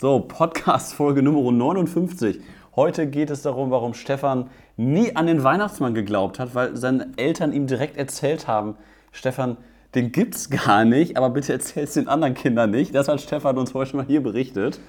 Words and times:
So, 0.00 0.18
Podcast-Folge 0.18 1.20
Nummer 1.20 1.52
59. 1.52 2.40
Heute 2.74 3.06
geht 3.06 3.28
es 3.28 3.42
darum, 3.42 3.70
warum 3.70 3.92
Stefan 3.92 4.48
nie 4.78 5.14
an 5.14 5.26
den 5.26 5.44
Weihnachtsmann 5.44 5.92
geglaubt 5.92 6.38
hat, 6.38 6.54
weil 6.54 6.74
seine 6.74 7.10
Eltern 7.18 7.52
ihm 7.52 7.66
direkt 7.66 7.98
erzählt 7.98 8.48
haben, 8.48 8.76
Stefan, 9.12 9.58
den 9.94 10.10
gibt's 10.10 10.48
gar 10.48 10.86
nicht, 10.86 11.18
aber 11.18 11.28
bitte 11.28 11.52
erzähl 11.52 11.84
es 11.84 11.92
den 11.92 12.08
anderen 12.08 12.32
Kindern 12.32 12.70
nicht. 12.70 12.94
Das 12.94 13.08
hat 13.08 13.20
Stefan 13.20 13.58
uns 13.58 13.74
heute 13.74 13.94
mal 13.94 14.06
hier 14.06 14.22
berichtet. 14.22 14.80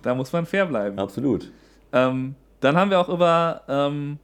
Da 0.00 0.14
muss 0.14 0.32
man 0.32 0.46
fair 0.46 0.64
bleiben. 0.64 0.98
Absolut. 0.98 1.52
Ähm, 1.92 2.34
dann 2.60 2.78
haben 2.78 2.90
wir 2.90 2.98
auch 2.98 3.10
über 3.10 3.60
ähm, 3.68 4.18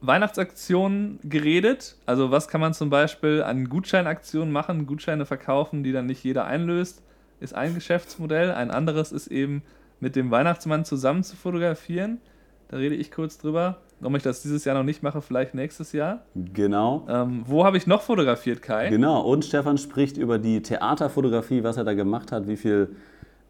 Weihnachtsaktionen 0.00 1.20
geredet. 1.22 1.96
Also 2.06 2.30
was 2.30 2.48
kann 2.48 2.62
man 2.62 2.72
zum 2.72 2.88
Beispiel 2.88 3.42
an 3.42 3.68
Gutscheinaktionen 3.68 4.50
machen, 4.50 4.86
Gutscheine 4.86 5.26
verkaufen, 5.26 5.84
die 5.84 5.92
dann 5.92 6.06
nicht 6.06 6.24
jeder 6.24 6.46
einlöst, 6.46 7.02
ist 7.40 7.54
ein 7.54 7.74
Geschäftsmodell. 7.74 8.52
Ein 8.52 8.70
anderes 8.70 9.12
ist 9.12 9.26
eben 9.28 9.62
mit 10.00 10.16
dem 10.16 10.30
Weihnachtsmann 10.30 10.84
zusammen 10.84 11.22
zu 11.22 11.36
fotografieren. 11.36 12.20
Da 12.68 12.76
rede 12.78 12.94
ich 12.94 13.10
kurz 13.10 13.38
drüber. 13.38 13.78
Warum 14.00 14.16
ich 14.16 14.22
das 14.22 14.42
dieses 14.42 14.64
Jahr 14.64 14.76
noch 14.76 14.84
nicht 14.84 15.02
mache, 15.02 15.22
vielleicht 15.22 15.54
nächstes 15.54 15.92
Jahr. 15.92 16.26
Genau. 16.34 17.06
Ähm, 17.08 17.44
wo 17.46 17.64
habe 17.64 17.78
ich 17.78 17.86
noch 17.86 18.02
fotografiert, 18.02 18.60
Kai? 18.60 18.90
Genau. 18.90 19.22
Und 19.22 19.44
Stefan 19.44 19.78
spricht 19.78 20.18
über 20.18 20.38
die 20.38 20.60
Theaterfotografie, 20.60 21.62
was 21.62 21.78
er 21.78 21.84
da 21.84 21.94
gemacht 21.94 22.30
hat, 22.30 22.46
wie 22.46 22.56
viel 22.56 22.94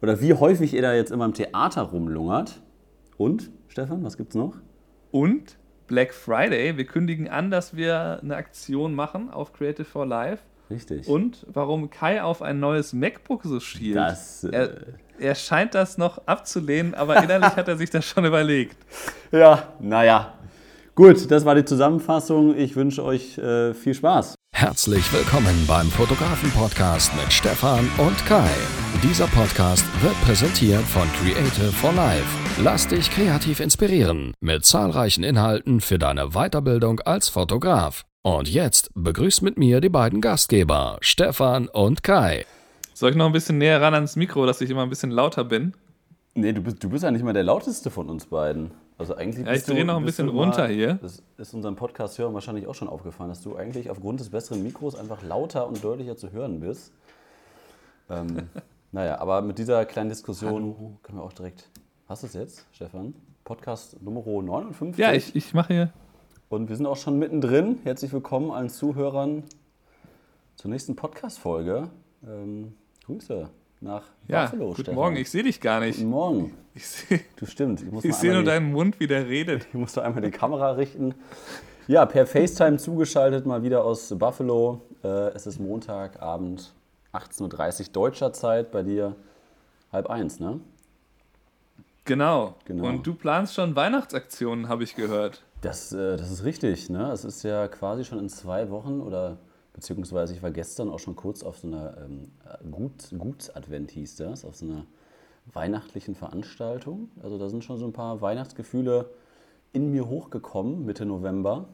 oder 0.01 0.21
wie 0.21 0.33
häufig 0.33 0.73
er 0.73 0.83
da 0.83 0.93
jetzt 0.93 1.11
immer 1.11 1.25
im 1.25 1.33
Theater 1.33 1.81
rumlungert. 1.81 2.61
Und, 3.17 3.49
Stefan, 3.67 4.03
was 4.03 4.15
gibt's 4.15 4.35
noch? 4.35 4.55
Und 5.11 5.57
Black 5.87 6.13
Friday. 6.13 6.77
Wir 6.77 6.85
kündigen 6.85 7.27
an, 7.27 7.49
dass 7.49 7.75
wir 7.75 8.19
eine 8.21 8.35
Aktion 8.35 8.93
machen 8.93 9.29
auf 9.29 9.53
Creative 9.53 9.85
for 9.85 10.05
Life. 10.05 10.43
Richtig. 10.69 11.07
Und 11.07 11.45
warum 11.47 11.89
Kai 11.89 12.21
auf 12.21 12.41
ein 12.41 12.59
neues 12.59 12.93
MacBook 12.93 13.43
so 13.43 13.59
schielt. 13.59 13.95
Das, 13.95 14.43
äh, 14.43 14.49
er, 14.51 14.69
er 15.19 15.35
scheint 15.35 15.75
das 15.75 15.97
noch 15.97 16.27
abzulehnen, 16.27 16.93
aber 16.93 17.23
innerlich 17.23 17.55
hat 17.55 17.67
er 17.67 17.77
sich 17.77 17.89
das 17.89 18.05
schon 18.05 18.25
überlegt. 18.25 18.77
Ja, 19.29 19.73
naja. 19.81 20.33
Gut, 20.95 21.29
das 21.29 21.43
war 21.43 21.53
die 21.53 21.65
Zusammenfassung. 21.65 22.57
Ich 22.57 22.77
wünsche 22.77 23.03
euch 23.03 23.37
äh, 23.37 23.73
viel 23.73 23.93
Spaß. 23.93 24.35
Herzlich 24.55 25.11
willkommen 25.11 25.65
beim 25.67 25.87
Fotografen-Podcast 25.87 27.13
mit 27.15 27.31
Stefan 27.31 27.87
und 27.97 28.25
Kai. 28.25 28.49
Dieser 29.03 29.27
Podcast 29.27 29.85
wird 30.01 30.15
präsentiert 30.21 30.81
von 30.81 31.07
Creative 31.21 31.73
for 31.73 31.91
Life. 31.91 32.25
Lass 32.63 32.87
dich 32.87 33.11
kreativ 33.11 33.59
inspirieren 33.59 34.33
mit 34.39 34.65
zahlreichen 34.65 35.23
Inhalten 35.23 35.81
für 35.81 35.99
deine 35.99 36.29
Weiterbildung 36.29 37.01
als 37.01 37.27
Fotograf. 37.29 38.05
Und 38.23 38.49
jetzt 38.49 38.91
begrüßt 38.93 39.41
mit 39.41 39.57
mir 39.57 39.79
die 39.79 39.89
beiden 39.89 40.19
Gastgeber, 40.21 40.97
Stefan 41.01 41.67
und 41.69 42.03
Kai. 42.03 42.45
Soll 42.93 43.11
ich 43.11 43.15
noch 43.15 43.27
ein 43.27 43.31
bisschen 43.31 43.57
näher 43.57 43.81
ran 43.81 43.93
ans 43.93 44.15
Mikro, 44.15 44.45
dass 44.45 44.59
ich 44.59 44.69
immer 44.69 44.83
ein 44.83 44.89
bisschen 44.89 45.11
lauter 45.11 45.43
bin? 45.45 45.73
Nee, 46.33 46.51
du 46.51 46.61
bist, 46.61 46.83
du 46.83 46.89
bist 46.89 47.03
ja 47.03 47.11
nicht 47.11 47.23
mal 47.23 47.33
der 47.33 47.43
lauteste 47.43 47.89
von 47.89 48.09
uns 48.09 48.25
beiden. 48.25 48.71
Also 48.97 49.15
eigentlich 49.15 49.45
Ja, 49.45 49.51
ich 49.53 49.59
bist 49.59 49.69
du- 49.69 49.73
drehe 49.73 49.85
noch 49.85 49.97
ein 49.97 50.03
bist 50.05 50.17
bisschen 50.17 50.29
runter 50.35 50.63
mal- 50.63 50.71
hier. 50.73 50.95
Das 51.01 51.21
ist 51.37 51.53
unserem 51.53 51.75
Podcast-Hörern 51.75 52.33
wahrscheinlich 52.33 52.67
auch 52.67 52.75
schon 52.75 52.87
aufgefallen, 52.89 53.29
dass 53.29 53.41
du 53.41 53.55
eigentlich 53.55 53.89
aufgrund 53.89 54.19
des 54.19 54.29
besseren 54.29 54.63
Mikros 54.63 54.95
einfach 54.95 55.21
lauter 55.23 55.67
und 55.67 55.83
deutlicher 55.83 56.17
zu 56.17 56.31
hören 56.31 56.59
bist. 56.59 56.91
Ähm, 58.09 58.49
naja, 58.91 59.19
aber 59.19 59.41
mit 59.41 59.57
dieser 59.59 59.85
kleinen 59.85 60.09
Diskussion 60.09 60.97
können 61.03 61.19
wir 61.19 61.23
auch 61.23 61.33
direkt. 61.33 61.69
Hast 62.09 62.23
du 62.23 62.27
es 62.27 62.33
jetzt, 62.33 62.65
Stefan? 62.71 63.13
Podcast 63.45 64.01
Nummer 64.01 64.21
59. 64.21 64.97
Ja, 64.99 65.13
ich, 65.13 65.35
ich 65.35 65.53
mache 65.53 65.73
hier. 65.73 65.93
Und 66.49 66.69
wir 66.69 66.75
sind 66.75 66.85
auch 66.85 66.97
schon 66.97 67.19
mittendrin. 67.19 67.79
Herzlich 67.83 68.13
willkommen 68.13 68.51
allen 68.51 68.69
Zuhörern 68.69 69.43
zur 70.55 70.71
nächsten 70.71 70.95
Podcast-Folge. 70.95 71.89
Ähm, 72.25 72.73
Grüße 73.05 73.49
nach 73.81 74.03
Ja, 74.27 74.45
Buffalo, 74.45 74.65
guten 74.69 74.75
Stefan. 74.81 74.95
Morgen. 74.95 75.15
Ich 75.17 75.29
sehe 75.29 75.43
dich 75.43 75.59
gar 75.61 75.79
nicht. 75.81 75.97
Guten 75.97 76.09
Morgen. 76.09 76.53
Ich 76.73 76.87
sehe 76.87 77.19
Du 77.35 77.45
stimmt. 77.45 77.81
Ich 77.81 77.91
muss 77.91 78.05
ich 78.05 78.13
sehe 78.15 78.31
nur 78.31 78.41
die- 78.41 78.47
deinen 78.47 78.71
Mund, 78.71 78.99
wie 78.99 79.07
der 79.07 79.27
redet. 79.27 79.65
ich 79.69 79.73
musste 79.73 80.03
einmal 80.03 80.21
die 80.21 80.31
Kamera 80.31 80.71
richten. 80.71 81.13
Ja, 81.87 82.05
per 82.05 82.25
FaceTime 82.27 82.77
zugeschaltet, 82.77 83.45
mal 83.45 83.63
wieder 83.63 83.83
aus 83.83 84.13
Buffalo. 84.17 84.81
Äh, 85.03 85.07
es 85.33 85.47
ist 85.47 85.59
Montagabend, 85.59 86.73
18.30 87.13 87.81
Uhr 87.87 87.93
deutscher 87.93 88.33
Zeit, 88.33 88.71
bei 88.71 88.83
dir 88.83 89.15
halb 89.91 90.09
eins, 90.09 90.39
ne? 90.39 90.59
Genau. 92.05 92.55
Genau. 92.65 92.87
Und 92.87 93.05
du 93.05 93.13
planst 93.13 93.53
schon 93.53 93.75
Weihnachtsaktionen, 93.75 94.69
habe 94.69 94.83
ich 94.83 94.95
gehört. 94.95 95.43
Das, 95.61 95.91
äh, 95.91 96.17
das 96.17 96.31
ist 96.31 96.43
richtig, 96.43 96.89
ne? 96.89 97.11
Es 97.11 97.25
ist 97.25 97.43
ja 97.43 97.67
quasi 97.67 98.05
schon 98.05 98.19
in 98.19 98.29
zwei 98.29 98.69
Wochen 98.69 99.01
oder 99.01 99.37
beziehungsweise 99.73 100.33
ich 100.33 100.43
war 100.43 100.51
gestern 100.51 100.89
auch 100.89 100.99
schon 100.99 101.15
kurz 101.15 101.43
auf 101.43 101.57
so 101.57 101.67
einer 101.67 101.97
ähm, 101.97 102.31
Gut, 102.71 103.09
Gutsadvent 103.17 103.91
hieß 103.91 104.17
das, 104.17 104.45
auf 104.45 104.55
so 104.55 104.65
einer 104.65 104.85
weihnachtlichen 105.53 106.15
Veranstaltung. 106.15 107.09
Also 107.21 107.37
da 107.37 107.49
sind 107.49 107.63
schon 107.63 107.77
so 107.77 107.85
ein 107.85 107.93
paar 107.93 108.21
Weihnachtsgefühle 108.21 109.09
in 109.73 109.91
mir 109.91 110.07
hochgekommen, 110.07 110.85
Mitte 110.85 111.05
November. 111.05 111.65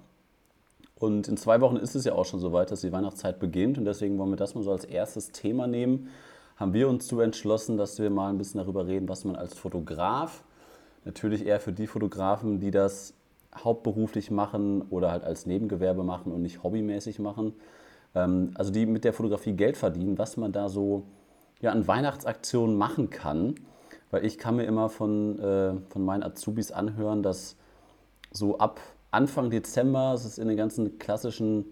Und 0.95 1.27
in 1.27 1.37
zwei 1.37 1.59
Wochen 1.59 1.77
ist 1.77 1.95
es 1.95 2.05
ja 2.05 2.13
auch 2.13 2.25
schon 2.25 2.39
soweit, 2.39 2.71
dass 2.71 2.81
die 2.81 2.91
Weihnachtszeit 2.91 3.39
beginnt. 3.39 3.77
Und 3.77 3.85
deswegen 3.85 4.17
wollen 4.17 4.29
wir 4.29 4.37
das 4.37 4.55
mal 4.55 4.63
so 4.63 4.71
als 4.71 4.85
erstes 4.85 5.31
Thema 5.31 5.67
nehmen. 5.67 6.09
Haben 6.55 6.73
wir 6.73 6.87
uns 6.87 7.07
zu 7.07 7.19
entschlossen, 7.19 7.77
dass 7.77 7.99
wir 7.99 8.09
mal 8.09 8.29
ein 8.29 8.37
bisschen 8.37 8.59
darüber 8.59 8.87
reden, 8.87 9.09
was 9.09 9.25
man 9.25 9.35
als 9.35 9.57
Fotograf, 9.57 10.43
natürlich 11.03 11.45
eher 11.45 11.59
für 11.59 11.73
die 11.73 11.87
Fotografen, 11.87 12.59
die 12.59 12.71
das 12.71 13.13
hauptberuflich 13.55 14.31
machen 14.31 14.81
oder 14.89 15.11
halt 15.11 15.23
als 15.23 15.45
Nebengewerbe 15.45 16.03
machen 16.03 16.31
und 16.31 16.41
nicht 16.41 16.63
hobbymäßig 16.63 17.19
machen, 17.19 17.53
ähm, 18.15 18.51
also 18.55 18.71
die 18.71 18.85
mit 18.85 19.03
der 19.03 19.13
Fotografie 19.13 19.53
Geld 19.53 19.77
verdienen, 19.77 20.17
was 20.17 20.37
man 20.37 20.51
da 20.51 20.69
so 20.69 21.03
ja, 21.61 21.71
an 21.71 21.87
Weihnachtsaktionen 21.87 22.75
machen 22.77 23.09
kann. 23.09 23.55
Weil 24.11 24.25
ich 24.25 24.37
kann 24.37 24.57
mir 24.57 24.65
immer 24.65 24.89
von, 24.89 25.39
äh, 25.39 25.73
von 25.89 26.05
meinen 26.05 26.21
Azubis 26.23 26.71
anhören, 26.71 27.23
dass 27.23 27.55
so 28.31 28.57
ab 28.59 28.79
Anfang 29.09 29.49
Dezember, 29.49 30.13
es 30.13 30.25
ist 30.25 30.37
in 30.37 30.47
den 30.47 30.57
ganzen 30.57 30.99
klassischen 30.99 31.65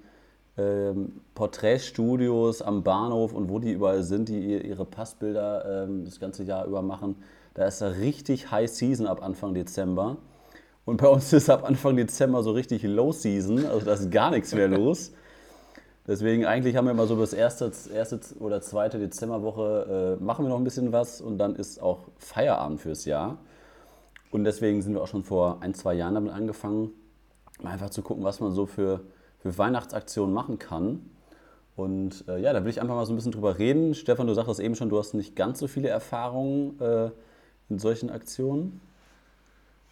ähm, 0.58 1.22
Porträtstudios 1.34 2.62
am 2.62 2.84
Bahnhof 2.84 3.34
und 3.34 3.50
wo 3.50 3.60
die 3.60 3.72
überall 3.72 4.04
sind, 4.04 4.28
die 4.30 4.40
ihr- 4.40 4.66
ihre 4.66 4.86
Passbilder 4.86 5.84
ähm, 5.86 6.04
das 6.06 6.20
ganze 6.20 6.44
Jahr 6.44 6.66
über 6.66 6.82
machen, 6.82 7.16
da 7.54 7.66
ist 7.66 7.82
da 7.82 7.88
richtig 7.88 8.52
High 8.52 8.70
Season 8.70 9.08
ab 9.08 9.24
Anfang 9.24 9.54
Dezember. 9.54 10.18
Und 10.86 10.98
bei 10.98 11.08
uns 11.08 11.32
ist 11.34 11.50
ab 11.50 11.64
Anfang 11.64 11.96
Dezember 11.96 12.44
so 12.44 12.52
richtig 12.52 12.84
Low 12.84 13.12
Season, 13.12 13.66
also 13.66 13.86
da 13.86 13.94
ist 13.94 14.10
gar 14.12 14.32
nichts 14.32 14.54
mehr 14.54 14.68
los. 14.68 15.12
Deswegen 16.08 16.46
eigentlich 16.46 16.76
haben 16.76 16.86
wir 16.86 16.92
immer 16.92 17.06
so 17.06 17.16
bis 17.16 17.34
erste, 17.34 17.72
erste 17.94 18.20
oder 18.40 18.62
zweite 18.62 18.98
Dezemberwoche 18.98 20.18
äh, 20.20 20.24
machen 20.24 20.44
wir 20.46 20.50
noch 20.50 20.58
ein 20.58 20.64
bisschen 20.64 20.92
was 20.92 21.22
und 21.22 21.38
dann 21.38 21.56
ist 21.56 21.82
auch 21.82 22.08
Feierabend 22.18 22.82
fürs 22.82 23.06
Jahr. 23.06 23.38
Und 24.32 24.44
deswegen 24.44 24.82
sind 24.82 24.94
wir 24.94 25.02
auch 25.02 25.08
schon 25.08 25.24
vor 25.24 25.58
ein, 25.62 25.76
zwei 25.76 25.94
Jahren 25.94 26.16
damit 26.16 26.34
angefangen, 26.34 26.90
mal 27.62 27.72
einfach 27.72 27.92
zu 27.92 28.02
gucken, 28.02 28.24
was 28.24 28.40
man 28.40 28.52
so 28.52 28.66
für, 28.66 29.02
für 29.40 29.58
Weihnachtsaktionen 29.58 30.34
machen 30.34 30.58
kann. 30.58 31.06
Und 31.76 32.26
äh, 32.28 32.40
ja, 32.40 32.52
da 32.52 32.64
will 32.64 32.72
ich 32.72 32.82
einfach 32.82 32.96
mal 32.96 33.06
so 33.06 33.14
ein 33.14 33.18
bisschen 33.18 33.32
drüber 33.32 33.60
reden. 33.60 33.94
Stefan, 33.94 34.26
du 34.26 34.34
sagtest 34.34 34.60
eben 34.60 34.76
schon, 34.76 34.90
du 34.90 34.98
hast 34.98 35.14
nicht 35.14 35.36
ganz 35.36 35.60
so 35.60 35.68
viele 35.68 35.90
Erfahrungen 35.90 36.80
äh, 36.80 37.12
in 37.70 37.78
solchen 37.78 38.10
Aktionen. 38.10 38.82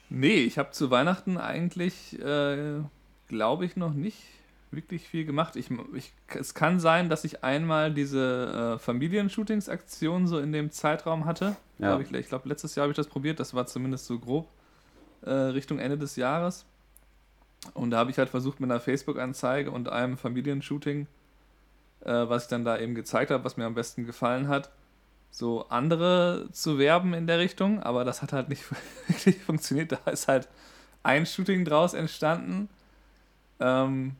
Nee, 0.09 0.37
ich 0.37 0.57
habe 0.57 0.71
zu 0.71 0.89
Weihnachten 0.89 1.37
eigentlich, 1.37 2.19
äh, 2.19 2.81
glaube 3.27 3.65
ich, 3.65 3.75
noch 3.75 3.93
nicht 3.93 4.17
wirklich 4.71 5.07
viel 5.07 5.25
gemacht. 5.25 5.55
Ich, 5.55 5.69
ich, 5.95 6.13
es 6.27 6.53
kann 6.53 6.79
sein, 6.79 7.09
dass 7.09 7.23
ich 7.23 7.43
einmal 7.43 7.93
diese 7.93 8.75
äh, 8.75 8.79
Familienshootings-Aktion 8.79 10.27
so 10.27 10.39
in 10.39 10.51
dem 10.51 10.71
Zeitraum 10.71 11.25
hatte. 11.25 11.55
Ja. 11.79 11.99
Ich 11.99 12.11
ich 12.11 12.27
glaube, 12.27 12.49
letztes 12.49 12.75
Jahr 12.75 12.83
habe 12.83 12.91
ich 12.91 12.97
das 12.97 13.07
probiert. 13.07 13.39
Das 13.39 13.53
war 13.53 13.65
zumindest 13.65 14.05
so 14.05 14.19
grob 14.19 14.47
äh, 15.21 15.31
Richtung 15.31 15.79
Ende 15.79 15.97
des 15.97 16.15
Jahres. 16.15 16.65
Und 17.73 17.91
da 17.91 17.97
habe 17.97 18.11
ich 18.11 18.17
halt 18.17 18.29
versucht, 18.29 18.59
mit 18.59 18.69
einer 18.69 18.79
Facebook-Anzeige 18.79 19.71
und 19.71 19.89
einem 19.89 20.17
Familienshooting, 20.17 21.07
äh, 22.01 22.11
was 22.11 22.43
ich 22.43 22.49
dann 22.49 22.63
da 22.63 22.77
eben 22.77 22.95
gezeigt 22.95 23.31
habe, 23.31 23.43
was 23.43 23.57
mir 23.57 23.65
am 23.65 23.75
besten 23.75 24.05
gefallen 24.05 24.47
hat, 24.47 24.71
so 25.31 25.65
andere 25.69 26.49
zu 26.51 26.77
werben 26.79 27.13
in 27.13 27.27
der 27.27 27.39
Richtung, 27.39 27.81
aber 27.81 28.03
das 28.03 28.21
hat 28.21 28.33
halt 28.33 28.49
nicht 28.49 28.63
wirklich 29.07 29.37
funktioniert. 29.43 29.91
Da 29.91 30.11
ist 30.11 30.27
halt 30.27 30.47
ein 31.03 31.25
Shooting 31.25 31.65
draus 31.65 31.93
entstanden. 31.93 32.69
Ähm, 33.59 34.15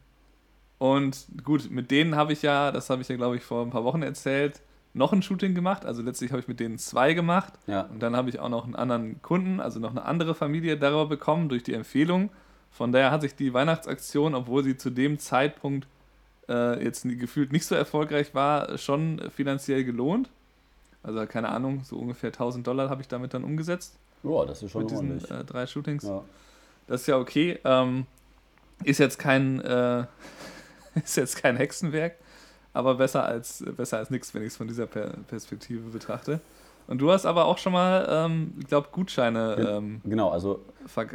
und 0.78 1.26
gut, 1.44 1.70
mit 1.70 1.92
denen 1.92 2.16
habe 2.16 2.32
ich 2.34 2.42
ja, 2.42 2.72
das 2.72 2.90
habe 2.90 3.02
ich 3.02 3.10
ja 3.10 3.16
glaube 3.18 3.36
ich 3.36 3.44
vor 3.44 3.66
ein 3.66 3.70
paar 3.70 3.84
Wochen 3.84 4.02
erzählt, 4.02 4.62
noch 4.94 5.12
ein 5.14 5.22
Shooting 5.22 5.54
gemacht. 5.54 5.86
Also 5.86 6.02
letztlich 6.02 6.32
habe 6.32 6.40
ich 6.42 6.48
mit 6.48 6.60
denen 6.60 6.78
zwei 6.78 7.14
gemacht. 7.14 7.54
Ja. 7.68 7.82
Und 7.82 8.00
dann 8.02 8.16
habe 8.16 8.30
ich 8.30 8.40
auch 8.40 8.50
noch 8.50 8.64
einen 8.66 8.76
anderen 8.76 9.22
Kunden, 9.22 9.60
also 9.60 9.80
noch 9.80 9.92
eine 9.92 10.04
andere 10.06 10.36
Familie 10.36 10.78
darüber 10.78 11.06
bekommen 11.08 11.50
durch 11.50 11.64
die 11.64 11.74
Empfehlung. 11.74 12.30
Von 12.72 12.92
daher 12.92 13.12
hat 13.12 13.22
sich 13.22 13.36
die 13.36 13.54
Weihnachtsaktion, 13.54 14.36
obwohl 14.36 14.64
sie 14.64 14.78
zu 14.78 14.90
dem 14.90 15.20
Zeitpunkt 15.20 15.88
äh, 16.48 16.84
jetzt 16.84 17.04
nie- 17.06 17.18
gefühlt 17.18 17.52
nicht 17.52 17.66
so 17.66 17.76
erfolgreich 17.76 18.34
war, 18.34 18.78
schon 18.78 19.22
finanziell 19.36 19.84
gelohnt. 19.84 20.30
Also 21.04 21.26
keine 21.26 21.50
Ahnung, 21.50 21.84
so 21.84 21.98
ungefähr 21.98 22.30
1000 22.30 22.66
Dollar 22.66 22.90
habe 22.90 23.02
ich 23.02 23.08
damit 23.08 23.34
dann 23.34 23.44
umgesetzt 23.44 23.98
Ja, 24.24 24.46
das 24.46 24.62
ist 24.64 24.72
schon 24.72 24.84
mit 24.84 24.92
diesen 24.92 25.12
ordentlich. 25.12 25.32
äh, 25.32 25.44
drei 25.44 25.66
Shootings. 25.66 26.04
Ja. 26.04 26.24
Das 26.88 27.02
ist 27.02 27.08
ja 27.08 27.18
okay. 27.18 27.60
Ähm, 27.64 28.06
ist 28.84 29.00
jetzt 29.00 29.18
kein 29.20 29.62
äh, 29.62 30.06
ist 31.04 31.18
jetzt 31.18 31.42
kein 31.42 31.56
Hexenwerk, 31.58 32.16
aber 32.74 32.96
besser 32.96 33.24
als 33.26 33.64
besser 33.78 33.98
als 33.98 34.10
nichts, 34.10 34.34
wenn 34.34 34.42
ich 34.42 34.50
es 34.50 34.58
von 34.58 34.68
dieser 34.68 34.88
per 34.88 35.12
Perspektive 35.28 35.90
betrachte. 35.90 36.42
Und 36.88 36.98
du 36.98 37.12
hast 37.12 37.28
aber 37.28 37.46
auch 37.46 37.60
schon 37.60 37.74
mal, 37.74 38.08
ähm, 38.10 38.56
ich 38.60 38.66
glaube, 38.66 38.88
Gutscheine 38.92 39.78
ähm, 39.78 40.02
genau, 40.04 40.32
also 40.32 40.62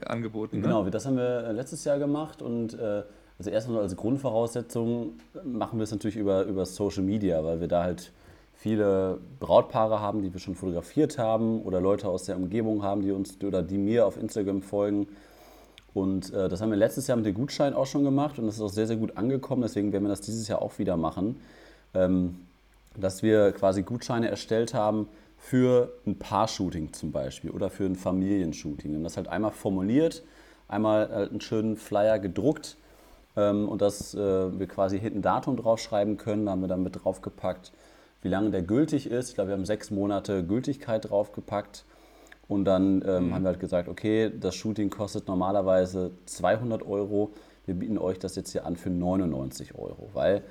angeboten. 0.07 0.59
Ne? 0.59 0.63
Genau, 0.63 0.85
ne? 0.85 0.91
das 0.93 1.05
haben 1.05 1.17
wir 1.17 1.53
letztes 1.53 1.85
Jahr 1.85 1.99
gemacht 1.99 2.43
und 2.43 2.75
äh, 2.75 3.03
also 3.39 3.51
erstmal 3.51 3.83
als 3.83 3.97
Grundvoraussetzung 3.97 5.15
machen 5.43 5.81
wir 5.81 5.83
es 5.83 5.91
natürlich 5.91 6.17
über, 6.17 6.45
über 6.45 6.65
Social 6.65 7.03
Media, 7.03 7.43
weil 7.43 7.61
wir 7.61 7.67
da 7.67 7.83
halt 7.83 8.13
viele 8.57 9.19
Brautpaare 9.41 10.01
haben, 10.01 10.23
die 10.23 10.33
wir 10.33 10.41
schon 10.41 10.55
fotografiert 10.55 11.19
haben 11.19 11.63
oder 11.63 11.81
Leute 11.81 12.09
aus 12.09 12.25
der 12.25 12.37
Umgebung 12.37 12.83
haben, 12.83 13.03
die 13.03 13.13
uns 13.13 13.37
oder 13.43 13.63
die 13.63 13.79
mir 13.79 14.07
auf 14.07 14.17
Instagram 14.17 14.63
folgen. 14.63 15.09
Und 15.93 16.33
äh, 16.33 16.49
das 16.49 16.61
haben 16.61 16.71
wir 16.71 16.77
letztes 16.77 17.07
Jahr 17.07 17.17
mit 17.17 17.27
dem 17.27 17.35
Gutschein 17.35 17.73
auch 17.75 17.87
schon 17.87 18.05
gemacht 18.05 18.39
und 18.39 18.47
das 18.47 18.57
ist 18.57 18.61
auch 18.61 18.69
sehr, 18.69 18.87
sehr 18.87 18.97
gut 18.97 19.17
angekommen. 19.17 19.63
Deswegen 19.63 19.93
werden 19.93 20.05
wir 20.05 20.09
das 20.09 20.21
dieses 20.21 20.49
Jahr 20.49 20.61
auch 20.61 20.79
wieder 20.79 20.97
machen, 20.97 21.41
ähm, 21.95 22.41
dass 22.97 23.23
wir 23.23 23.53
quasi 23.53 23.83
Gutscheine 23.83 24.29
erstellt 24.29 24.75
haben 24.75 25.09
für 25.39 25.93
ein 26.07 26.19
Paar-Shooting 26.19 26.93
zum 26.95 27.13
Beispiel 27.13 27.51
oder 27.51 27.71
für 27.71 27.85
ein 27.85 27.97
Familienshooting. 27.97 28.95
Haben 28.95 29.05
das 29.05 29.17
halt 29.17 29.29
einmal 29.29 29.51
formuliert, 29.51 30.23
einmal 30.69 31.09
halt 31.11 31.31
einen 31.31 31.41
schönen 31.41 31.77
Flyer 31.77 32.19
gedruckt 32.19 32.77
ähm, 33.37 33.69
und 33.69 33.83
dass 33.83 34.15
äh, 34.15 34.59
wir 34.59 34.67
quasi 34.67 34.99
hinten 34.99 35.23
Datum 35.23 35.57
draufschreiben 35.57 36.17
können. 36.17 36.47
Da 36.47 36.53
haben 36.53 36.63
wir 36.63 36.69
dann 36.69 36.83
mit 36.83 37.05
draufgepackt, 37.05 37.73
wie 38.25 38.29
lange 38.29 38.51
der 38.51 38.63
gültig 38.63 39.07
ist. 39.09 39.29
Ich 39.29 39.35
glaube, 39.37 39.51
wir 39.51 39.57
haben 39.57 39.67
sechs 39.67 39.91
Monate 39.91 40.43
Gültigkeit 40.43 41.09
draufgepackt. 41.09 41.85
Und 42.49 42.65
dann 42.65 43.03
ähm, 43.07 43.29
mhm. 43.29 43.35
haben 43.35 43.43
wir 43.43 43.49
halt 43.49 43.61
gesagt, 43.61 43.89
okay, 43.89 44.33
das 44.39 44.55
Shooting 44.55 44.91
kostet 44.91 45.29
normalerweise 45.29 46.11
200 46.27 46.85
Euro. 46.85 47.31
Wir 47.67 47.75
bieten 47.75 47.99
euch 47.99 48.19
das 48.19 48.35
jetzt 48.35 48.53
hier 48.53 48.67
an 48.67 48.77
für 48.77 48.91
99 48.91 49.75
Euro, 49.77 50.09
weil 50.13 50.43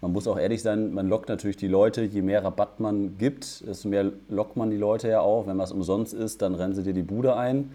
man 0.00 0.12
muss 0.12 0.26
auch 0.26 0.38
ehrlich 0.38 0.62
sein, 0.62 0.94
man 0.94 1.08
lockt 1.08 1.28
natürlich 1.28 1.58
die 1.58 1.68
Leute, 1.68 2.02
je 2.02 2.22
mehr 2.22 2.42
Rabatt 2.42 2.80
man 2.80 3.18
gibt, 3.18 3.66
desto 3.66 3.88
mehr 3.88 4.12
lockt 4.30 4.56
man 4.56 4.70
die 4.70 4.78
Leute 4.78 5.08
ja 5.08 5.20
auch. 5.20 5.46
Wenn 5.46 5.58
was 5.58 5.72
umsonst 5.72 6.14
ist, 6.14 6.40
dann 6.40 6.54
rennen 6.54 6.74
sie 6.74 6.82
dir 6.82 6.94
die 6.94 7.02
Bude 7.02 7.36
ein. 7.36 7.72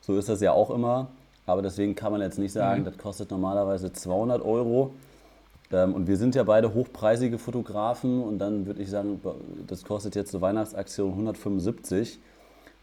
So 0.00 0.16
ist 0.16 0.30
das 0.30 0.40
ja 0.40 0.52
auch 0.52 0.70
immer. 0.70 1.08
Aber 1.44 1.60
deswegen 1.60 1.94
kann 1.94 2.12
man 2.12 2.22
jetzt 2.22 2.38
nicht 2.38 2.52
sagen, 2.52 2.82
mhm. 2.82 2.84
das 2.86 2.98
kostet 2.98 3.30
normalerweise 3.30 3.92
200 3.92 4.42
Euro. 4.42 4.92
Ähm, 5.72 5.94
und 5.94 6.06
wir 6.06 6.16
sind 6.16 6.34
ja 6.34 6.42
beide 6.44 6.74
hochpreisige 6.74 7.38
Fotografen 7.38 8.22
und 8.22 8.38
dann 8.38 8.66
würde 8.66 8.82
ich 8.82 8.90
sagen, 8.90 9.20
das 9.66 9.84
kostet 9.84 10.14
jetzt 10.14 10.34
eine 10.34 10.42
Weihnachtsaktion 10.42 11.10
175. 11.10 12.18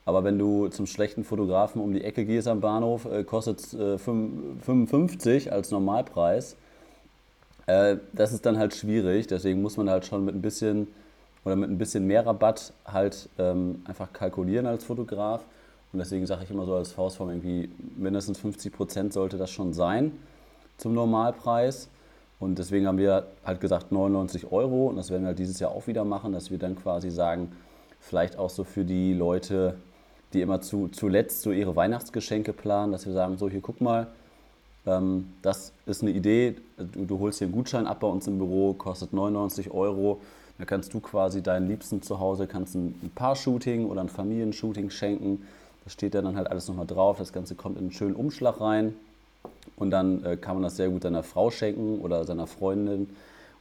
Aber 0.05 0.23
wenn 0.23 0.37
du 0.37 0.67
zum 0.67 0.85
schlechten 0.85 1.23
Fotografen 1.23 1.81
um 1.81 1.91
die 1.91 2.03
Ecke 2.03 2.25
gehst 2.25 2.47
am 2.47 2.61
Bahnhof, 2.61 3.05
äh, 3.05 3.23
kostet 3.23 3.59
es 3.59 3.73
äh, 3.73 3.97
55 3.97 5.51
als 5.51 5.71
Normalpreis. 5.71 6.55
Äh, 7.65 7.97
das 8.13 8.31
ist 8.31 8.45
dann 8.45 8.57
halt 8.57 8.75
schwierig, 8.75 9.25
deswegen 9.27 9.61
muss 9.63 9.77
man 9.77 9.89
halt 9.89 10.05
schon 10.05 10.23
mit 10.23 10.35
ein 10.35 10.41
bisschen 10.41 10.87
oder 11.43 11.55
mit 11.55 11.69
ein 11.69 11.77
bisschen 11.77 12.07
mehr 12.07 12.25
Rabatt 12.25 12.73
halt 12.85 13.29
ähm, 13.37 13.83
einfach 13.85 14.11
kalkulieren 14.13 14.65
als 14.65 14.83
Fotograf. 14.83 15.43
Und 15.93 15.99
deswegen 15.99 16.25
sage 16.25 16.43
ich 16.43 16.51
immer 16.51 16.65
so 16.65 16.73
als 16.75 16.91
Faustform 16.91 17.29
irgendwie 17.29 17.69
mindestens 17.95 18.39
50 18.39 18.73
Prozent 18.73 19.13
sollte 19.13 19.37
das 19.37 19.51
schon 19.51 19.73
sein 19.73 20.11
zum 20.77 20.93
Normalpreis. 20.93 21.87
Und 22.39 22.59
deswegen 22.59 22.87
haben 22.87 22.97
wir 22.97 23.27
halt 23.45 23.61
gesagt 23.61 23.91
99 23.91 24.51
Euro 24.51 24.87
und 24.87 24.97
das 24.97 25.09
werden 25.09 25.23
wir 25.23 25.27
halt 25.27 25.39
dieses 25.39 25.59
Jahr 25.59 25.71
auch 25.71 25.87
wieder 25.87 26.03
machen, 26.03 26.33
dass 26.33 26.51
wir 26.51 26.57
dann 26.57 26.75
quasi 26.75 27.09
sagen, 27.09 27.51
vielleicht 27.99 28.37
auch 28.37 28.49
so 28.49 28.63
für 28.63 28.83
die 28.83 29.13
Leute, 29.13 29.75
die 30.33 30.41
immer 30.41 30.61
zu, 30.61 30.89
zuletzt 30.89 31.41
so 31.41 31.51
ihre 31.51 31.75
Weihnachtsgeschenke 31.75 32.53
planen, 32.53 32.91
dass 32.91 33.05
wir 33.05 33.13
sagen, 33.13 33.37
so 33.37 33.49
hier 33.49 33.61
guck 33.61 33.79
mal, 33.81 34.07
ähm, 34.85 35.33
das 35.41 35.71
ist 35.85 36.01
eine 36.01 36.11
Idee. 36.11 36.55
Du, 36.77 37.05
du, 37.05 37.19
holst 37.19 37.39
hier 37.39 37.47
einen 37.47 37.55
Gutschein 37.55 37.87
ab 37.87 38.01
bei 38.01 38.07
uns 38.07 38.27
im 38.27 38.37
Büro, 38.37 38.73
kostet 38.73 39.13
99 39.13 39.71
Euro. 39.71 40.21
Da 40.57 40.65
kannst 40.65 40.93
du 40.93 40.99
quasi 40.99 41.41
deinen 41.41 41.67
Liebsten 41.67 42.01
zu 42.01 42.19
Hause 42.19 42.47
kannst 42.47 42.75
ein, 42.75 42.99
ein 43.03 43.11
Paar-Shooting 43.13 43.87
oder 43.87 44.01
ein 44.01 44.09
Familienshooting 44.09 44.89
schenken. 44.89 45.43
Das 45.83 45.93
steht 45.93 46.15
dann 46.15 46.35
halt 46.35 46.47
alles 46.47 46.67
nochmal 46.67 46.87
drauf. 46.87 47.17
Das 47.17 47.33
Ganze 47.33 47.55
kommt 47.55 47.77
in 47.77 47.85
einen 47.85 47.91
schönen 47.91 48.15
Umschlag 48.15 48.61
rein. 48.61 48.95
Und 49.75 49.91
dann 49.91 50.23
äh, 50.23 50.37
kann 50.37 50.55
man 50.55 50.63
das 50.63 50.77
sehr 50.77 50.89
gut 50.89 51.03
seiner 51.03 51.23
Frau 51.23 51.51
schenken 51.51 51.99
oder 51.99 52.23
seiner 52.25 52.47
Freundin 52.47 53.09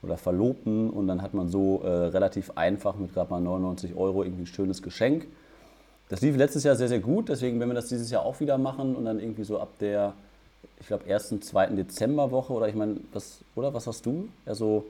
oder 0.03 0.17
Verlobten. 0.17 0.91
Und 0.91 1.09
dann 1.09 1.23
hat 1.23 1.35
man 1.35 1.49
so 1.49 1.83
äh, 1.83 1.89
relativ 1.89 2.53
einfach 2.57 2.97
mit 2.97 3.13
gerade 3.15 3.31
mal 3.31 3.41
99 3.41 3.97
Euro 3.97 4.23
irgendwie 4.23 4.43
ein 4.43 4.47
schönes 4.47 4.83
Geschenk. 4.83 5.27
Das 6.09 6.21
lief 6.21 6.37
letztes 6.37 6.65
Jahr 6.65 6.77
sehr, 6.77 6.89
sehr 6.89 7.01
gut. 7.01 7.29
Deswegen 7.29 7.59
werden 7.59 7.71
wir 7.71 7.75
das 7.75 7.89
dieses 7.89 8.11
Jahr 8.11 8.25
auch 8.25 8.41
wieder 8.41 8.59
machen 8.59 8.95
und 8.95 9.05
dann 9.05 9.19
irgendwie 9.19 9.45
so 9.45 9.59
ab 9.59 9.71
der 9.81 10.15
ich 10.81 10.87
glaube, 10.89 11.07
ersten, 11.07 11.41
zweiten 11.43 11.77
Dezemberwoche 11.77 12.53
oder 12.53 12.69
ich 12.69 12.75
meine, 12.75 12.97
was, 13.13 13.41
oder 13.55 13.73
was 13.73 13.87
hast 13.87 14.05
du? 14.07 14.29
Ja, 14.47 14.55
so 14.55 14.85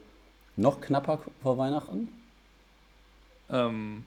noch 0.56 0.80
knapper 0.80 1.20
vor 1.42 1.58
Weihnachten? 1.58 2.08
Ähm, 3.50 4.04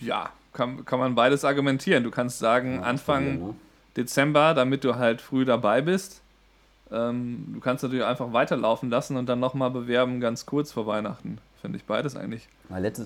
ja, 0.00 0.32
kann, 0.52 0.84
kann 0.84 0.98
man 0.98 1.14
beides 1.14 1.44
argumentieren. 1.44 2.04
Du 2.04 2.10
kannst 2.10 2.38
sagen, 2.38 2.76
ja, 2.76 2.82
Anfang 2.82 3.38
ne? 3.38 3.54
Dezember, 3.98 4.54
damit 4.54 4.84
du 4.84 4.96
halt 4.96 5.20
früh 5.20 5.44
dabei 5.44 5.82
bist. 5.82 6.22
Ähm, 6.90 7.52
du 7.54 7.60
kannst 7.60 7.82
natürlich 7.82 8.04
einfach 8.04 8.32
weiterlaufen 8.32 8.88
lassen 8.88 9.16
und 9.16 9.26
dann 9.26 9.40
nochmal 9.40 9.70
bewerben, 9.70 10.20
ganz 10.20 10.46
kurz 10.46 10.72
vor 10.72 10.86
Weihnachten. 10.86 11.38
Finde 11.60 11.76
ich 11.76 11.84
beides 11.84 12.16
eigentlich 12.16 12.48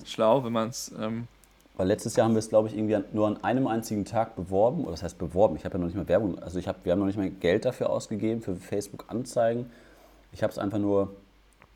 schlau, 0.05 0.45
wenn 0.45 0.53
man 0.53 0.69
es 0.69 0.93
ähm, 0.97 1.27
weil 1.75 1.87
letztes 1.87 2.15
Jahr 2.15 2.25
haben 2.25 2.35
wir 2.35 2.39
es, 2.39 2.49
glaube 2.49 2.67
ich, 2.67 2.77
irgendwie 2.77 2.99
nur 3.13 3.27
an 3.27 3.43
einem 3.43 3.65
einzigen 3.67 4.05
Tag 4.05 4.35
beworben. 4.35 4.83
Oder 4.83 4.91
das 4.91 5.03
heißt 5.03 5.17
beworben, 5.17 5.55
ich 5.55 5.65
habe 5.65 5.73
ja 5.75 5.79
noch 5.79 5.87
nicht 5.87 5.95
mal 5.95 6.07
Werbung, 6.07 6.37
also 6.39 6.59
ich 6.59 6.67
hab, 6.67 6.85
wir 6.85 6.91
haben 6.91 6.99
noch 6.99 7.07
nicht 7.07 7.17
mal 7.17 7.29
Geld 7.29 7.65
dafür 7.65 7.89
ausgegeben, 7.89 8.41
für 8.41 8.55
Facebook-Anzeigen. 8.55 9.65
Ich 10.31 10.43
habe 10.43 10.51
es 10.51 10.59
einfach 10.59 10.77
nur 10.77 11.15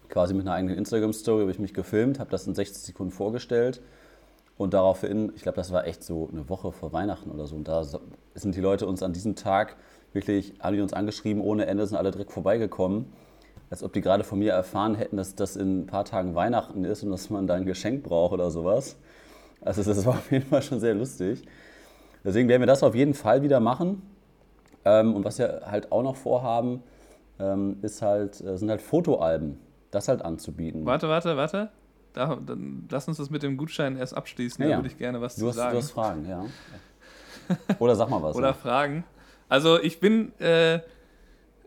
quasi 0.09 0.33
mit 0.33 0.45
einer 0.45 0.55
eigenen 0.55 0.77
Instagram-Story, 0.77 1.41
habe 1.41 1.51
ich 1.51 1.59
mich 1.59 1.73
gefilmt, 1.73 2.19
habe 2.19 2.29
das 2.29 2.45
in 2.45 2.53
60 2.53 2.83
Sekunden 2.83 3.11
vorgestellt. 3.11 3.81
Und 4.57 4.73
daraufhin, 4.73 5.31
ich 5.35 5.43
glaube, 5.43 5.55
das 5.55 5.71
war 5.71 5.85
echt 5.85 6.03
so 6.03 6.29
eine 6.31 6.49
Woche 6.49 6.71
vor 6.71 6.91
Weihnachten 6.91 7.29
oder 7.29 7.45
so. 7.45 7.55
Und 7.55 7.67
da 7.67 7.83
sind 7.83 8.55
die 8.55 8.61
Leute 8.61 8.87
uns 8.87 9.03
an 9.03 9.13
diesem 9.13 9.35
Tag 9.35 9.75
wirklich, 10.13 10.53
haben 10.59 10.75
die 10.75 10.81
uns 10.81 10.93
angeschrieben, 10.93 11.43
ohne 11.43 11.67
Ende 11.67 11.85
sind 11.85 11.97
alle 11.97 12.11
direkt 12.11 12.31
vorbeigekommen. 12.31 13.13
Als 13.69 13.83
ob 13.83 13.93
die 13.93 14.01
gerade 14.01 14.23
von 14.23 14.39
mir 14.39 14.53
erfahren 14.53 14.95
hätten, 14.95 15.17
dass 15.17 15.35
das 15.35 15.57
in 15.57 15.81
ein 15.81 15.85
paar 15.87 16.05
Tagen 16.05 16.35
Weihnachten 16.35 16.85
ist 16.85 17.03
und 17.03 17.11
dass 17.11 17.29
man 17.29 17.47
da 17.47 17.55
ein 17.55 17.65
Geschenk 17.65 18.03
braucht 18.03 18.33
oder 18.33 18.49
sowas. 18.49 18.97
Also 19.61 19.83
das 19.83 20.05
war 20.05 20.13
auf 20.13 20.31
jeden 20.31 20.45
Fall 20.45 20.61
schon 20.61 20.79
sehr 20.79 20.95
lustig. 20.95 21.43
Deswegen 22.23 22.47
werden 22.49 22.61
wir 22.61 22.67
das 22.67 22.81
auf 22.81 22.95
jeden 22.95 23.13
Fall 23.13 23.41
wieder 23.41 23.59
machen. 23.59 24.01
Ähm, 24.85 25.15
und 25.15 25.25
was 25.25 25.37
wir 25.37 25.63
halt 25.65 25.91
auch 25.91 26.03
noch 26.03 26.15
vorhaben, 26.15 26.81
ähm, 27.39 27.77
ist 27.81 28.01
halt, 28.01 28.41
äh, 28.41 28.57
sind 28.57 28.69
halt 28.69 28.81
Fotoalben, 28.81 29.59
das 29.91 30.07
halt 30.07 30.23
anzubieten. 30.23 30.85
Warte, 30.85 31.09
warte, 31.09 31.35
warte. 31.37 31.69
Da, 32.17 32.35
dann 32.35 32.87
lass 32.89 33.07
uns 33.07 33.17
das 33.17 33.29
mit 33.29 33.43
dem 33.43 33.57
Gutschein 33.57 33.95
erst 33.95 34.17
abschließen. 34.17 34.63
Ja, 34.63 34.71
da 34.71 34.77
würde 34.77 34.87
ich 34.87 34.97
gerne 34.97 35.21
was 35.21 35.35
du 35.35 35.41
zu 35.41 35.47
hast, 35.49 35.55
sagen. 35.55 35.71
Du 35.73 35.77
hast 35.77 35.91
Fragen, 35.91 36.27
ja. 36.27 36.45
Oder 37.79 37.95
sag 37.95 38.09
mal 38.09 38.23
was. 38.23 38.35
Oder 38.35 38.47
ja. 38.47 38.53
Fragen. 38.53 39.03
Also 39.49 39.79
ich 39.79 39.99
bin, 39.99 40.31
äh, 40.39 40.77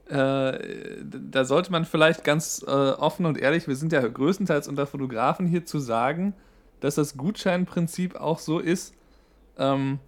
äh, 0.09 0.99
da 1.05 1.45
sollte 1.45 1.71
man 1.71 1.85
vielleicht 1.85 2.25
ganz 2.25 2.65
äh, 2.67 2.71
offen 2.71 3.27
und 3.27 3.39
ehrlich, 3.39 3.69
wir 3.69 3.77
sind 3.77 3.93
ja 3.93 4.07
größtenteils 4.07 4.67
unter 4.67 4.89
Fotografen 4.89 5.47
hier 5.47 5.65
zu 5.65 5.79
sagen, 5.79 6.35
dass 6.81 6.97
das 6.97 7.17
Gutscheinprinzip 7.17 8.17
auch 8.17 8.41
so 8.41 8.59
ist, 8.59 8.93
ähm, 9.57 10.01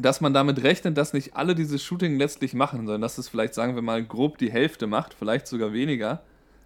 dass 0.00 0.22
man 0.22 0.32
damit 0.32 0.62
rechnet, 0.62 0.96
dass 0.96 1.12
nicht 1.12 1.36
alle 1.36 1.54
dieses 1.54 1.82
Shooting 1.82 2.16
letztlich 2.16 2.54
machen, 2.54 2.86
sondern 2.86 3.02
dass 3.02 3.18
es 3.18 3.28
vielleicht, 3.28 3.52
sagen 3.52 3.74
wir 3.74 3.82
mal, 3.82 4.02
grob 4.02 4.38
die 4.38 4.50
Hälfte 4.50 4.86
macht, 4.86 5.12
vielleicht 5.12 5.46
sogar 5.46 5.74
weniger. 5.74 6.22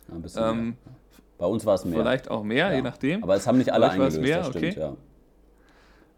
Ja, 0.09 0.15
ein 0.15 0.23
bisschen 0.23 0.59
ähm, 0.59 0.77
Bei 1.41 1.47
uns 1.47 1.65
war 1.67 1.75
es 1.75 1.85
mehr. 1.85 1.99
Vielleicht 1.99 2.31
auch 2.31 2.45
mehr, 2.45 2.69
ja. 2.69 2.75
je 2.75 2.83
nachdem. 2.83 3.25
Aber 3.25 3.35
es 3.35 3.47
haben 3.47 3.59
nicht 3.59 3.73
alle 3.73 3.91
vielleicht 3.91 4.17
eingelöst, 4.17 4.21
mehr, 4.21 4.45
stimmt, 4.45 4.77
okay. 4.77 4.95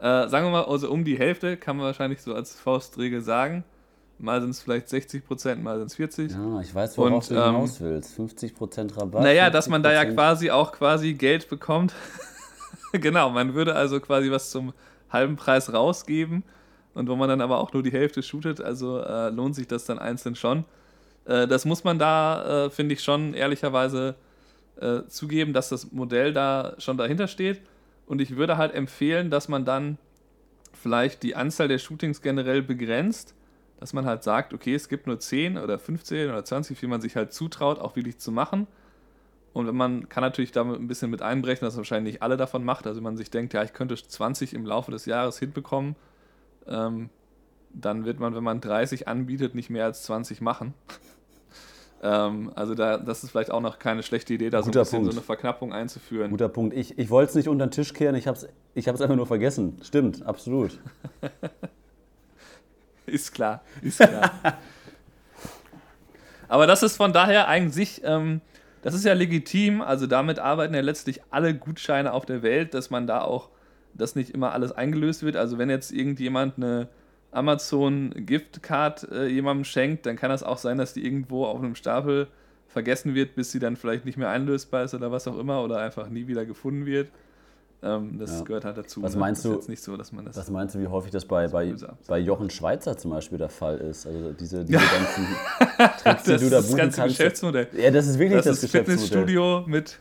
ja. 0.00 0.24
Äh, 0.24 0.28
sagen 0.28 0.46
wir 0.46 0.50
mal, 0.50 0.64
also 0.64 0.90
um 0.90 1.04
die 1.04 1.16
Hälfte 1.16 1.56
kann 1.56 1.76
man 1.76 1.86
wahrscheinlich 1.86 2.20
so 2.20 2.34
als 2.34 2.58
Faustregel 2.58 3.20
sagen. 3.20 3.64
Mal 4.18 4.40
sind 4.40 4.50
es 4.50 4.60
vielleicht 4.60 4.88
60 4.88 5.24
Prozent, 5.24 5.62
mal 5.62 5.78
sind 5.78 5.86
es 5.86 5.96
40. 5.96 6.32
Ja, 6.32 6.60
ich 6.60 6.74
weiß, 6.74 6.98
worauf 6.98 7.12
Und, 7.12 7.30
du 7.30 7.34
hinaus 7.34 7.80
ähm, 7.80 7.86
willst. 7.86 8.14
50 8.14 8.54
Prozent 8.54 8.96
Rabatt. 8.96 9.22
Naja, 9.22 9.48
dass 9.48 9.68
man 9.68 9.82
da 9.82 9.92
ja 9.92 10.04
quasi 10.04 10.50
auch 10.50 10.72
quasi 10.72 11.14
Geld 11.14 11.48
bekommt 11.48 11.94
genau, 12.92 13.30
man 13.30 13.54
würde 13.54 13.74
also 13.74 14.00
quasi 14.00 14.30
was 14.30 14.50
zum 14.50 14.72
halben 15.10 15.36
Preis 15.36 15.72
rausgeben 15.72 16.42
und 16.94 17.08
wo 17.08 17.16
man 17.16 17.28
dann 17.28 17.40
aber 17.40 17.58
auch 17.58 17.72
nur 17.72 17.82
die 17.82 17.92
Hälfte 17.92 18.22
shootet, 18.22 18.60
also 18.60 19.00
äh, 19.00 19.30
lohnt 19.30 19.54
sich 19.54 19.66
das 19.66 19.84
dann 19.84 19.98
einzeln 19.98 20.34
schon. 20.34 20.64
Äh, 21.24 21.46
das 21.46 21.64
muss 21.64 21.84
man 21.84 21.98
da, 21.98 22.66
äh, 22.66 22.70
finde 22.70 22.94
ich, 22.94 23.02
schon 23.02 23.34
ehrlicherweise 23.34 24.14
äh, 24.80 25.02
zugeben, 25.06 25.52
dass 25.52 25.68
das 25.68 25.92
Modell 25.92 26.32
da 26.32 26.74
schon 26.78 26.96
dahinter 26.96 27.28
steht. 27.28 27.60
Und 28.06 28.20
ich 28.20 28.36
würde 28.36 28.56
halt 28.56 28.74
empfehlen, 28.74 29.30
dass 29.30 29.48
man 29.48 29.64
dann 29.64 29.98
vielleicht 30.72 31.22
die 31.22 31.36
Anzahl 31.36 31.68
der 31.68 31.78
Shootings 31.78 32.22
generell 32.22 32.62
begrenzt, 32.62 33.34
dass 33.78 33.92
man 33.92 34.06
halt 34.06 34.22
sagt, 34.22 34.54
okay, 34.54 34.74
es 34.74 34.88
gibt 34.88 35.06
nur 35.06 35.18
10 35.18 35.58
oder 35.58 35.78
15 35.78 36.30
oder 36.30 36.44
20, 36.44 36.80
wie 36.82 36.86
man 36.86 37.00
sich 37.00 37.16
halt 37.16 37.32
zutraut, 37.32 37.78
auch 37.78 37.96
wirklich 37.96 38.18
zu 38.18 38.32
machen. 38.32 38.66
Und 39.52 39.72
man 39.74 40.08
kann 40.08 40.22
natürlich 40.22 40.52
damit 40.52 40.80
ein 40.80 40.88
bisschen 40.88 41.10
mit 41.10 41.20
einbrechen, 41.20 41.64
dass 41.64 41.76
wahrscheinlich 41.76 42.14
nicht 42.14 42.22
alle 42.22 42.36
davon 42.36 42.64
macht. 42.64 42.86
Also 42.86 42.98
wenn 42.98 43.04
man 43.04 43.16
sich 43.16 43.30
denkt, 43.30 43.52
ja, 43.52 43.62
ich 43.62 43.72
könnte 43.72 43.94
20 43.96 44.54
im 44.54 44.64
Laufe 44.64 44.90
des 44.90 45.04
Jahres 45.04 45.38
hinbekommen, 45.38 45.94
ähm, 46.66 47.10
dann 47.74 48.04
wird 48.04 48.18
man, 48.18 48.34
wenn 48.34 48.44
man 48.44 48.60
30 48.60 49.08
anbietet, 49.08 49.54
nicht 49.54 49.70
mehr 49.70 49.84
als 49.84 50.04
20 50.04 50.40
machen. 50.40 50.74
Ähm, 52.02 52.50
also 52.56 52.74
da, 52.74 52.98
das 52.98 53.22
ist 53.22 53.30
vielleicht 53.30 53.50
auch 53.52 53.60
noch 53.60 53.78
keine 53.78 54.02
schlechte 54.02 54.34
Idee, 54.34 54.50
da 54.50 54.58
so 54.58 54.64
ein 54.64 54.72
Guter 54.72 54.80
bisschen 54.80 54.98
Punkt. 55.00 55.12
so 55.12 55.18
eine 55.18 55.24
Verknappung 55.24 55.72
einzuführen. 55.72 56.30
Guter 56.30 56.48
Punkt. 56.48 56.76
Ich, 56.76 56.98
ich 56.98 57.10
wollte 57.10 57.30
es 57.30 57.34
nicht 57.36 57.48
unter 57.48 57.66
den 57.66 57.70
Tisch 57.70 57.92
kehren, 57.94 58.16
ich 58.16 58.26
habe 58.26 58.36
es 58.36 58.48
ich 58.74 58.88
hab's 58.88 59.00
einfach 59.00 59.14
nur 59.16 59.26
vergessen. 59.26 59.78
Stimmt, 59.82 60.26
absolut. 60.26 60.78
Ist 63.06 63.32
klar, 63.34 63.62
ist 63.82 63.98
klar. 63.98 64.30
Aber 66.48 66.66
das 66.66 66.82
ist 66.82 66.96
von 66.96 67.12
daher 67.12 67.48
eigentlich, 67.48 68.00
ähm, 68.04 68.40
das 68.82 68.94
ist 68.94 69.04
ja 69.04 69.12
legitim, 69.12 69.80
also 69.82 70.06
damit 70.06 70.38
arbeiten 70.38 70.74
ja 70.74 70.80
letztlich 70.82 71.20
alle 71.30 71.54
Gutscheine 71.54 72.12
auf 72.12 72.26
der 72.26 72.42
Welt, 72.42 72.74
dass 72.74 72.90
man 72.90 73.06
da 73.06 73.22
auch, 73.22 73.48
dass 73.94 74.14
nicht 74.14 74.30
immer 74.30 74.52
alles 74.52 74.70
eingelöst 74.72 75.22
wird. 75.22 75.36
Also 75.36 75.58
wenn 75.58 75.68
jetzt 75.68 75.92
irgendjemand 75.92 76.56
eine 76.58 76.88
Amazon 77.32 78.12
Giftcard 78.14 79.08
äh, 79.10 79.26
jemandem 79.26 79.64
schenkt, 79.64 80.06
dann 80.06 80.16
kann 80.16 80.30
das 80.30 80.42
auch 80.42 80.58
sein, 80.58 80.78
dass 80.78 80.92
die 80.92 81.04
irgendwo 81.04 81.44
auf 81.46 81.58
einem 81.58 81.74
Stapel 81.74 82.28
vergessen 82.68 83.14
wird, 83.14 83.34
bis 83.34 83.50
sie 83.52 83.58
dann 83.58 83.76
vielleicht 83.76 84.04
nicht 84.04 84.16
mehr 84.16 84.28
einlösbar 84.30 84.84
ist 84.84 84.94
oder 84.94 85.10
was 85.10 85.26
auch 85.28 85.38
immer 85.38 85.62
oder 85.62 85.78
einfach 85.78 86.08
nie 86.08 86.26
wieder 86.26 86.44
gefunden 86.46 86.86
wird. 86.86 87.10
Ähm, 87.82 88.16
das 88.18 88.38
Ja. 88.38 88.44
gehört 88.44 88.64
halt 88.64 88.78
dazu. 88.78 89.02
Was 89.02 89.14
ne? 89.14 89.20
meinst 89.20 89.44
das 89.44 89.50
du- 89.50 89.54
Ist 89.56 89.62
jetzt 89.62 89.68
nicht 89.68 89.82
so, 89.82 89.96
dass 89.96 90.12
man 90.12 90.24
das. 90.24 90.36
Was 90.36 90.48
meinst 90.50 90.74
du, 90.74 90.78
wie 90.80 90.86
häufig 90.86 91.10
das 91.10 91.24
bei, 91.24 91.48
bei, 91.48 91.74
bei 92.06 92.18
Jochen 92.20 92.48
Schweizer 92.48 92.96
zum 92.96 93.10
Beispiel 93.10 93.38
der 93.38 93.48
Fall 93.48 93.78
ist? 93.78 94.06
Also 94.06 94.32
diese, 94.32 94.64
diese 94.64 94.78
ganzen 94.78 95.26
Tricks, 96.02 96.22
die 96.22 96.30
das 96.30 96.40
du 96.40 96.46
ist 96.46 96.52
da 96.52 96.56
das 96.58 96.66
buchen 96.68 96.76
ganze 96.78 97.00
kannst. 97.00 97.16
Geschäftsmodell. 97.18 97.68
Ja, 97.76 97.90
das 97.90 98.06
ist 98.06 98.18
wirklich 98.20 98.36
Das, 98.36 98.44
das, 98.46 98.56
ist 98.62 98.70
Geschäftsmodell. 98.72 98.98
Fitnessstudio 99.08 99.64
mit 99.66 99.98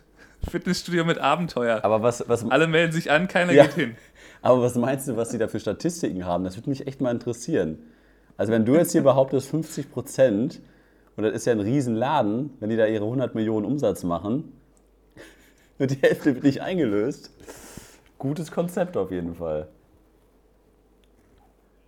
Fitnessstudio 0.47 1.05
mit 1.05 1.17
Abenteuer. 1.19 1.79
Aber 1.83 2.01
was, 2.03 2.23
was, 2.27 2.49
Alle 2.49 2.67
melden 2.67 2.91
sich 2.93 3.09
an, 3.11 3.27
keiner 3.27 3.51
Ja. 3.53 3.63
geht 3.65 3.73
hin. 3.73 3.95
aber 4.41 4.61
was 4.61 4.75
meinst 4.75 5.07
du, 5.07 5.15
was 5.15 5.29
die 5.29 5.37
da 5.37 5.47
für 5.47 5.59
Statistiken 5.59 6.25
haben? 6.25 6.43
Das 6.43 6.57
würde 6.57 6.69
mich 6.69 6.87
echt 6.87 7.01
mal 7.01 7.11
interessieren. 7.11 7.77
Also 8.37 8.51
wenn 8.51 8.65
du 8.65 8.75
jetzt 8.75 8.91
hier 8.91 9.03
behauptest 9.03 9.49
50 9.49 9.91
Prozent, 9.91 10.61
und 11.15 11.23
das 11.23 11.33
ist 11.33 11.45
ja 11.45 11.53
ein 11.53 11.59
Riesenladen, 11.59 12.51
wenn 12.59 12.69
die 12.69 12.77
da 12.77 12.87
ihre 12.87 13.03
100 13.03 13.35
Millionen 13.35 13.65
Umsatz 13.65 14.03
machen, 14.03 14.51
und 15.77 15.91
die 15.91 16.01
Hälfte 16.01 16.33
wird 16.33 16.43
nicht 16.43 16.61
eingelöst. 16.61 17.31
Gutes 18.17 18.51
Konzept 18.51 18.97
auf 18.97 19.11
jeden 19.11 19.35
Fall. 19.35 19.67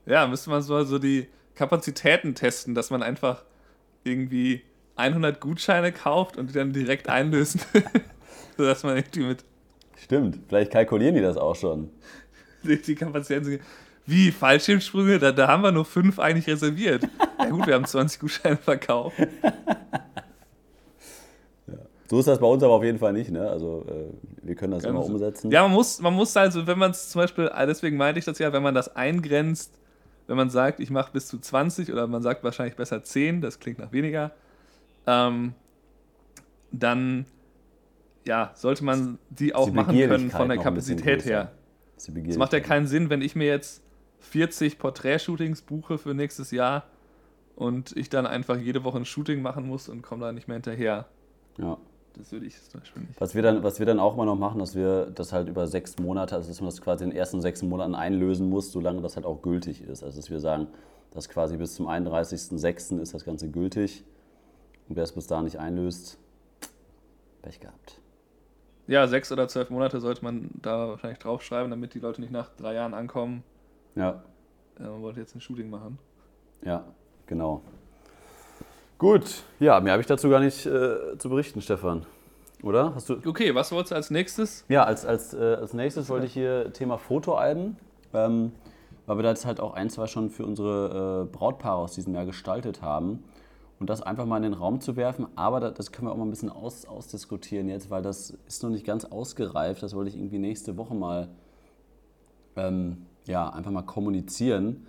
Ja, 0.06 0.28
müsste 0.28 0.50
man 0.50 0.62
so 0.62 0.76
also 0.76 1.00
die 1.00 1.28
Kapazitäten 1.56 2.36
testen, 2.36 2.76
dass 2.76 2.90
man 2.90 3.02
einfach 3.02 3.44
irgendwie 4.04 4.62
100 4.96 5.40
Gutscheine 5.40 5.92
kauft 5.92 6.38
und 6.38 6.50
die 6.50 6.54
dann 6.54 6.74
direkt 6.74 7.10
einlösen. 7.10 7.62
Sodass 8.58 8.84
man 8.84 8.98
irgendwie 8.98 9.26
mit 9.26 9.46
Stimmt, 9.96 10.40
vielleicht 10.50 10.72
kalkulieren 10.72 11.16
die 11.16 11.22
das 11.22 11.38
auch 11.38 11.56
schon. 11.56 11.90
Die 12.64 12.82
die 12.82 12.96
Kapazitäten 12.96 13.46
sind. 13.46 13.62
Wie 14.06 14.32
Fallschirmsprünge? 14.32 15.20
Da, 15.20 15.32
da 15.32 15.48
haben 15.48 15.64
wir 15.64 15.72
nur 15.72 15.86
fünf 15.86 16.20
eigentlich 16.20 16.48
reserviert. 16.48 17.08
Ja 17.40 17.50
gut, 17.50 17.68
wir 17.68 17.76
haben 17.76 17.86
20 17.86 18.20
Gutscheine 18.20 18.58
verkauft. 18.58 19.16
So 22.10 22.20
ist 22.20 22.28
das 22.28 22.40
bei 22.40 22.48
uns 22.48 22.62
aber 22.62 22.74
auf 22.74 22.84
jeden 22.84 23.00
Fall 23.00 23.14
nicht. 23.14 23.32
Ne? 23.32 23.50
Also 23.50 23.86
äh, 23.88 24.46
wir 24.46 24.56
können 24.56 24.74
das 24.74 24.84
immer 24.84 25.04
umsetzen. 25.04 25.50
Ja, 25.52 25.64
man 25.64 25.72
muss, 25.72 26.00
man 26.00 26.14
muss 26.14 26.36
also, 26.38 26.68
wenn 26.68 26.78
man 26.78 26.92
es 26.92 27.10
zum 27.10 27.22
Beispiel, 27.22 27.50
ah, 27.50 27.66
deswegen 27.66 27.98
meinte 27.98 28.20
ich 28.20 28.26
das 28.26 28.40
ja, 28.40 28.54
wenn 28.54 28.62
man 28.62 28.76
das 28.76 28.96
eingrenzt, 28.96 29.72
wenn 30.28 30.38
man 30.38 30.50
sagt, 30.50 30.80
ich 30.80 30.90
mache 30.90 31.12
bis 31.12 31.28
zu 31.28 31.40
20 31.40 31.92
oder 31.92 32.08
man 32.08 32.22
sagt 32.22 32.44
wahrscheinlich 32.44 32.76
besser 32.76 33.04
10, 33.04 33.42
das 33.42 33.60
klingt 33.60 33.80
nach 33.80 33.92
weniger, 33.92 34.32
ähm, 35.08 35.54
dann 36.72 37.26
ja, 38.26 38.52
sollte 38.56 38.84
man 38.84 39.18
die 39.30 39.56
auch 39.56 39.66
die 39.66 39.72
machen 39.72 39.98
können 39.98 40.30
von 40.30 40.50
der 40.50 40.58
Kapazität 40.58 41.26
her. 41.26 41.52
Es 41.98 42.38
macht 42.38 42.54
ja 42.54 42.60
keinen 42.60 42.88
Sinn, 42.88 43.10
wenn 43.10 43.22
ich 43.22 43.36
mir 43.36 43.48
jetzt 43.48 43.82
40 44.20 44.80
Porträtshootings 44.80 45.62
buche 45.62 45.98
für 45.98 46.14
nächstes 46.14 46.52
Jahr 46.52 46.84
und 47.56 47.96
ich 47.96 48.10
dann 48.10 48.26
einfach 48.26 48.58
jede 48.58 48.84
Woche 48.84 48.98
ein 48.98 49.06
Shooting 49.06 49.42
machen 49.42 49.68
muss 49.68 49.90
und 49.90 50.02
komme 50.02 50.26
da 50.26 50.32
nicht 50.32 50.48
mehr 50.48 50.56
hinterher. 50.56 51.08
Ja. 51.58 51.78
Das 52.16 52.32
würde 52.32 52.46
ich 52.46 52.62
zum 52.70 52.80
Beispiel 52.80 53.04
nicht. 53.04 53.20
Was 53.20 53.34
wir, 53.34 53.42
dann, 53.42 53.64
was 53.64 53.80
wir 53.80 53.88
dann 53.88 54.00
auch 54.00 54.16
mal 54.16 54.26
noch 54.26 54.38
machen, 54.38 54.60
dass 54.60 54.76
wir 54.76 55.08
das 55.08 55.34
halt 55.34 55.50
über 55.50 55.66
sechs 55.66 55.98
Monate, 55.98 56.36
also 56.36 56.48
dass 56.48 56.62
man 56.62 56.70
das 56.70 56.80
quasi 56.80 57.04
in 57.04 57.10
den 57.10 57.18
ersten 57.18 57.42
sechs 57.42 57.64
Monaten 57.64 57.96
einlösen 57.96 58.50
muss, 58.50 58.72
solange 58.72 59.02
das 59.02 59.16
halt 59.16 59.26
auch 59.26 59.42
gültig 59.42 59.82
ist. 59.82 60.04
Also 60.04 60.18
dass 60.18 60.30
wir 60.30 60.40
sagen, 60.40 60.68
dass 61.12 61.28
quasi 61.28 61.58
bis 61.58 61.74
zum 61.74 61.88
31.06. 61.88 63.00
ist 63.02 63.14
das 63.14 63.26
Ganze 63.26 63.50
gültig. 63.50 64.04
Und 64.88 64.96
wer 64.96 65.04
es 65.04 65.12
bis 65.12 65.26
dahin 65.26 65.46
nicht 65.46 65.60
einlöst, 65.60 66.20
Pech 67.42 67.60
gehabt. 67.60 68.00
Ja, 68.88 69.08
sechs 69.08 69.32
oder 69.32 69.48
zwölf 69.48 69.70
Monate 69.70 70.00
sollte 70.02 70.24
man 70.24 70.50
da 70.62 70.90
wahrscheinlich 70.90 71.20
draufschreiben, 71.20 71.70
damit 71.72 71.94
die 71.94 72.00
Leute 72.00 72.20
nicht 72.22 72.32
nach 72.34 72.50
drei 72.58 72.74
Jahren 72.74 72.94
ankommen. 72.94 73.44
Ja, 73.96 74.24
Äh, 74.80 74.84
man 74.84 75.02
wollte 75.02 75.20
jetzt 75.20 75.36
ein 75.36 75.42
Shooting 75.42 75.70
machen. 75.70 76.00
ja, 76.64 76.84
genau. 77.28 77.62
Gut, 78.98 79.44
ja, 79.60 79.80
mehr 79.82 79.94
habe 79.94 80.02
ich 80.02 80.08
dazu 80.08 80.30
gar 80.30 80.40
nicht 80.40 80.66
äh, 80.66 81.18
zu 81.18 81.30
berichten, 81.30 81.62
Stefan. 81.62 82.06
Oder? 82.62 82.96
Hast 82.96 83.10
du, 83.10 83.18
Okay, 83.26 83.54
was 83.54 83.72
wolltest 83.74 83.92
du 83.92 83.96
als 83.96 84.10
nächstes? 84.12 84.64
Ja, 84.70 84.84
als, 84.86 85.06
als, 85.06 85.34
äh, 85.34 85.38
als 85.60 85.74
nächstes 85.74 86.10
wollte 86.10 86.26
ich 86.26 86.34
hier 86.34 86.72
Thema 86.72 86.98
Fotoalben, 86.98 87.76
ähm, 88.14 88.54
weil 89.06 89.18
wir 89.18 89.24
da 89.24 89.30
jetzt 89.30 89.46
halt 89.46 89.60
auch 89.60 89.74
ein, 89.74 89.90
zwei 89.90 90.08
schon 90.08 90.30
für 90.30 90.46
unsere 90.46 91.26
äh, 91.30 91.36
Brautpaare 91.36 91.80
aus 91.80 91.94
diesem 91.96 92.14
Jahr 92.16 92.26
gestaltet 92.26 92.82
haben. 92.82 93.24
Und 93.80 93.90
das 93.90 94.02
einfach 94.02 94.26
mal 94.26 94.38
in 94.38 94.44
den 94.44 94.54
Raum 94.54 94.80
zu 94.80 94.96
werfen, 94.96 95.28
aber 95.36 95.60
das, 95.60 95.92
können 95.92 96.08
wir 96.08 96.12
auch 96.12 96.18
mal 96.18 96.26
ein 96.26 96.30
bisschen 96.30 96.50
aus, 96.50 96.86
ausdiskutieren 96.86 97.68
jetzt, 97.68 97.90
weil 97.90 98.02
das 98.02 98.38
ist 98.48 98.64
noch 98.64 98.70
nicht 98.70 98.86
ganz 98.86 99.04
ausgereift. 99.04 99.84
Das 99.84 99.96
wollte 99.96 100.10
ich 100.10 100.16
irgendwie 100.16 100.40
nächste 100.40 100.78
Woche 100.78 100.94
mal 100.94 101.30
ähm, 102.56 103.06
ja, 103.26 103.50
einfach 103.50 103.72
mal 103.72 103.84
kommunizieren, 103.84 104.86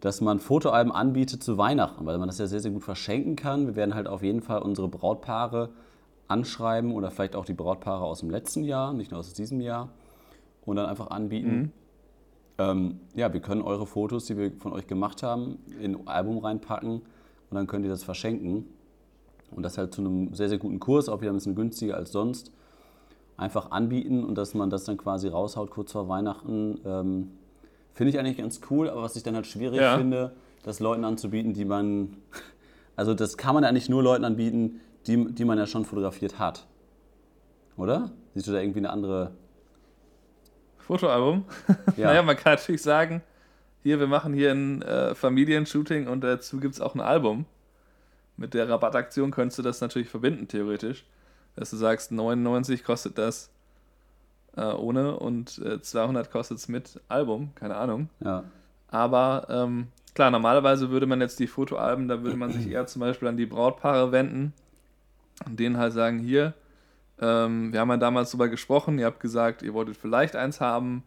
dass 0.00 0.20
man 0.20 0.38
Fotoalben 0.38 0.92
anbietet 0.92 1.42
zu 1.42 1.56
Weihnachten, 1.56 2.04
weil 2.04 2.18
man 2.18 2.28
das 2.28 2.38
ja 2.38 2.46
sehr, 2.46 2.60
sehr 2.60 2.70
gut 2.70 2.84
verschenken 2.84 3.36
kann. 3.36 3.66
Wir 3.66 3.76
werden 3.76 3.94
halt 3.94 4.06
auf 4.06 4.22
jeden 4.22 4.42
Fall 4.42 4.60
unsere 4.60 4.88
Brautpaare 4.88 5.70
anschreiben 6.28 6.92
oder 6.92 7.10
vielleicht 7.10 7.36
auch 7.36 7.44
die 7.44 7.54
Brautpaare 7.54 8.04
aus 8.04 8.20
dem 8.20 8.30
letzten 8.30 8.64
Jahr, 8.64 8.92
nicht 8.92 9.10
nur 9.10 9.20
aus 9.20 9.32
diesem 9.32 9.60
Jahr, 9.60 9.88
und 10.64 10.76
dann 10.76 10.86
einfach 10.86 11.08
anbieten. 11.08 11.72
Ähm, 12.58 13.00
ja, 13.14 13.32
wir 13.32 13.40
können 13.40 13.62
eure 13.62 13.86
Fotos, 13.86 14.26
die 14.26 14.36
wir 14.36 14.52
von 14.52 14.72
euch 14.72 14.86
gemacht 14.86 15.22
haben, 15.22 15.58
in 15.80 15.94
ein 15.94 16.08
Album 16.08 16.38
reinpacken 16.38 17.02
und 17.50 17.54
dann 17.56 17.66
könnt 17.66 17.84
ihr 17.84 17.90
das 17.90 18.02
verschenken. 18.04 18.66
Und 19.50 19.62
das 19.62 19.78
halt 19.78 19.94
zu 19.94 20.00
einem 20.00 20.34
sehr, 20.34 20.48
sehr 20.48 20.58
guten 20.58 20.80
Kurs, 20.80 21.08
auch 21.08 21.20
wieder 21.20 21.30
ein 21.32 21.36
bisschen 21.36 21.54
günstiger 21.54 21.96
als 21.96 22.10
sonst. 22.12 22.50
Einfach 23.36 23.70
anbieten 23.70 24.24
und 24.24 24.36
dass 24.36 24.54
man 24.54 24.70
das 24.70 24.84
dann 24.84 24.96
quasi 24.96 25.28
raushaut 25.28 25.70
kurz 25.70 25.92
vor 25.92 26.08
Weihnachten. 26.08 26.80
Ähm, 26.84 27.30
finde 27.94 28.10
ich 28.10 28.18
eigentlich 28.18 28.38
ganz 28.38 28.60
cool, 28.70 28.88
aber 28.90 29.02
was 29.02 29.14
ich 29.16 29.22
dann 29.22 29.34
halt 29.34 29.46
schwierig 29.46 29.80
Ja. 29.80 29.96
finde, 29.98 30.32
das 30.64 30.80
Leuten 30.80 31.04
anzubieten, 31.04 31.52
die 31.52 31.64
man. 31.64 32.16
Also 32.98 33.12
das 33.12 33.36
kann 33.36 33.54
man 33.54 33.62
eigentlich 33.64 33.90
nur 33.90 34.02
Leuten 34.02 34.24
anbieten, 34.24 34.80
die, 35.06 35.26
die 35.34 35.44
man 35.44 35.58
ja 35.58 35.66
schon 35.66 35.84
fotografiert 35.84 36.38
hat. 36.38 36.66
Oder? 37.76 38.10
Siehst 38.34 38.46
du 38.48 38.52
da 38.52 38.58
irgendwie 38.60 38.78
eine 38.78 38.88
andere. 38.88 39.32
Fotoalbum? 40.78 41.44
Ja. 41.98 42.06
Naja, 42.08 42.22
man 42.22 42.36
kann 42.36 42.54
natürlich 42.54 42.80
sagen, 42.82 43.22
hier, 43.86 44.00
wir 44.00 44.08
machen 44.08 44.34
hier 44.34 44.50
ein 44.50 44.82
äh, 44.82 45.14
Familienshooting 45.14 46.08
und 46.08 46.22
dazu 46.24 46.58
gibt 46.58 46.74
es 46.74 46.80
auch 46.80 46.96
ein 46.96 47.00
Album. 47.00 47.46
Mit 48.36 48.52
der 48.52 48.68
Rabattaktion 48.68 49.30
könntest 49.30 49.60
du 49.60 49.62
das 49.62 49.80
natürlich 49.80 50.08
verbinden, 50.08 50.48
theoretisch. 50.48 51.04
Dass 51.54 51.70
du 51.70 51.76
sagst, 51.76 52.10
99 52.10 52.82
kostet 52.82 53.16
das 53.16 53.48
äh, 54.56 54.64
ohne 54.64 55.16
und 55.16 55.58
äh, 55.58 55.80
200 55.80 56.32
kostet 56.32 56.58
es 56.58 56.66
mit 56.66 57.00
Album, 57.06 57.52
keine 57.54 57.76
Ahnung. 57.76 58.08
Ja. 58.18 58.42
Aber 58.88 59.46
ähm, 59.50 59.86
klar, 60.16 60.32
normalerweise 60.32 60.90
würde 60.90 61.06
man 61.06 61.20
jetzt 61.20 61.38
die 61.38 61.46
Fotoalben, 61.46 62.08
da 62.08 62.24
würde 62.24 62.36
man 62.36 62.50
sich 62.50 62.68
eher 62.68 62.88
zum 62.88 62.98
Beispiel 62.98 63.28
an 63.28 63.36
die 63.36 63.46
Brautpaare 63.46 64.10
wenden 64.10 64.52
und 65.46 65.60
denen 65.60 65.78
halt 65.78 65.92
sagen, 65.92 66.18
hier, 66.18 66.54
ähm, 67.20 67.72
wir 67.72 67.78
haben 67.78 67.90
ja 67.90 67.98
damals 67.98 68.32
darüber 68.32 68.48
gesprochen, 68.48 68.98
ihr 68.98 69.06
habt 69.06 69.20
gesagt, 69.20 69.62
ihr 69.62 69.74
wolltet 69.74 69.96
vielleicht 69.96 70.34
eins 70.34 70.60
haben, 70.60 71.04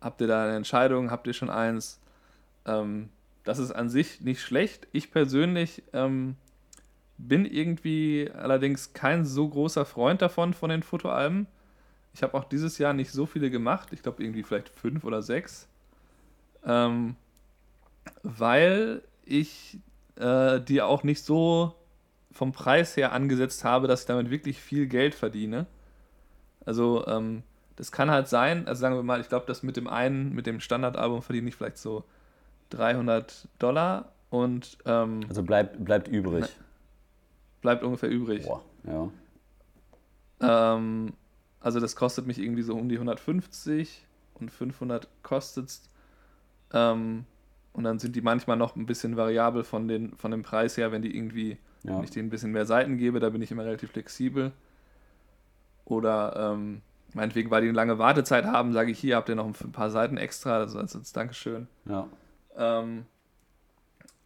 habt 0.00 0.20
ihr 0.20 0.26
da 0.26 0.42
eine 0.42 0.56
Entscheidung, 0.56 1.12
habt 1.12 1.28
ihr 1.28 1.32
schon 1.32 1.48
eins? 1.48 2.00
Ähm, 2.68 3.08
das 3.44 3.58
ist 3.58 3.72
an 3.72 3.88
sich 3.88 4.20
nicht 4.20 4.40
schlecht. 4.42 4.86
Ich 4.92 5.10
persönlich 5.10 5.82
ähm, 5.92 6.36
bin 7.16 7.44
irgendwie 7.46 8.30
allerdings 8.32 8.92
kein 8.92 9.24
so 9.24 9.48
großer 9.48 9.84
Freund 9.84 10.22
davon, 10.22 10.52
von 10.52 10.70
den 10.70 10.82
Fotoalben. 10.82 11.46
Ich 12.14 12.22
habe 12.22 12.34
auch 12.34 12.44
dieses 12.44 12.78
Jahr 12.78 12.92
nicht 12.92 13.10
so 13.10 13.26
viele 13.26 13.50
gemacht. 13.50 13.88
Ich 13.92 14.02
glaube 14.02 14.22
irgendwie 14.22 14.42
vielleicht 14.42 14.68
fünf 14.68 15.04
oder 15.04 15.22
sechs. 15.22 15.68
Ähm, 16.64 17.16
weil 18.22 19.02
ich 19.24 19.78
äh, 20.16 20.60
die 20.60 20.82
auch 20.82 21.02
nicht 21.02 21.24
so 21.24 21.74
vom 22.32 22.52
Preis 22.52 22.96
her 22.96 23.12
angesetzt 23.12 23.64
habe, 23.64 23.88
dass 23.88 24.02
ich 24.02 24.06
damit 24.06 24.30
wirklich 24.30 24.60
viel 24.60 24.86
Geld 24.86 25.14
verdiene. 25.14 25.66
Also 26.64 27.06
ähm, 27.06 27.42
das 27.76 27.92
kann 27.92 28.10
halt 28.10 28.28
sein, 28.28 28.66
also 28.66 28.80
sagen 28.80 28.96
wir 28.96 29.02
mal, 29.02 29.20
ich 29.20 29.28
glaube, 29.28 29.46
das 29.46 29.62
mit 29.62 29.76
dem 29.76 29.88
einen, 29.88 30.34
mit 30.34 30.46
dem 30.46 30.60
Standardalbum 30.60 31.22
verdiene 31.22 31.48
ich 31.48 31.56
vielleicht 31.56 31.78
so 31.78 32.04
300 32.70 33.48
Dollar 33.58 34.12
und 34.30 34.78
ähm, 34.84 35.20
Also 35.28 35.42
bleibt, 35.42 35.82
bleibt 35.84 36.08
übrig. 36.08 36.46
bleibt 37.62 37.82
ungefähr 37.82 38.10
übrig. 38.10 38.46
Boah, 38.46 38.62
ja. 38.84 39.08
Ähm, 40.40 41.12
also 41.60 41.80
das 41.80 41.96
kostet 41.96 42.26
mich 42.26 42.38
irgendwie 42.38 42.62
so 42.62 42.74
um 42.74 42.88
die 42.88 42.96
150 42.96 44.04
und 44.34 44.50
500 44.50 45.08
kostet 45.22 45.66
es. 45.68 45.82
Ähm, 46.72 47.24
und 47.72 47.84
dann 47.84 47.98
sind 47.98 48.14
die 48.16 48.20
manchmal 48.20 48.56
noch 48.56 48.76
ein 48.76 48.86
bisschen 48.86 49.16
variabel 49.16 49.64
von, 49.64 49.88
den, 49.88 50.16
von 50.16 50.30
dem 50.30 50.42
Preis 50.42 50.76
her, 50.76 50.92
wenn 50.92 51.02
die 51.02 51.16
irgendwie 51.16 51.58
Ja. 51.84 51.96
Wenn 51.96 52.04
ich 52.04 52.10
denen 52.10 52.26
ein 52.26 52.30
bisschen 52.30 52.52
mehr 52.52 52.66
Seiten 52.66 52.98
gebe, 52.98 53.20
da 53.20 53.30
bin 53.30 53.40
ich 53.42 53.50
immer 53.50 53.64
relativ 53.64 53.92
flexibel. 53.92 54.52
Oder 55.84 56.52
ähm, 56.54 56.82
meinetwegen, 57.14 57.50
weil 57.50 57.62
die 57.62 57.68
eine 57.68 57.76
lange 57.76 57.98
Wartezeit 57.98 58.44
haben, 58.44 58.72
sage 58.72 58.90
ich, 58.90 58.98
hier 58.98 59.16
habt 59.16 59.28
ihr 59.28 59.34
noch 59.36 59.46
ein 59.46 59.72
paar 59.72 59.90
Seiten 59.90 60.16
extra, 60.16 60.58
also 60.58 60.78
als, 60.78 60.94
als 60.94 61.12
Dankeschön. 61.12 61.66
Ja. 61.86 62.06
Ähm, 62.58 63.06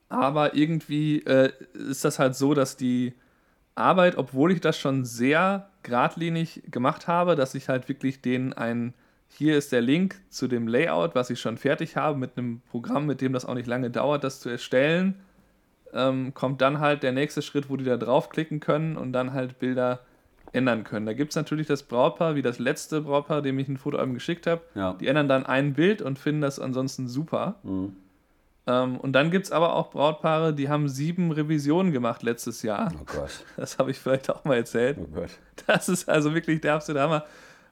aber 0.09 0.55
irgendwie 0.55 1.21
äh, 1.21 1.53
ist 1.73 2.05
das 2.05 2.19
halt 2.19 2.35
so, 2.35 2.55
dass 2.55 2.77
die 2.77 3.15
Arbeit, 3.75 4.17
obwohl 4.17 4.53
ich 4.53 4.61
das 4.61 4.79
schon 4.79 5.05
sehr 5.05 5.71
geradlinig 5.83 6.63
gemacht 6.71 7.09
habe, 7.09 7.37
dass 7.37 7.55
ich 7.55 7.69
halt 7.69 7.89
wirklich 7.89 8.21
denen 8.21 8.53
ein, 8.53 8.95
hier 9.29 9.57
ist 9.57 9.73
der 9.73 9.81
Link 9.81 10.21
zu 10.29 10.49
dem 10.49 10.69
Layout, 10.69 11.15
was 11.15 11.31
ich 11.31 11.41
schon 11.41 11.57
fertig 11.57 11.97
habe, 11.97 12.19
mit 12.19 12.37
einem 12.37 12.61
Programm, 12.71 13.07
mit 13.07 13.21
dem 13.21 13.33
das 13.33 13.47
auch 13.47 13.55
nicht 13.55 13.67
lange 13.67 13.91
dauert, 13.91 14.25
das 14.25 14.41
zu 14.41 14.51
erstellen, 14.51 15.15
ähm, 15.95 16.35
kommt 16.35 16.61
dann 16.61 16.81
halt 16.81 17.03
der 17.03 17.13
nächste 17.13 17.41
Schritt, 17.41 17.71
wo 17.71 17.77
die 17.77 17.85
da 17.85 17.97
draufklicken 17.97 18.61
können 18.61 18.97
und 18.97 19.13
dann 19.13 19.33
halt 19.33 19.59
Bilder 19.59 20.01
ändern 20.53 20.85
können. 20.85 21.07
Da 21.07 21.15
gibt 21.15 21.31
es 21.31 21.37
natürlich 21.37 21.67
das 21.67 21.83
Brautpaar, 21.83 22.35
wie 22.35 22.43
das 22.43 22.59
letzte 22.59 23.01
Brautpaar, 23.01 23.41
dem 23.41 23.59
ich 23.59 23.69
ein 23.69 23.79
Fotoalbum 23.79 24.15
geschickt 24.15 24.47
habe. 24.47 24.61
Ja. 24.75 24.93
Die 25.01 25.07
ändern 25.07 25.29
dann 25.29 25.47
ein 25.47 25.73
Bild 25.73 26.03
und 26.03 26.19
finden 26.19 26.43
das 26.43 26.59
ansonsten 26.59 27.09
super. 27.09 27.57
Mhm. 27.63 27.97
Ähm, 28.67 28.97
und 28.99 29.13
dann 29.13 29.31
gibt 29.31 29.47
es 29.47 29.53
aber 29.53 29.75
auch 29.75 29.91
Brautpaare, 29.91 30.55
die 30.55 30.69
haben 30.69 30.89
sieben 30.89 31.33
Revisionen 31.33 31.93
gemacht 31.93 32.23
letztes 32.23 32.63
Jahr. 32.63 32.93
Oh 32.95 33.05
Gott. 33.05 33.45
Das 33.57 33.79
habe 33.79 33.91
ich 33.91 33.99
vielleicht 33.99 34.31
auch 34.31 34.45
mal 34.45 34.57
erzählt. 34.57 34.99
Oh 35.01 35.09
Gott. 35.13 35.31
Das 35.67 35.89
ist 35.89 36.09
also 36.09 36.35
wirklich 36.35 36.61
der 36.61 36.75
absolute 36.75 37.03
Hammer. 37.03 37.25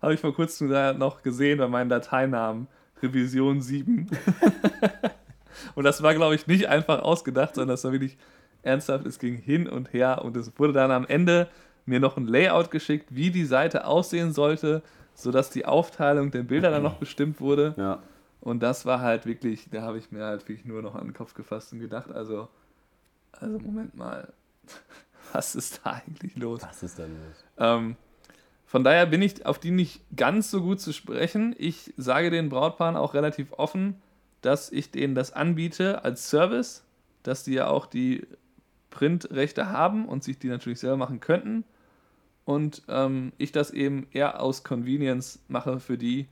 Habe 0.02 0.14
ich 0.14 0.20
vor 0.20 0.34
kurzem 0.34 0.68
noch 0.98 1.22
gesehen 1.22 1.58
bei 1.58 1.68
meinen 1.68 1.90
Dateinamen. 1.90 2.66
Revision 3.02 3.60
7. 3.60 4.08
und 5.74 5.84
das 5.84 6.02
war, 6.02 6.14
glaube 6.14 6.34
ich, 6.34 6.46
nicht 6.46 6.68
einfach 6.68 7.02
ausgedacht, 7.02 7.54
sondern 7.54 7.74
das 7.74 7.84
war 7.84 7.92
wirklich 7.92 8.16
ernsthaft. 8.62 9.06
Es 9.06 9.18
ging 9.18 9.36
hin 9.36 9.68
und 9.68 9.92
her 9.92 10.22
und 10.24 10.36
es 10.36 10.58
wurde 10.58 10.72
dann 10.72 10.90
am 10.90 11.06
Ende 11.06 11.48
mir 11.86 12.00
noch 12.00 12.16
ein 12.16 12.26
Layout 12.26 12.70
geschickt, 12.70 13.08
wie 13.10 13.30
die 13.30 13.44
Seite 13.44 13.86
aussehen 13.86 14.32
sollte, 14.32 14.82
sodass 15.14 15.50
die 15.50 15.64
Aufteilung 15.64 16.30
der 16.30 16.42
Bilder 16.42 16.70
dann 16.70 16.82
noch 16.82 16.96
bestimmt 16.96 17.40
wurde. 17.40 17.74
Ja. 17.76 18.02
Und 18.40 18.60
das 18.62 18.86
war 18.86 19.00
halt 19.00 19.26
wirklich, 19.26 19.68
da 19.70 19.82
habe 19.82 19.98
ich 19.98 20.10
mir 20.10 20.24
halt 20.24 20.48
wirklich 20.48 20.64
nur 20.64 20.82
noch 20.82 20.94
an 20.94 21.08
den 21.08 21.14
Kopf 21.14 21.34
gefasst 21.34 21.72
und 21.72 21.80
gedacht, 21.80 22.10
also, 22.10 22.48
also 23.32 23.58
Moment 23.58 23.94
mal, 23.94 24.32
was 25.32 25.54
ist 25.54 25.80
da 25.84 25.92
eigentlich 25.92 26.36
los? 26.36 26.62
Was 26.62 26.82
ist 26.82 26.98
da 26.98 27.04
los? 27.04 27.44
Ähm, 27.58 27.96
von 28.66 28.84
daher 28.84 29.06
bin 29.06 29.20
ich 29.20 29.44
auf 29.46 29.58
die 29.58 29.72
nicht 29.72 30.00
ganz 30.16 30.50
so 30.50 30.62
gut 30.62 30.80
zu 30.80 30.92
sprechen. 30.92 31.54
Ich 31.58 31.92
sage 31.96 32.30
den 32.30 32.48
Brautpaaren 32.48 32.96
auch 32.96 33.14
relativ 33.14 33.52
offen, 33.52 34.00
dass 34.42 34.72
ich 34.72 34.90
denen 34.90 35.14
das 35.14 35.32
anbiete 35.32 36.04
als 36.04 36.30
Service, 36.30 36.84
dass 37.22 37.44
die 37.44 37.54
ja 37.54 37.66
auch 37.66 37.86
die 37.86 38.26
Printrechte 38.90 39.70
haben 39.70 40.06
und 40.06 40.24
sich 40.24 40.38
die 40.38 40.48
natürlich 40.48 40.80
selber 40.80 40.96
machen 40.96 41.20
könnten. 41.20 41.64
Und 42.44 42.82
ähm, 42.88 43.32
ich 43.38 43.52
das 43.52 43.70
eben 43.70 44.06
eher 44.12 44.40
aus 44.40 44.64
Convenience 44.64 45.40
mache 45.48 45.78
für 45.80 45.98
die, 45.98 46.26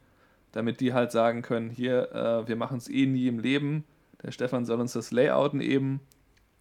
damit 0.52 0.80
die 0.80 0.92
halt 0.92 1.12
sagen 1.12 1.42
können, 1.42 1.70
hier, 1.70 2.12
äh, 2.12 2.48
wir 2.48 2.56
machen 2.56 2.78
es 2.78 2.88
eh 2.88 3.06
nie 3.06 3.28
im 3.28 3.38
Leben. 3.38 3.84
Der 4.22 4.32
Stefan 4.32 4.64
soll 4.64 4.80
uns 4.80 4.92
das 4.92 5.10
layouten 5.12 5.60
eben 5.60 6.00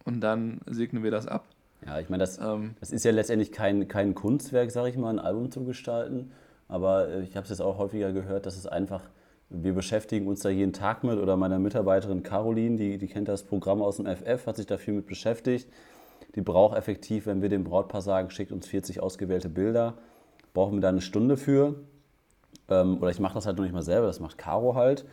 und 0.04 0.20
dann 0.20 0.60
segnen 0.66 1.02
wir 1.02 1.10
das 1.10 1.26
ab. 1.26 1.46
Ja, 1.86 1.98
ich 2.00 2.08
meine, 2.08 2.22
das, 2.22 2.38
Ähm, 2.38 2.74
das 2.80 2.90
ist 2.90 3.04
ja 3.04 3.12
letztendlich 3.12 3.52
kein, 3.52 3.88
kein 3.88 4.14
Kunstwerk, 4.14 4.70
sage 4.70 4.90
ich 4.90 4.96
mal, 4.96 5.10
ein 5.10 5.18
Album 5.18 5.50
zu 5.50 5.64
gestalten. 5.64 6.32
Aber 6.66 7.08
äh, 7.08 7.22
ich 7.22 7.36
habe 7.36 7.44
es 7.44 7.50
jetzt 7.50 7.60
auch 7.60 7.78
häufiger 7.78 8.12
gehört, 8.12 8.46
dass 8.46 8.56
es 8.56 8.66
einfach, 8.66 9.02
wir 9.48 9.72
beschäftigen 9.72 10.26
uns 10.26 10.40
da 10.40 10.50
jeden 10.50 10.72
Tag 10.72 11.04
mit 11.04 11.18
oder 11.18 11.36
meine 11.36 11.58
Mitarbeiterin 11.58 12.22
Caroline, 12.22 12.76
die, 12.76 12.98
die 12.98 13.06
kennt 13.06 13.28
das 13.28 13.44
Programm 13.44 13.80
aus 13.80 13.96
dem 13.96 14.06
FF, 14.06 14.46
hat 14.46 14.56
sich 14.56 14.66
da 14.66 14.76
viel 14.76 14.94
mit 14.94 15.06
beschäftigt. 15.06 15.68
Die 16.34 16.42
braucht 16.42 16.76
effektiv, 16.76 17.26
wenn 17.26 17.40
wir 17.42 17.48
dem 17.48 17.64
Brautpaar 17.64 18.02
sagen, 18.02 18.30
schickt 18.30 18.52
uns 18.52 18.66
40 18.66 19.00
ausgewählte 19.00 19.48
Bilder, 19.48 19.94
brauchen 20.52 20.74
wir 20.74 20.80
da 20.80 20.90
eine 20.90 21.00
Stunde 21.00 21.36
für. 21.36 21.76
Ähm, 22.68 22.98
oder 22.98 23.10
ich 23.10 23.20
mache 23.20 23.34
das 23.34 23.46
halt 23.46 23.56
noch 23.56 23.64
nicht 23.64 23.74
mal 23.74 23.82
selber, 23.82 24.06
das 24.06 24.20
macht 24.20 24.38
Caro 24.38 24.74
halt. 24.74 25.04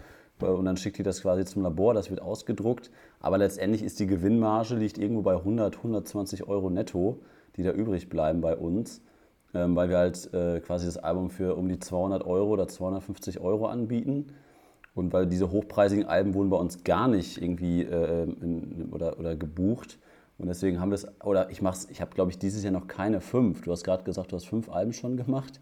Äh, 0.42 0.46
Und 0.46 0.66
dann 0.66 0.78
schickt 0.78 0.98
die 0.98 1.04
das 1.04 1.22
quasi 1.22 1.46
zum 1.46 1.64
Labor, 1.64 1.94
das 1.94 2.10
wird 2.10 2.22
ausgedruckt. 2.22 2.92
Aber 3.20 3.38
letztendlich 3.38 3.84
ist 3.84 4.00
die 4.00 4.08
Gewinnmarge 4.08 4.76
liegt 4.76 4.98
irgendwo 4.98 5.22
bei 5.22 5.36
100, 5.36 5.78
120 5.78 6.48
Euro 6.48 6.70
netto, 6.70 7.20
die 7.58 7.64
da 7.64 7.72
übrig 7.72 8.10
bleiben 8.10 8.42
bei 8.42 8.56
uns. 8.56 9.02
Ähm, 9.54 9.76
weil 9.76 9.90
wir 9.90 9.98
halt 9.98 10.34
äh, 10.34 10.60
quasi 10.60 10.86
das 10.86 10.98
Album 10.98 11.30
für 11.30 11.56
um 11.56 11.70
die 11.70 11.80
200 11.80 12.26
Euro 12.26 12.50
oder 12.52 12.68
250 12.68 13.40
Euro 13.40 13.68
anbieten. 13.68 14.28
Und 14.94 15.12
weil 15.14 15.28
diese 15.28 15.52
hochpreisigen 15.52 16.06
Alben 16.06 16.34
wurden 16.34 16.50
bei 16.50 16.58
uns 16.58 16.84
gar 16.84 17.08
nicht 17.08 17.42
irgendwie 17.42 17.84
äh, 17.84 18.24
in, 18.24 18.90
oder, 18.92 19.20
oder 19.20 19.36
gebucht. 19.36 20.00
Und 20.38 20.48
deswegen 20.48 20.80
haben 20.82 20.90
wir 20.90 20.96
es, 20.96 21.08
oder 21.24 21.50
ich 21.50 21.62
mach's, 21.62 21.88
ich 21.90 22.02
habe 22.02 22.14
glaube 22.14 22.32
ich 22.32 22.40
dieses 22.40 22.64
Jahr 22.64 22.74
noch 22.74 22.88
keine 22.88 23.22
fünf. 23.22 23.62
Du 23.62 23.72
hast 23.72 23.84
gerade 23.84 24.04
gesagt, 24.04 24.32
du 24.32 24.36
hast 24.36 24.46
fünf 24.46 24.70
Alben 24.70 24.94
schon 24.94 25.18
gemacht. 25.18 25.62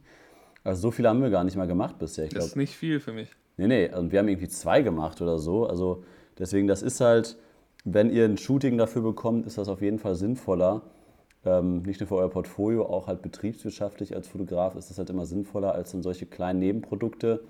Also 0.63 0.81
so 0.81 0.91
viele 0.91 1.09
haben 1.09 1.21
wir 1.21 1.29
gar 1.29 1.43
nicht 1.43 1.57
mal 1.57 1.67
gemacht 1.67 1.99
bisher. 1.99 2.25
Ich 2.25 2.31
das 2.31 2.39
glaube, 2.39 2.49
ist 2.49 2.55
nicht 2.55 2.75
viel 2.75 2.99
für 2.99 3.13
mich. 3.13 3.29
Nee, 3.57 3.67
nee, 3.67 3.93
und 3.93 4.11
wir 4.11 4.19
haben 4.19 4.27
irgendwie 4.27 4.47
zwei 4.47 4.81
gemacht 4.81 5.21
oder 5.21 5.37
so. 5.37 5.67
Also 5.67 6.03
deswegen, 6.39 6.67
das 6.67 6.81
ist 6.81 7.01
halt, 7.01 7.37
wenn 7.83 8.09
ihr 8.09 8.25
ein 8.25 8.37
Shooting 8.37 8.77
dafür 8.77 9.01
bekommt, 9.01 9.45
ist 9.45 9.57
das 9.57 9.67
auf 9.67 9.81
jeden 9.81 9.99
Fall 9.99 10.15
sinnvoller. 10.15 10.81
Ähm, 11.45 11.83
nicht 11.83 11.99
nur 11.99 12.07
für 12.07 12.15
euer 12.15 12.29
Portfolio, 12.29 12.85
auch 12.85 13.07
halt 13.07 13.21
betriebswirtschaftlich 13.21 14.15
als 14.15 14.29
Fotograf 14.29 14.75
ist 14.75 14.89
das 14.89 14.97
halt 14.97 15.09
immer 15.09 15.25
sinnvoller, 15.25 15.75
als 15.75 15.91
dann 15.91 16.01
solche 16.01 16.25
kleinen 16.25 16.59
Nebenprodukte 16.59 17.41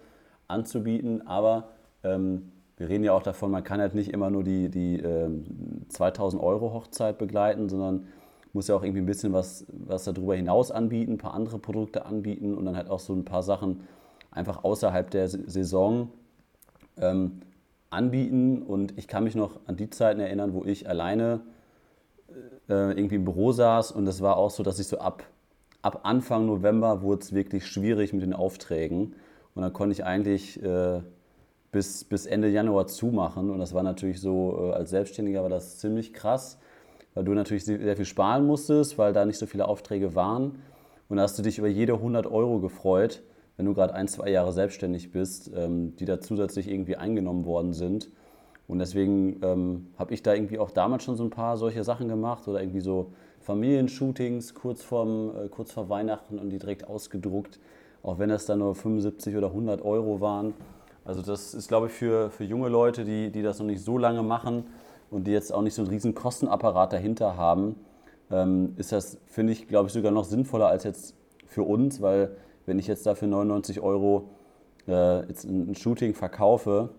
anzubieten. 0.47 1.27
Aber 1.27 1.69
ähm, 2.03 2.51
wir 2.77 2.89
reden 2.89 3.03
ja 3.03 3.13
auch 3.13 3.21
davon, 3.21 3.51
man 3.51 3.63
kann 3.63 3.79
halt 3.79 3.93
nicht 3.93 4.11
immer 4.11 4.31
nur 4.31 4.43
die, 4.43 4.69
die 4.69 4.97
ähm, 4.97 5.45
2000 5.89 6.41
Euro 6.41 6.73
Hochzeit 6.73 7.19
begleiten, 7.19 7.69
sondern 7.69 8.07
muss 8.53 8.67
ja 8.67 8.75
auch 8.75 8.83
irgendwie 8.83 9.01
ein 9.01 9.07
bisschen 9.07 9.33
was, 9.33 9.65
was 9.67 10.05
darüber 10.05 10.35
hinaus 10.35 10.71
anbieten, 10.71 11.13
ein 11.13 11.17
paar 11.17 11.33
andere 11.33 11.59
Produkte 11.59 12.05
anbieten 12.05 12.53
und 12.53 12.65
dann 12.65 12.77
halt 12.77 12.89
auch 12.89 12.99
so 12.99 13.13
ein 13.13 13.25
paar 13.25 13.43
Sachen 13.43 13.81
einfach 14.31 14.63
außerhalb 14.63 15.09
der 15.09 15.27
Saison 15.27 16.09
ähm, 16.97 17.41
anbieten. 17.89 18.61
Und 18.61 18.97
ich 18.97 19.07
kann 19.07 19.23
mich 19.23 19.35
noch 19.35 19.59
an 19.65 19.75
die 19.75 19.89
Zeiten 19.89 20.19
erinnern, 20.19 20.53
wo 20.53 20.63
ich 20.65 20.87
alleine 20.87 21.41
äh, 22.69 22.91
irgendwie 22.91 23.15
im 23.15 23.25
Büro 23.25 23.51
saß 23.51 23.91
und 23.91 24.07
es 24.07 24.21
war 24.21 24.37
auch 24.37 24.49
so, 24.49 24.63
dass 24.63 24.79
ich 24.79 24.87
so 24.87 24.97
ab, 24.99 25.23
ab 25.81 26.01
Anfang 26.03 26.45
November 26.45 27.01
wurde 27.01 27.21
es 27.21 27.33
wirklich 27.33 27.67
schwierig 27.67 28.13
mit 28.13 28.21
den 28.21 28.33
Aufträgen. 28.33 29.15
Und 29.55 29.61
dann 29.61 29.73
konnte 29.73 29.93
ich 29.93 30.03
eigentlich 30.03 30.61
äh, 30.63 31.01
bis, 31.71 32.03
bis 32.03 32.25
Ende 32.25 32.49
Januar 32.49 32.87
zumachen. 32.87 33.51
Und 33.51 33.59
das 33.59 33.73
war 33.73 33.83
natürlich 33.83 34.19
so, 34.19 34.69
äh, 34.71 34.73
als 34.73 34.89
Selbstständiger 34.89 35.43
war 35.43 35.49
das 35.49 35.77
ziemlich 35.79 36.13
krass, 36.13 36.57
weil 37.13 37.23
du 37.23 37.33
natürlich 37.33 37.65
sehr 37.65 37.95
viel 37.95 38.05
sparen 38.05 38.45
musstest, 38.45 38.97
weil 38.97 39.13
da 39.13 39.25
nicht 39.25 39.37
so 39.37 39.45
viele 39.45 39.67
Aufträge 39.67 40.15
waren. 40.15 40.59
Und 41.09 41.17
da 41.17 41.23
hast 41.23 41.37
du 41.37 41.43
dich 41.43 41.57
über 41.57 41.67
jede 41.67 41.93
100 41.93 42.27
Euro 42.27 42.59
gefreut, 42.59 43.21
wenn 43.57 43.65
du 43.65 43.73
gerade 43.73 43.93
ein, 43.93 44.07
zwei 44.07 44.29
Jahre 44.29 44.51
selbstständig 44.51 45.11
bist, 45.11 45.51
ähm, 45.55 45.95
die 45.97 46.05
da 46.05 46.19
zusätzlich 46.19 46.69
irgendwie 46.69 46.95
eingenommen 46.95 47.45
worden 47.45 47.73
sind. 47.73 48.09
Und 48.67 48.79
deswegen 48.79 49.41
ähm, 49.43 49.87
habe 49.97 50.13
ich 50.13 50.23
da 50.23 50.33
irgendwie 50.33 50.57
auch 50.57 50.71
damals 50.71 51.03
schon 51.03 51.15
so 51.15 51.23
ein 51.23 51.29
paar 51.29 51.57
solche 51.57 51.83
Sachen 51.83 52.07
gemacht 52.07 52.47
oder 52.47 52.61
irgendwie 52.61 52.79
so 52.79 53.11
Familienshootings 53.41 54.53
kurz, 54.55 54.81
vorm, 54.81 55.31
äh, 55.35 55.49
kurz 55.49 55.71
vor 55.71 55.89
Weihnachten 55.89 56.39
und 56.39 56.49
die 56.49 56.57
direkt 56.57 56.87
ausgedruckt, 56.87 57.59
auch 58.01 58.17
wenn 58.19 58.29
das 58.29 58.45
dann 58.45 58.59
nur 58.59 58.73
75 58.73 59.35
oder 59.35 59.47
100 59.47 59.83
Euro 59.83 60.21
waren. 60.21 60.53
Also 61.05 61.21
das 61.21 61.53
ist, 61.53 61.67
glaube 61.67 61.87
ich, 61.87 61.93
für, 61.93 62.31
für 62.31 62.45
junge 62.45 62.69
Leute, 62.69 63.03
die, 63.03 63.29
die 63.29 63.41
das 63.41 63.59
noch 63.59 63.65
nicht 63.65 63.83
so 63.83 63.97
lange 63.97 64.23
machen 64.23 64.63
und 65.13 65.25
die 65.25 65.31
jetzt 65.31 65.53
auch 65.53 65.61
nicht 65.61 65.75
so 65.75 65.81
einen 65.81 65.89
riesen 65.89 66.15
Kostenapparat 66.15 66.91
dahinter 66.91 67.37
haben, 67.37 67.75
ähm, 68.31 68.73
ist 68.77 68.91
das, 68.91 69.17
finde 69.27 69.53
ich, 69.53 69.67
glaube 69.67 69.87
ich, 69.87 69.93
sogar 69.93 70.11
noch 70.11 70.25
sinnvoller 70.25 70.67
als 70.67 70.83
jetzt 70.83 71.15
für 71.45 71.63
uns, 71.63 72.01
weil 72.01 72.35
wenn 72.65 72.79
ich 72.79 72.87
jetzt 72.87 73.05
dafür 73.05 73.27
99 73.27 73.81
Euro 73.81 74.29
äh, 74.87 75.25
jetzt 75.27 75.45
ein, 75.45 75.75
Shooting 75.75 76.13
verkaufe, 76.13 76.89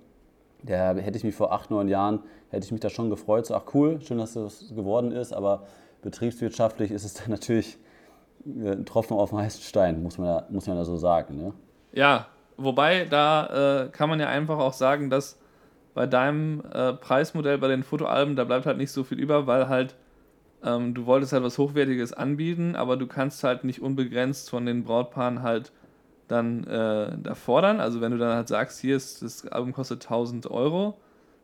der 0.62 0.94
hätte 0.94 1.18
ich 1.18 1.24
mich 1.24 1.34
vor 1.34 1.52
acht, 1.52 1.70
neun 1.70 1.88
Jahren, 1.88 2.20
hätte 2.50 2.64
ich 2.64 2.72
mich 2.72 2.80
da 2.80 2.88
schon 2.88 3.10
gefreut, 3.10 3.46
so 3.46 3.54
ach 3.54 3.64
cool, 3.74 4.00
schön, 4.00 4.18
dass 4.18 4.34
das 4.34 4.72
geworden 4.74 5.10
ist, 5.10 5.32
aber 5.32 5.66
betriebswirtschaftlich 6.02 6.90
ist 6.90 7.04
es 7.04 7.14
dann 7.14 7.30
natürlich 7.30 7.78
äh, 8.46 8.70
ein 8.70 8.86
Tropfen 8.86 9.16
auf 9.16 9.30
den 9.30 9.40
heißen 9.40 9.62
Stein, 9.62 10.02
muss 10.02 10.18
man 10.18 10.28
da, 10.28 10.46
muss 10.50 10.66
man 10.66 10.76
da 10.76 10.84
so 10.84 10.96
sagen. 10.96 11.36
Ne? 11.36 11.52
Ja, 11.92 12.28
wobei 12.56 13.06
da 13.06 13.84
äh, 13.84 13.88
kann 13.88 14.08
man 14.08 14.20
ja 14.20 14.28
einfach 14.28 14.58
auch 14.58 14.72
sagen, 14.72 15.10
dass 15.10 15.38
bei 15.94 16.06
deinem 16.06 16.62
äh, 16.72 16.92
Preismodell 16.92 17.58
bei 17.58 17.68
den 17.68 17.82
Fotoalben, 17.82 18.36
da 18.36 18.44
bleibt 18.44 18.66
halt 18.66 18.78
nicht 18.78 18.90
so 18.90 19.04
viel 19.04 19.18
über, 19.18 19.46
weil 19.46 19.68
halt 19.68 19.94
ähm, 20.64 20.94
du 20.94 21.06
wolltest 21.06 21.32
halt 21.32 21.44
was 21.44 21.58
Hochwertiges 21.58 22.12
anbieten, 22.12 22.74
aber 22.74 22.96
du 22.96 23.06
kannst 23.06 23.44
halt 23.44 23.64
nicht 23.64 23.80
unbegrenzt 23.80 24.50
von 24.50 24.66
den 24.66 24.84
Brautpaaren 24.84 25.42
halt 25.42 25.72
dann 26.26 26.64
äh, 26.64 27.16
da 27.22 27.34
fordern. 27.34 27.80
Also 27.80 28.00
wenn 28.00 28.12
du 28.12 28.18
dann 28.18 28.34
halt 28.34 28.48
sagst, 28.48 28.80
hier 28.80 28.96
ist 28.96 29.22
das 29.22 29.46
Album 29.46 29.72
kostet 29.72 30.02
1000 30.02 30.50
Euro, 30.50 30.98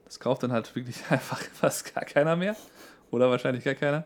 das 0.05 0.21
kauft 0.21 0.43
dann 0.43 0.53
halt 0.53 0.75
wirklich 0.75 0.97
einfach 1.11 1.41
fast 1.41 1.95
gar 1.95 2.05
keiner 2.05 2.35
mehr 2.35 2.57
oder 3.11 3.31
wahrscheinlich 3.31 3.65
gar 3.65 3.75
keiner. 3.75 4.05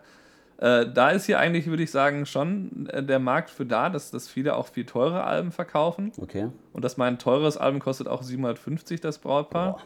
Äh, 0.58 0.86
da 0.92 1.10
ist 1.10 1.26
hier 1.26 1.38
eigentlich, 1.38 1.66
würde 1.66 1.82
ich 1.82 1.90
sagen, 1.90 2.26
schon 2.26 2.88
äh, 2.88 3.02
der 3.02 3.18
Markt 3.18 3.50
für 3.50 3.66
da, 3.66 3.90
dass, 3.90 4.10
dass 4.10 4.28
viele 4.28 4.56
auch 4.56 4.68
viel 4.68 4.84
teure 4.84 5.24
Alben 5.24 5.52
verkaufen. 5.52 6.12
Okay. 6.16 6.48
Und 6.72 6.84
dass 6.84 6.96
mein 6.96 7.18
teures 7.18 7.56
Album 7.56 7.80
kostet 7.80 8.08
auch 8.08 8.22
750 8.22 9.00
das 9.00 9.18
Brautpaar. 9.18 9.72
Boah. 9.72 9.82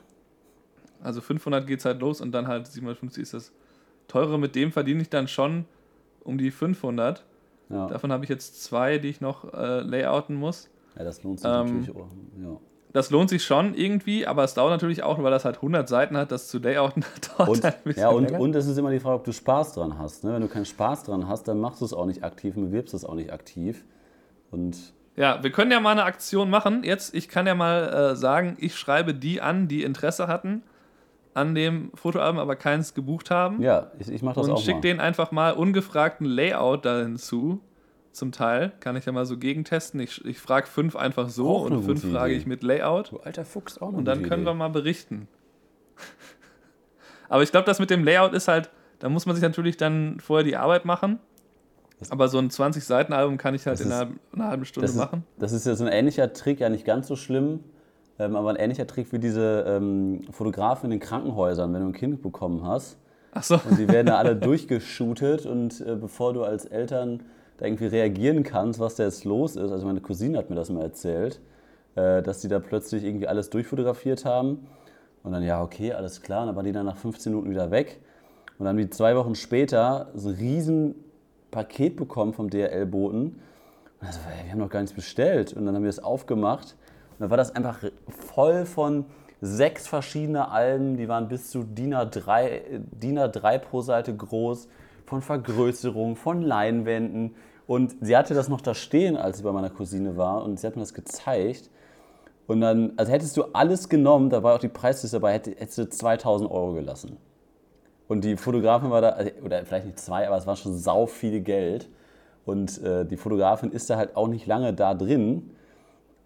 Also 1.02 1.20
500 1.20 1.66
geht 1.66 1.78
es 1.80 1.84
halt 1.84 2.00
los 2.00 2.20
und 2.20 2.32
dann 2.32 2.48
halt 2.48 2.66
750 2.66 3.22
ist 3.22 3.34
das 3.34 3.52
teure. 4.08 4.38
Mit 4.38 4.54
dem 4.54 4.72
verdiene 4.72 5.02
ich 5.02 5.10
dann 5.10 5.28
schon 5.28 5.64
um 6.24 6.38
die 6.38 6.50
500. 6.50 7.24
Ja. 7.70 7.86
Davon 7.86 8.10
habe 8.12 8.24
ich 8.24 8.30
jetzt 8.30 8.62
zwei, 8.64 8.98
die 8.98 9.08
ich 9.08 9.20
noch 9.20 9.52
äh, 9.52 9.80
layouten 9.80 10.34
muss. 10.36 10.68
ja, 10.96 11.04
das 11.04 11.22
lohnt 11.22 11.40
sich 11.40 11.48
Ähm, 11.48 11.66
natürlich 11.80 11.90
auch. 11.96 12.08
Ja. 12.42 12.56
Das 12.94 13.10
lohnt 13.10 13.28
sich 13.28 13.44
schon 13.44 13.74
irgendwie, 13.74 14.26
aber 14.26 14.44
es 14.44 14.54
dauert 14.54 14.70
natürlich 14.70 15.02
auch, 15.02 15.22
weil 15.22 15.30
das 15.30 15.44
halt 15.44 15.56
100 15.56 15.86
Seiten 15.86 16.16
hat, 16.16 16.32
das 16.32 16.48
zu 16.48 16.58
layouten 16.58 17.04
dauert 17.36 17.48
Und, 17.50 17.62
halt 17.64 17.76
ein 17.76 17.82
bisschen 17.84 18.02
ja, 18.02 18.08
und, 18.08 18.24
länger. 18.24 18.40
und 18.40 18.56
es 18.56 18.66
ist 18.66 18.78
immer 18.78 18.90
die 18.90 18.98
Frage, 18.98 19.16
ob 19.16 19.24
du 19.24 19.32
Spaß 19.32 19.74
dran 19.74 19.98
hast. 19.98 20.24
Ne? 20.24 20.32
Wenn 20.32 20.40
du 20.40 20.48
keinen 20.48 20.64
Spaß 20.64 21.04
dran 21.04 21.28
hast, 21.28 21.46
dann 21.48 21.60
machst 21.60 21.82
du 21.82 21.84
es 21.84 21.92
auch 21.92 22.06
nicht 22.06 22.24
aktiv 22.24 22.56
und 22.56 22.64
bewirbst 22.70 22.94
es 22.94 23.04
auch 23.04 23.14
nicht 23.14 23.30
aktiv. 23.30 23.84
Und 24.50 24.78
Ja, 25.16 25.42
wir 25.42 25.50
können 25.52 25.70
ja 25.70 25.80
mal 25.80 25.92
eine 25.92 26.04
Aktion 26.04 26.48
machen. 26.48 26.82
Jetzt, 26.82 27.14
ich 27.14 27.28
kann 27.28 27.46
ja 27.46 27.54
mal 27.54 27.88
äh, 28.12 28.16
sagen, 28.16 28.56
ich 28.58 28.74
schreibe 28.76 29.12
die 29.14 29.42
an, 29.42 29.68
die 29.68 29.82
Interesse 29.82 30.26
hatten 30.26 30.62
an 31.38 31.54
dem 31.54 31.90
Fotoalbum, 31.94 32.38
aber 32.38 32.56
keins 32.56 32.94
gebucht 32.94 33.30
haben. 33.30 33.62
ja, 33.62 33.90
ich, 33.98 34.08
ich 34.10 34.22
mache 34.22 34.36
das 34.36 34.46
und 34.48 34.54
auch 34.54 34.60
schick 34.62 34.76
mal. 34.76 34.80
denen 34.82 35.00
einfach 35.00 35.30
mal 35.32 35.52
ungefragten 35.52 36.26
Layout 36.26 36.84
da 36.84 37.00
hinzu. 37.00 37.60
Zum 38.12 38.32
Teil 38.32 38.72
kann 38.80 38.96
ich 38.96 39.04
ja 39.04 39.12
mal 39.12 39.26
so 39.26 39.36
gegentesten. 39.38 40.00
Ich, 40.00 40.24
ich 40.24 40.38
frage 40.40 40.66
fünf 40.66 40.96
einfach 40.96 41.28
so 41.28 41.48
Auch 41.48 41.70
und 41.70 41.82
fünf 41.84 42.10
frage 42.10 42.32
Idee. 42.32 42.40
ich 42.40 42.46
mit 42.46 42.62
Layout. 42.62 43.12
Du 43.12 43.18
alter 43.20 43.44
Fuchs, 43.44 43.78
auch 43.78 43.88
eine 43.88 43.98
Und 43.98 44.04
dann 44.06 44.22
können 44.22 44.42
Idee. 44.42 44.50
wir 44.50 44.54
mal 44.54 44.68
berichten. 44.68 45.28
Aber 47.28 47.42
ich 47.42 47.50
glaube, 47.52 47.66
das 47.66 47.78
mit 47.78 47.90
dem 47.90 48.04
Layout 48.04 48.32
ist 48.32 48.48
halt, 48.48 48.70
da 48.98 49.08
muss 49.08 49.26
man 49.26 49.36
sich 49.36 49.42
natürlich 49.42 49.76
dann 49.76 50.18
vorher 50.20 50.44
die 50.44 50.56
Arbeit 50.56 50.84
machen. 50.84 51.20
Aber 52.10 52.28
so 52.28 52.38
ein 52.38 52.48
20-Seiten-Album 52.48 53.38
kann 53.38 53.54
ich 53.54 53.66
halt 53.66 53.80
Das 53.80 53.86
in 53.86 53.92
einer, 53.92 54.10
einer 54.32 54.48
halben 54.48 54.64
Stunde 54.64 54.86
das 54.86 54.92
ist, 54.94 55.00
machen. 55.00 55.24
Das 55.38 55.52
ist 55.52 55.66
ja 55.66 55.74
so 55.74 55.84
ein 55.84 55.92
ähnlicher 55.92 56.32
Trick, 56.32 56.60
ja 56.60 56.68
nicht 56.68 56.84
ganz 56.84 57.08
so 57.08 57.16
schlimm, 57.16 57.60
ähm, 58.18 58.36
aber 58.36 58.50
ein 58.50 58.56
ähnlicher 58.56 58.86
Trick 58.86 59.12
wie 59.12 59.18
diese 59.18 59.64
ähm, 59.66 60.22
Fotografen 60.30 60.86
in 60.86 60.98
den 60.98 61.00
Krankenhäusern, 61.00 61.72
wenn 61.72 61.82
du 61.82 61.88
ein 61.88 61.92
Kind 61.92 62.22
bekommen 62.22 62.66
hast. 62.66 62.98
Achso. 63.32 63.60
Und 63.68 63.78
die 63.78 63.88
werden 63.88 64.06
da 64.06 64.16
alle 64.16 64.34
durchgeshootet 64.36 65.46
und 65.46 65.80
äh, 65.80 65.96
bevor 65.96 66.32
du 66.32 66.42
als 66.42 66.64
Eltern 66.64 67.20
da 67.58 67.66
irgendwie 67.66 67.86
reagieren 67.86 68.42
kannst, 68.42 68.80
was 68.80 68.96
da 68.96 69.04
jetzt 69.04 69.24
los 69.24 69.56
ist, 69.56 69.70
also 69.70 69.86
meine 69.86 70.00
Cousine 70.00 70.38
hat 70.38 70.50
mir 70.50 70.56
das 70.56 70.70
mal 70.70 70.82
erzählt, 70.82 71.40
äh, 71.94 72.22
dass 72.22 72.40
die 72.40 72.48
da 72.48 72.58
plötzlich 72.58 73.04
irgendwie 73.04 73.28
alles 73.28 73.50
durchfotografiert 73.50 74.24
haben. 74.24 74.66
Und 75.22 75.32
dann, 75.32 75.42
ja, 75.42 75.62
okay, 75.62 75.92
alles 75.92 76.22
klar, 76.22 76.42
und 76.42 76.46
dann 76.48 76.56
waren 76.56 76.64
die 76.64 76.72
dann 76.72 76.86
nach 76.86 76.96
15 76.96 77.32
Minuten 77.32 77.50
wieder 77.50 77.70
weg. 77.70 78.00
Und 78.58 78.64
dann 78.64 78.68
haben 78.68 78.76
die 78.78 78.90
zwei 78.90 79.14
Wochen 79.16 79.34
später 79.34 80.08
so 80.14 80.28
ein 80.30 80.36
riesen 80.36 80.94
Paket 81.50 81.96
bekommen 81.96 82.32
vom 82.32 82.50
DRL-Boten 82.50 83.40
und 84.00 84.06
also, 84.06 84.20
ey, 84.30 84.44
wir 84.44 84.52
haben 84.52 84.58
noch 84.58 84.70
gar 84.70 84.80
nichts 84.80 84.94
bestellt. 84.94 85.52
Und 85.52 85.66
dann 85.66 85.74
haben 85.74 85.82
wir 85.82 85.90
es 85.90 86.02
aufgemacht 86.02 86.76
dann 87.18 87.30
war 87.30 87.36
das 87.36 87.54
einfach 87.54 87.78
voll 88.34 88.64
von 88.66 89.06
sechs 89.40 89.86
verschiedene 89.86 90.50
Alben, 90.50 90.96
die 90.96 91.08
waren 91.08 91.28
bis 91.28 91.50
zu 91.50 91.62
DIN 91.62 91.94
A3, 91.94 92.44
äh, 92.44 92.60
DIN 92.80 93.18
A3 93.18 93.58
pro 93.58 93.80
Seite 93.80 94.14
groß, 94.14 94.68
von 95.06 95.22
Vergrößerung, 95.22 96.16
von 96.16 96.42
Leinwänden. 96.42 97.34
Und 97.66 97.96
sie 98.00 98.16
hatte 98.16 98.34
das 98.34 98.48
noch 98.48 98.60
da 98.60 98.74
stehen, 98.74 99.16
als 99.16 99.38
sie 99.38 99.42
bei 99.44 99.52
meiner 99.52 99.70
Cousine 99.70 100.16
war 100.16 100.42
und 100.44 100.58
sie 100.58 100.66
hat 100.66 100.76
mir 100.76 100.82
das 100.82 100.94
gezeigt. 100.94 101.70
Und 102.46 102.60
dann, 102.62 102.94
also 102.96 103.12
hättest 103.12 103.36
du 103.36 103.44
alles 103.52 103.88
genommen, 103.88 104.30
da 104.30 104.42
war 104.42 104.54
auch 104.54 104.58
die 104.58 104.68
Preisliste 104.68 105.16
dabei, 105.16 105.34
hätte- 105.34 105.50
hättest 105.50 105.78
du 105.78 105.88
2000 105.88 106.50
Euro 106.50 106.72
gelassen. 106.72 107.18
Und 108.08 108.24
die 108.24 108.36
Fotografin 108.36 108.90
war 108.90 109.02
da, 109.02 109.10
also, 109.10 109.30
oder 109.44 109.64
vielleicht 109.66 109.84
nicht 109.86 109.98
zwei, 109.98 110.26
aber 110.26 110.36
es 110.38 110.46
war 110.46 110.56
schon 110.56 110.74
sau 110.74 111.06
viel 111.06 111.40
Geld. 111.40 111.88
Und 112.46 112.82
äh, 112.82 113.04
die 113.04 113.18
Fotografin 113.18 113.70
ist 113.70 113.90
da 113.90 113.96
halt 113.96 114.16
auch 114.16 114.28
nicht 114.28 114.46
lange 114.46 114.72
da 114.72 114.94
drin. 114.94 115.50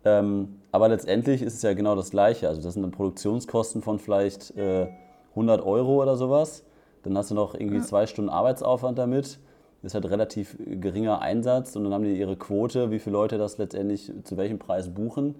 Ähm, 0.04 0.60
aber 0.72 0.88
letztendlich 0.88 1.42
ist 1.42 1.54
es 1.54 1.62
ja 1.62 1.74
genau 1.74 1.94
das 1.94 2.10
Gleiche. 2.10 2.48
Also 2.48 2.62
das 2.62 2.74
sind 2.74 2.82
dann 2.82 2.90
Produktionskosten 2.90 3.82
von 3.82 3.98
vielleicht 3.98 4.56
äh, 4.56 4.88
100 5.30 5.64
Euro 5.64 6.02
oder 6.02 6.16
sowas. 6.16 6.64
Dann 7.02 7.16
hast 7.16 7.30
du 7.30 7.34
noch 7.34 7.54
irgendwie 7.54 7.82
zwei 7.82 8.06
Stunden 8.06 8.30
Arbeitsaufwand 8.30 8.98
damit. 8.98 9.38
Ist 9.82 9.94
halt 9.94 10.08
relativ 10.08 10.56
geringer 10.64 11.20
Einsatz 11.20 11.76
und 11.76 11.84
dann 11.84 11.92
haben 11.92 12.04
die 12.04 12.18
ihre 12.18 12.36
Quote, 12.36 12.90
wie 12.90 13.00
viele 13.00 13.14
Leute 13.14 13.36
das 13.36 13.58
letztendlich 13.58 14.12
zu 14.24 14.36
welchem 14.36 14.58
Preis 14.58 14.88
buchen. 14.88 15.34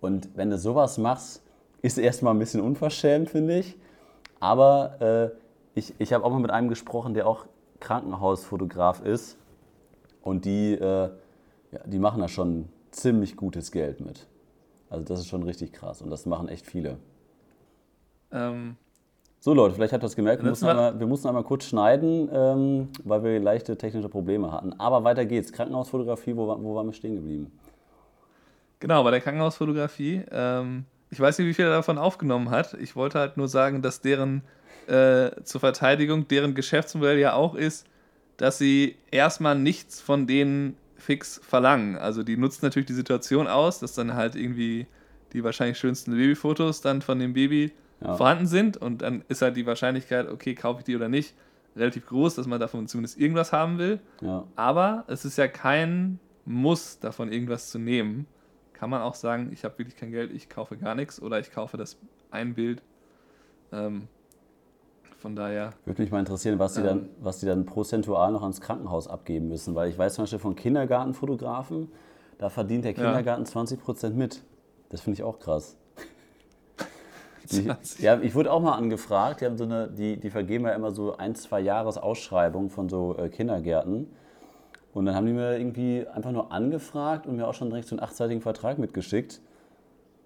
Und 0.00 0.30
wenn 0.34 0.50
du 0.50 0.58
sowas 0.58 0.98
machst, 0.98 1.42
ist 1.82 1.98
erstmal 1.98 2.34
ein 2.34 2.38
bisschen 2.38 2.60
unverschämt, 2.60 3.30
finde 3.30 3.58
ich. 3.58 3.76
Aber 4.40 5.00
äh, 5.00 5.78
ich, 5.78 5.94
ich 5.98 6.12
habe 6.12 6.24
auch 6.24 6.30
mal 6.30 6.40
mit 6.40 6.50
einem 6.50 6.68
gesprochen, 6.68 7.14
der 7.14 7.28
auch 7.28 7.46
Krankenhausfotograf 7.78 9.04
ist. 9.04 9.36
Und 10.22 10.44
die, 10.44 10.72
äh, 10.72 11.10
ja, 11.70 11.80
die 11.84 11.98
machen 11.98 12.20
da 12.20 12.28
schon 12.28 12.68
ziemlich 12.90 13.36
gutes 13.36 13.70
Geld 13.70 14.00
mit. 14.00 14.26
Also 14.92 15.04
das 15.06 15.20
ist 15.20 15.28
schon 15.28 15.42
richtig 15.42 15.72
krass 15.72 16.02
und 16.02 16.10
das 16.10 16.26
machen 16.26 16.48
echt 16.48 16.66
viele. 16.66 16.98
Ähm, 18.30 18.76
So 19.40 19.54
Leute, 19.54 19.74
vielleicht 19.74 19.92
habt 19.94 20.02
ihr 20.02 20.06
das 20.06 20.16
gemerkt, 20.16 20.42
wir 20.42 20.50
mussten, 20.50 20.66
Mal- 20.66 20.70
einmal, 20.72 21.00
wir 21.00 21.06
mussten 21.06 21.28
einmal 21.28 21.44
kurz 21.44 21.64
schneiden, 21.64 22.28
ähm, 22.32 22.88
weil 23.02 23.24
wir 23.24 23.40
leichte 23.40 23.76
technische 23.78 24.08
Probleme 24.10 24.52
hatten. 24.52 24.74
Aber 24.78 25.02
weiter 25.02 25.24
geht's. 25.24 25.50
Krankenhausfotografie, 25.52 26.36
wo, 26.36 26.46
wo 26.62 26.74
waren 26.74 26.86
wir 26.86 26.92
stehen 26.92 27.14
geblieben? 27.16 27.50
genau, 28.80 29.02
bei 29.04 29.10
der 29.12 29.20
Krankenhausfotografie. 29.20 30.24
Ähm, 30.30 30.84
ich 31.10 31.18
weiß 31.20 31.38
nicht, 31.38 31.46
wie 31.48 31.54
viel 31.54 31.64
er 31.66 31.70
davon 31.70 31.98
aufgenommen 31.98 32.50
hat. 32.50 32.74
Ich 32.74 32.94
wollte 32.96 33.18
halt 33.18 33.36
nur 33.36 33.48
sagen, 33.48 33.80
dass 33.80 34.00
deren 34.00 34.42
äh, 34.88 35.30
zur 35.44 35.60
Verteidigung, 35.60 36.26
deren 36.28 36.54
Geschäftsmodell 36.54 37.18
ja 37.18 37.32
auch 37.34 37.54
ist, 37.54 37.86
dass 38.36 38.58
sie 38.58 38.96
erstmal 39.10 39.56
nichts 39.56 40.00
von 40.00 40.26
denen 40.26 40.76
fix 41.02 41.40
verlangen. 41.42 41.96
Also 41.96 42.22
die 42.22 42.36
nutzen 42.36 42.64
natürlich 42.64 42.86
die 42.86 42.92
Situation 42.94 43.48
aus, 43.48 43.80
dass 43.80 43.94
dann 43.94 44.14
halt 44.14 44.36
irgendwie 44.36 44.86
die 45.32 45.42
wahrscheinlich 45.42 45.78
schönsten 45.78 46.12
Babyfotos 46.12 46.80
dann 46.80 47.02
von 47.02 47.18
dem 47.18 47.32
Baby 47.32 47.72
Ja. 48.00 48.16
vorhanden 48.16 48.46
sind 48.46 48.76
und 48.76 49.02
dann 49.02 49.24
ist 49.28 49.42
halt 49.42 49.56
die 49.56 49.66
Wahrscheinlichkeit, 49.66 50.28
okay, 50.28 50.54
kaufe 50.54 50.80
ich 50.80 50.84
die 50.84 50.96
oder 50.96 51.08
nicht, 51.08 51.34
relativ 51.76 52.06
groß, 52.06 52.34
dass 52.34 52.46
man 52.46 52.60
davon 52.60 52.86
zumindest 52.86 53.18
irgendwas 53.18 53.52
haben 53.52 53.78
will. 53.78 54.00
Ja, 54.20 54.44
Aber 54.56 55.04
es 55.08 55.24
ist 55.24 55.38
ja 55.38 55.48
kein 55.48 56.18
Muss, 56.44 56.98
davon 56.98 57.32
irgendwas 57.32 57.70
zu 57.70 57.78
nehmen. 57.78 58.26
Kann 58.72 58.90
man 58.90 59.00
auch 59.00 59.14
sagen, 59.14 59.50
ich 59.52 59.64
habe 59.64 59.78
wirklich 59.78 59.96
kein 59.96 60.10
Geld, 60.10 60.32
ich 60.32 60.48
kaufe 60.48 60.76
gar 60.76 60.94
nichts 60.94 61.22
oder 61.22 61.38
ich 61.38 61.52
kaufe 61.52 61.76
das 61.76 61.96
ein 62.30 62.54
Bild. 62.54 62.82
Ähm, 63.72 64.08
von 65.22 65.36
daher, 65.36 65.70
würde 65.84 66.02
mich 66.02 66.10
mal 66.10 66.18
interessieren, 66.18 66.58
was 66.58 66.74
die, 66.74 66.82
dann, 66.82 67.08
was 67.20 67.38
die 67.38 67.46
dann 67.46 67.64
prozentual 67.64 68.32
noch 68.32 68.42
ans 68.42 68.60
Krankenhaus 68.60 69.06
abgeben 69.06 69.46
müssen. 69.46 69.76
Weil 69.76 69.88
ich 69.88 69.96
weiß 69.96 70.14
zum 70.14 70.24
Beispiel 70.24 70.40
von 70.40 70.56
Kindergartenfotografen, 70.56 71.92
da 72.38 72.48
verdient 72.48 72.84
der 72.84 72.90
Ja. 72.90 73.04
Kindergarten 73.04 73.44
20% 73.44 74.10
mit. 74.10 74.42
Das 74.88 75.00
finde 75.00 75.14
ich 75.14 75.22
auch 75.22 75.38
krass. 75.38 75.76
20. 77.46 78.00
ja, 78.00 78.20
ich 78.20 78.34
wurde 78.34 78.50
auch 78.50 78.60
mal 78.60 78.74
angefragt, 78.74 79.40
die, 79.40 79.46
haben 79.46 79.56
so 79.56 79.62
eine, 79.62 79.88
die, 79.88 80.16
die 80.16 80.28
vergeben 80.28 80.64
ja 80.64 80.72
immer 80.72 80.90
so 80.90 81.16
ein, 81.16 81.36
zwei 81.36 81.60
Jahres 81.60 81.98
Ausschreibungen 81.98 82.68
von 82.68 82.88
so 82.88 83.16
äh, 83.16 83.28
Kindergärten. 83.28 84.08
Und 84.92 85.06
dann 85.06 85.14
haben 85.14 85.26
die 85.26 85.32
mir 85.32 85.56
irgendwie 85.56 86.04
einfach 86.08 86.32
nur 86.32 86.50
angefragt 86.50 87.28
und 87.28 87.36
mir 87.36 87.46
auch 87.46 87.54
schon 87.54 87.70
direkt 87.70 87.86
so 87.86 87.94
einen 87.94 88.02
achtseitigen 88.02 88.40
Vertrag 88.40 88.78
mitgeschickt. 88.78 89.40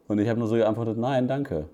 Und 0.09 0.19
ich 0.21 0.29
habe 0.31 0.39
nur 0.39 0.49
so 0.49 0.55
geantwortet, 0.55 0.97
nein, 0.97 1.29
danke. 1.29 1.69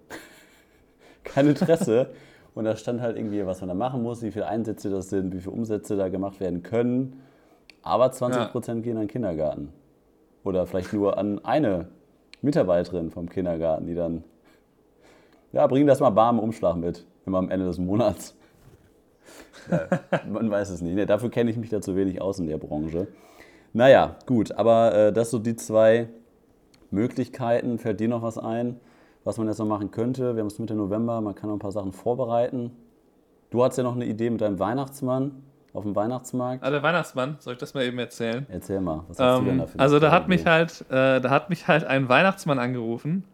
Kein 1.23 1.47
Interesse. 1.47 2.11
Und 2.55 2.65
da 2.65 2.77
stand 2.77 3.01
halt 3.01 3.17
irgendwie, 3.17 3.47
was 3.47 3.61
man 3.61 3.69
da 3.69 3.75
machen 3.75 4.03
muss, 4.03 4.23
wie 4.23 4.31
viele 4.31 4.47
Einsätze 4.47 4.91
das 4.91 5.09
sind, 5.09 5.35
wie 5.35 5.41
viele 5.41 5.53
Umsätze 5.53 5.97
da 5.97 6.09
gemacht 6.09 6.41
werden 6.41 6.63
können. 6.63 7.23
Aber 7.83 8.07
20% 8.07 8.83
gehen 8.83 8.97
an 8.97 9.05
den 9.05 9.09
Kindergarten. 9.09 9.73
Oder 10.45 10.67
vielleicht 10.67 10.93
nur 10.93 11.19
an 11.19 11.45
eine 11.45 11.89
Mitarbeiterin 12.43 13.11
vom 13.11 13.29
Kindergarten, 13.29 13.87
die 13.87 13.95
dann, 13.95 14.25
ja, 15.53 15.67
bring 15.67 15.87
das 15.87 16.01
mal 16.01 16.11
bar 16.11 16.31
im 16.31 16.39
Umschlag 16.39 16.77
mit, 16.77 17.07
immer 17.25 17.39
am 17.39 17.51
Ende 17.51 17.67
des 17.67 17.79
Monats. 17.79 18.37
Ja, 19.71 19.89
man 20.29 20.51
weiß 20.51 20.71
es 20.71 20.83
nicht. 20.83 20.95
Ne, 20.95 21.07
dafür 21.07 21.31
kenne 21.31 21.51
ich 21.51 21.57
mich 21.57 21.71
da 21.71 21.81
zu 21.81 21.97
wenig 21.97 22.21
aus 22.21 22.39
in 22.39 22.49
der 22.49 22.59
Branche. 22.59 23.07
Naja, 23.73 24.17
gut, 24.27 24.53
aber 24.53 24.95
äh, 24.95 25.13
das 25.13 25.31
so 25.31 25.39
die 25.39 25.57
zwei 25.57 26.09
Möglichkeiten. 26.91 27.79
Fällt 27.79 28.01
dir 28.01 28.09
noch 28.09 28.23
was 28.23 28.39
ein, 28.39 28.81
was 29.25 29.39
man 29.39 29.47
jetzt 29.49 29.59
noch 29.59 29.67
machen 29.67 29.91
könnte? 29.91 30.35
Wir 30.35 30.41
haben 30.41 30.49
es 30.49 30.59
Mitte 30.59 30.75
November, 30.75 31.21
man 31.21 31.35
kann 31.35 31.49
noch 31.49 31.57
ein 31.57 31.61
paar 31.61 31.73
Sachen 31.73 31.93
vorbereiten. 31.93 32.73
Du 33.51 33.63
hast 33.63 33.77
ja 33.77 33.85
noch 33.85 33.95
eine 33.95 34.07
Idee 34.07 34.31
mit 34.31 34.41
deinem 34.41 34.59
Weihnachtsmann 34.59 35.43
auf 35.75 35.85
dem 35.85 35.95
Weihnachtsmarkt. 35.95 36.63
ah, 36.63 36.71
der 36.71 36.83
Weihnachtsmann, 36.83 37.37
soll 37.39 37.55
ich 37.55 37.59
das 37.59 37.75
mal 37.75 37.85
eben 37.85 37.99
erzählen? 37.99 38.47
Erzähl 38.51 38.81
mal, 38.81 39.05
was 39.09 39.19
hast 39.19 39.41
du 39.41 39.45
denn 39.45 39.53
Ähm, 39.55 39.59
da 39.59 39.67
für 39.67 39.79
also 39.79 39.99
da 39.99 40.11
hat 40.11 40.29
mich 40.29 40.45
halt, 40.47 40.85
äh, 40.91 41.21
da 41.21 41.31
hat 41.31 41.51
mich 41.51 41.69
halt 41.69 41.85
ein 41.85 42.09
Weihnachtsmann 42.09 42.59
angerufen. 42.59 43.25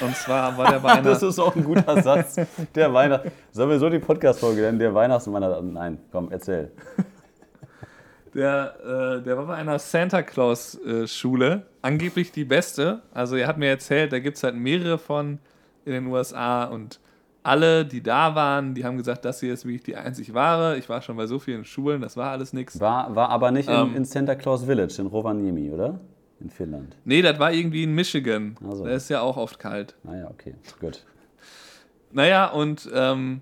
Und 0.00 0.16
zwar 0.16 0.58
war 0.58 0.70
der 0.70 0.84
einer, 0.84 1.02
Das 1.02 1.22
ist 1.22 1.38
auch 1.38 1.54
ein 1.54 1.64
guter 1.64 2.02
Satz. 2.02 2.36
Der 2.74 2.92
Weihnacht. 2.92 3.30
Sollen 3.52 3.70
wir 3.70 3.78
so 3.78 3.88
die 3.88 4.00
Podcast-Folge 4.00 4.60
nennen? 4.62 4.78
Der 4.80 4.92
Weihnachtsmann 4.92 5.44
hat. 5.44 5.62
Nein, 5.62 5.98
komm, 6.10 6.30
erzähl. 6.32 6.72
Der, 8.38 9.18
äh, 9.18 9.22
der 9.22 9.36
war 9.36 9.46
bei 9.46 9.56
einer 9.56 9.78
Santa 9.78 10.22
Claus 10.22 10.78
äh, 10.86 11.60
angeblich 11.82 12.32
die 12.32 12.44
beste. 12.44 13.02
Also 13.12 13.36
er 13.36 13.46
hat 13.48 13.58
mir 13.58 13.68
erzählt, 13.68 14.12
da 14.12 14.18
gibt 14.20 14.36
es 14.36 14.42
halt 14.42 14.54
mehrere 14.54 14.98
von 14.98 15.38
in 15.84 15.92
den 15.92 16.06
USA 16.06 16.64
und 16.64 17.00
alle, 17.42 17.84
die 17.84 18.02
da 18.02 18.34
waren, 18.34 18.74
die 18.74 18.84
haben 18.84 18.96
gesagt, 18.96 19.24
das 19.24 19.40
hier 19.40 19.54
ist 19.54 19.64
wirklich 19.64 19.82
die 19.82 19.96
einzig 19.96 20.34
wahre. 20.34 20.76
Ich 20.76 20.88
war 20.88 21.00
schon 21.02 21.16
bei 21.16 21.26
so 21.26 21.38
vielen 21.38 21.64
Schulen, 21.64 22.00
das 22.02 22.16
war 22.16 22.30
alles 22.30 22.52
nichts. 22.52 22.78
War, 22.78 23.14
war 23.16 23.30
aber 23.30 23.50
nicht 23.50 23.68
in, 23.68 23.74
Ähm. 23.74 23.96
in 23.96 24.04
Santa 24.04 24.34
Claus 24.34 24.64
Village 24.64 24.96
in 24.98 25.06
Rovaniemi, 25.06 25.70
oder? 25.70 25.98
In 26.40 26.50
Finnland. 26.50 26.96
Nee, 27.04 27.22
das 27.22 27.38
war 27.38 27.52
irgendwie 27.52 27.82
in 27.82 27.94
Michigan. 27.94 28.56
Ach 28.64 28.74
so. 28.74 28.84
Da 28.84 28.90
ist 28.90 29.08
ja 29.08 29.20
auch 29.20 29.36
oft 29.36 29.58
kalt. 29.58 29.96
Naja, 30.04 30.28
okay, 30.30 30.54
gut. 30.80 31.04
Naja, 32.12 32.46
und 32.46 32.88
ähm, 32.94 33.40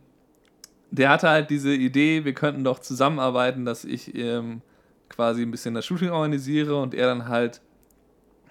der 0.91 1.11
hatte 1.11 1.29
halt 1.29 1.51
diese 1.51 1.75
Idee, 1.75 2.25
wir 2.25 2.33
könnten 2.33 2.65
doch 2.65 2.79
zusammenarbeiten, 2.79 3.65
dass 3.65 3.85
ich 3.85 4.15
ähm, 4.17 4.63
quasi 5.09 5.43
ein 5.43 5.51
bisschen 5.51 5.75
das 5.75 5.87
Shooting 5.87 6.11
organisiere 6.11 6.81
und 6.81 6.95
er 6.95 7.07
dann 7.07 7.29
halt 7.29 7.61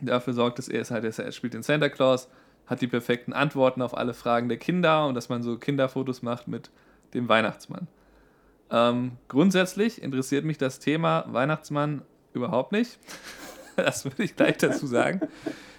dafür 0.02 0.34
sorgt, 0.34 0.60
dass 0.60 0.68
er 0.68 0.82
es 0.82 0.91
halt, 0.91 1.04
er 1.04 1.32
spielt 1.32 1.54
den 1.54 1.63
Santa 1.63 1.89
Claus, 1.89 2.30
hat 2.68 2.82
die 2.82 2.88
perfekten 2.88 3.34
Antworten 3.34 3.82
auf 3.82 3.96
alle 3.96 4.13
Fragen 4.13 4.50
der 4.50 4.58
Kinder 4.58 5.08
und 5.08 5.15
dass 5.15 5.30
man 5.30 5.44
so 5.44 5.58
Kinderfotos 5.58 6.22
macht 6.22 6.48
mit 6.48 6.70
dem 7.13 7.30
Weihnachtsmann. 7.30 7.88
Ähm, 8.72 9.13
grundsätzlich 9.28 10.02
interessiert 10.02 10.44
mich 10.44 10.58
das 10.58 10.80
Thema 10.80 11.26
Weihnachtsmann 11.28 12.02
überhaupt 12.34 12.72
nicht. 12.72 12.98
das 13.76 14.06
würde 14.06 14.24
ich 14.24 14.36
gleich 14.36 14.58
dazu 14.58 14.88
sagen. 14.88 15.22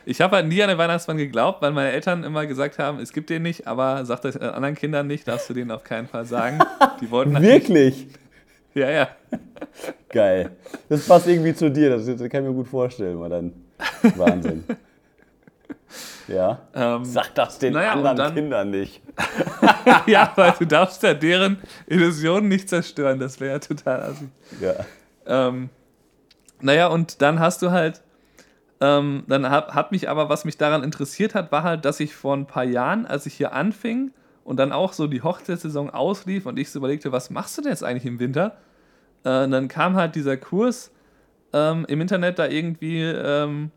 Ich 0.05 0.21
habe 0.21 0.37
halt 0.37 0.47
nie 0.47 0.63
an 0.63 0.69
den 0.69 0.79
Weihnachtsmann 0.79 1.17
geglaubt, 1.17 1.63
weil 1.63 1.73
meine 1.73 1.91
Eltern 1.91 2.23
immer 2.23 2.47
gesagt 2.47 2.79
haben, 2.79 3.01
es 3.01 3.13
gibt 3.13 3.29
den 3.29 3.43
nicht, 3.43 3.67
aber 3.67 4.05
sag 4.05 4.23
das 4.23 4.37
anderen 4.37 4.77
Kindern 4.77 5.09
nicht, 5.09 5.27
darfst 5.27 5.51
du 5.51 5.55
denen 5.55 5.73
auf 5.73 5.83
keinen 5.83 6.07
Fall 6.07 6.25
sagen. 6.25 6.61
Die 7.01 7.11
wollten 7.11 7.35
halt 7.35 7.45
Wirklich? 7.45 8.07
Ja, 8.77 8.91
ja. 8.91 9.09
Geil. 10.11 10.51
Das 10.91 11.07
passt 11.09 11.27
irgendwie 11.27 11.55
zu 11.55 11.71
dir, 11.71 11.89
das, 11.91 12.05
das 12.05 12.19
kann 12.29 12.45
ich 12.45 12.51
mir 12.51 12.55
gut 12.55 12.69
vorstellen, 12.69 13.19
mal 13.19 13.31
dann. 13.31 13.53
Wahnsinn. 14.17 14.65
Ja. 16.29 16.59
Ähm, 16.75 17.05
Sag 17.05 17.35
das 17.37 17.59
den 17.59 17.73
naja, 17.73 17.93
anderen 17.93 18.17
dann, 18.17 18.35
Kindern 18.35 18.71
nicht. 18.71 19.01
ja, 20.07 20.31
weil 20.37 20.53
du 20.59 20.67
darfst 20.67 21.03
ja 21.03 21.15
deren 21.15 21.59
Illusionen 21.87 22.49
nicht 22.49 22.69
zerstören. 22.69 23.19
Das 23.19 23.41
wäre 23.41 23.53
ja 23.53 23.59
total 23.61 24.03
assi. 24.03 24.29
Ja. 24.61 24.75
Ähm, 25.27 25.71
naja, 26.61 26.89
und 26.89 27.23
dann 27.23 27.41
hast 27.41 27.63
du 27.63 27.71
halt, 27.71 28.03
ähm, 28.81 29.25
dann 29.27 29.49
hat, 29.49 29.75
hat 29.75 29.93
mich 29.93 30.11
aber, 30.11 30.29
was 30.29 30.45
mich 30.45 30.59
daran 30.59 30.83
interessiert 30.83 31.35
hat, 31.35 31.51
war 31.51 31.63
halt, 31.63 31.85
dass 31.87 32.01
ich 32.01 32.15
vor 32.15 32.37
ein 32.37 32.47
paar 32.47 32.65
Jahren, 32.65 33.07
als 33.07 33.25
ich 33.25 33.35
hier 33.35 33.53
anfing 33.53 34.11
und 34.45 34.59
dann 34.59 34.73
auch 34.73 34.93
so 34.93 35.07
die 35.07 35.23
Hochzeitssaison 35.23 35.91
auslief 35.91 36.45
und 36.45 36.59
ich 36.59 36.71
so 36.71 36.79
überlegte, 36.79 37.13
was 37.13 37.31
machst 37.31 37.57
du 37.57 37.63
denn 37.63 37.71
jetzt 37.71 37.85
eigentlich 37.85 38.07
im 38.07 38.19
Winter? 38.19 38.57
Äh, 39.27 39.49
dann 39.49 39.67
kam 39.67 39.97
halt 39.97 40.15
dieser 40.15 40.37
Kurs 40.37 40.93
ähm, 41.53 41.85
im 41.89 42.01
Internet 42.01 42.39
da 42.39 42.47
irgendwie, 42.47 43.03
ähm, 43.03 43.73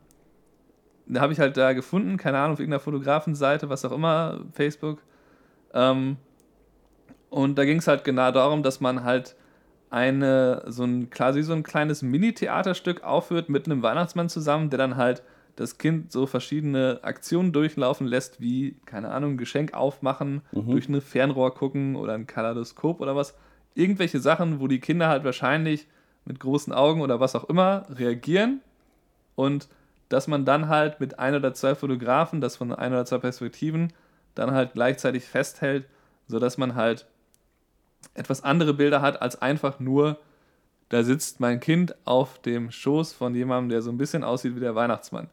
habe 1.16 1.32
ich 1.32 1.40
halt 1.40 1.56
da 1.56 1.72
gefunden, 1.72 2.16
keine 2.16 2.38
Ahnung, 2.38 2.52
auf 2.52 2.60
irgendeiner 2.60 2.78
Fotografenseite, 2.78 3.68
was 3.68 3.84
auch 3.84 3.90
immer, 3.90 4.44
Facebook. 4.52 5.02
Ähm, 5.74 6.18
und 7.30 7.58
da 7.58 7.64
ging 7.64 7.78
es 7.78 7.88
halt 7.88 8.04
genau 8.04 8.30
darum, 8.30 8.62
dass 8.62 8.80
man 8.80 9.02
halt 9.02 9.34
eine, 9.90 10.62
so 10.68 10.84
ein, 10.84 11.10
quasi 11.10 11.42
so 11.42 11.52
ein 11.52 11.64
kleines 11.64 12.02
Mini-Theaterstück 12.02 13.02
aufführt 13.02 13.48
mit 13.48 13.66
einem 13.66 13.82
Weihnachtsmann 13.82 14.28
zusammen, 14.28 14.70
der 14.70 14.78
dann 14.78 14.96
halt 14.96 15.24
das 15.56 15.78
Kind 15.78 16.12
so 16.12 16.26
verschiedene 16.26 17.00
Aktionen 17.02 17.52
durchlaufen 17.52 18.06
lässt, 18.06 18.40
wie, 18.40 18.76
keine 18.86 19.10
Ahnung, 19.10 19.32
ein 19.32 19.36
Geschenk 19.36 19.74
aufmachen, 19.74 20.42
mhm. 20.52 20.70
durch 20.70 20.88
ein 20.88 21.00
Fernrohr 21.00 21.54
gucken 21.54 21.96
oder 21.96 22.12
ein 22.12 22.28
Kaleidoskop 22.28 23.00
oder 23.00 23.16
was. 23.16 23.34
Irgendwelche 23.74 24.20
Sachen, 24.20 24.60
wo 24.60 24.66
die 24.66 24.80
Kinder 24.80 25.08
halt 25.08 25.24
wahrscheinlich 25.24 25.86
mit 26.24 26.40
großen 26.40 26.72
Augen 26.72 27.00
oder 27.00 27.20
was 27.20 27.34
auch 27.34 27.44
immer 27.44 27.86
reagieren 27.90 28.60
und 29.34 29.68
dass 30.08 30.26
man 30.26 30.44
dann 30.44 30.68
halt 30.68 31.00
mit 31.00 31.18
ein 31.18 31.34
oder 31.34 31.54
zwei 31.54 31.74
Fotografen, 31.74 32.40
das 32.40 32.56
von 32.56 32.74
ein 32.74 32.92
oder 32.92 33.06
zwei 33.06 33.18
Perspektiven, 33.18 33.92
dann 34.34 34.50
halt 34.50 34.72
gleichzeitig 34.74 35.24
festhält, 35.24 35.86
sodass 36.26 36.58
man 36.58 36.74
halt 36.74 37.06
etwas 38.14 38.42
andere 38.42 38.74
Bilder 38.74 39.02
hat 39.02 39.22
als 39.22 39.40
einfach 39.40 39.78
nur, 39.78 40.18
da 40.88 41.04
sitzt 41.04 41.38
mein 41.38 41.60
Kind 41.60 41.94
auf 42.04 42.40
dem 42.42 42.70
Schoß 42.70 43.12
von 43.12 43.34
jemandem, 43.34 43.68
der 43.70 43.82
so 43.82 43.90
ein 43.90 43.98
bisschen 43.98 44.24
aussieht 44.24 44.56
wie 44.56 44.60
der 44.60 44.74
Weihnachtsmann. 44.74 45.28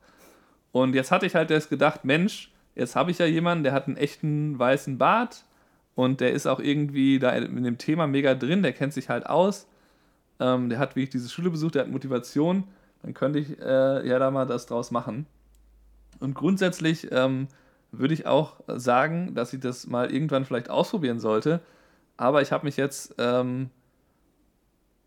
Und 0.71 0.93
jetzt 0.93 1.11
hatte 1.11 1.25
ich 1.25 1.33
halt 1.33 1.49
erst 1.49 1.69
gedacht, 1.69 2.05
Mensch, 2.05 2.51
jetzt 2.75 2.95
habe 2.95 3.09
ich 3.09 3.17
ja 3.17 3.25
jemanden, 3.25 3.63
der 3.63 3.73
hat 3.73 3.87
einen 3.87 3.97
echten 3.97 4.59
weißen 4.59 4.99
Bart 4.99 5.43
und 5.97 6.21
der 6.21 6.31
ist 6.31 6.47
auch 6.47 6.61
irgendwie 6.61 7.19
da 7.19 7.31
in 7.31 7.63
dem 7.63 7.77
Thema 7.77 8.07
mega 8.07 8.35
drin, 8.35 8.63
der 8.63 8.71
kennt 8.71 8.93
sich 8.93 9.09
halt 9.09 9.25
aus. 9.25 9.67
Ähm, 10.39 10.69
der 10.69 10.79
hat, 10.79 10.95
wie 10.95 11.03
ich 11.03 11.09
diese 11.09 11.27
Schule 11.27 11.49
besucht, 11.49 11.75
der 11.75 11.81
hat 11.81 11.91
Motivation 11.91 12.63
dann 13.01 13.13
könnte 13.13 13.39
ich 13.39 13.59
äh, 13.59 14.07
ja 14.07 14.19
da 14.19 14.31
mal 14.31 14.45
das 14.45 14.65
draus 14.65 14.91
machen. 14.91 15.25
Und 16.19 16.33
grundsätzlich 16.33 17.11
ähm, 17.11 17.47
würde 17.91 18.13
ich 18.13 18.25
auch 18.25 18.59
sagen, 18.67 19.33
dass 19.35 19.53
ich 19.53 19.59
das 19.59 19.87
mal 19.87 20.11
irgendwann 20.11 20.45
vielleicht 20.45 20.69
ausprobieren 20.69 21.19
sollte. 21.19 21.61
Aber 22.17 22.41
ich 22.41 22.51
habe 22.51 22.65
mich 22.65 22.77
jetzt 22.77 23.15
ähm, 23.17 23.69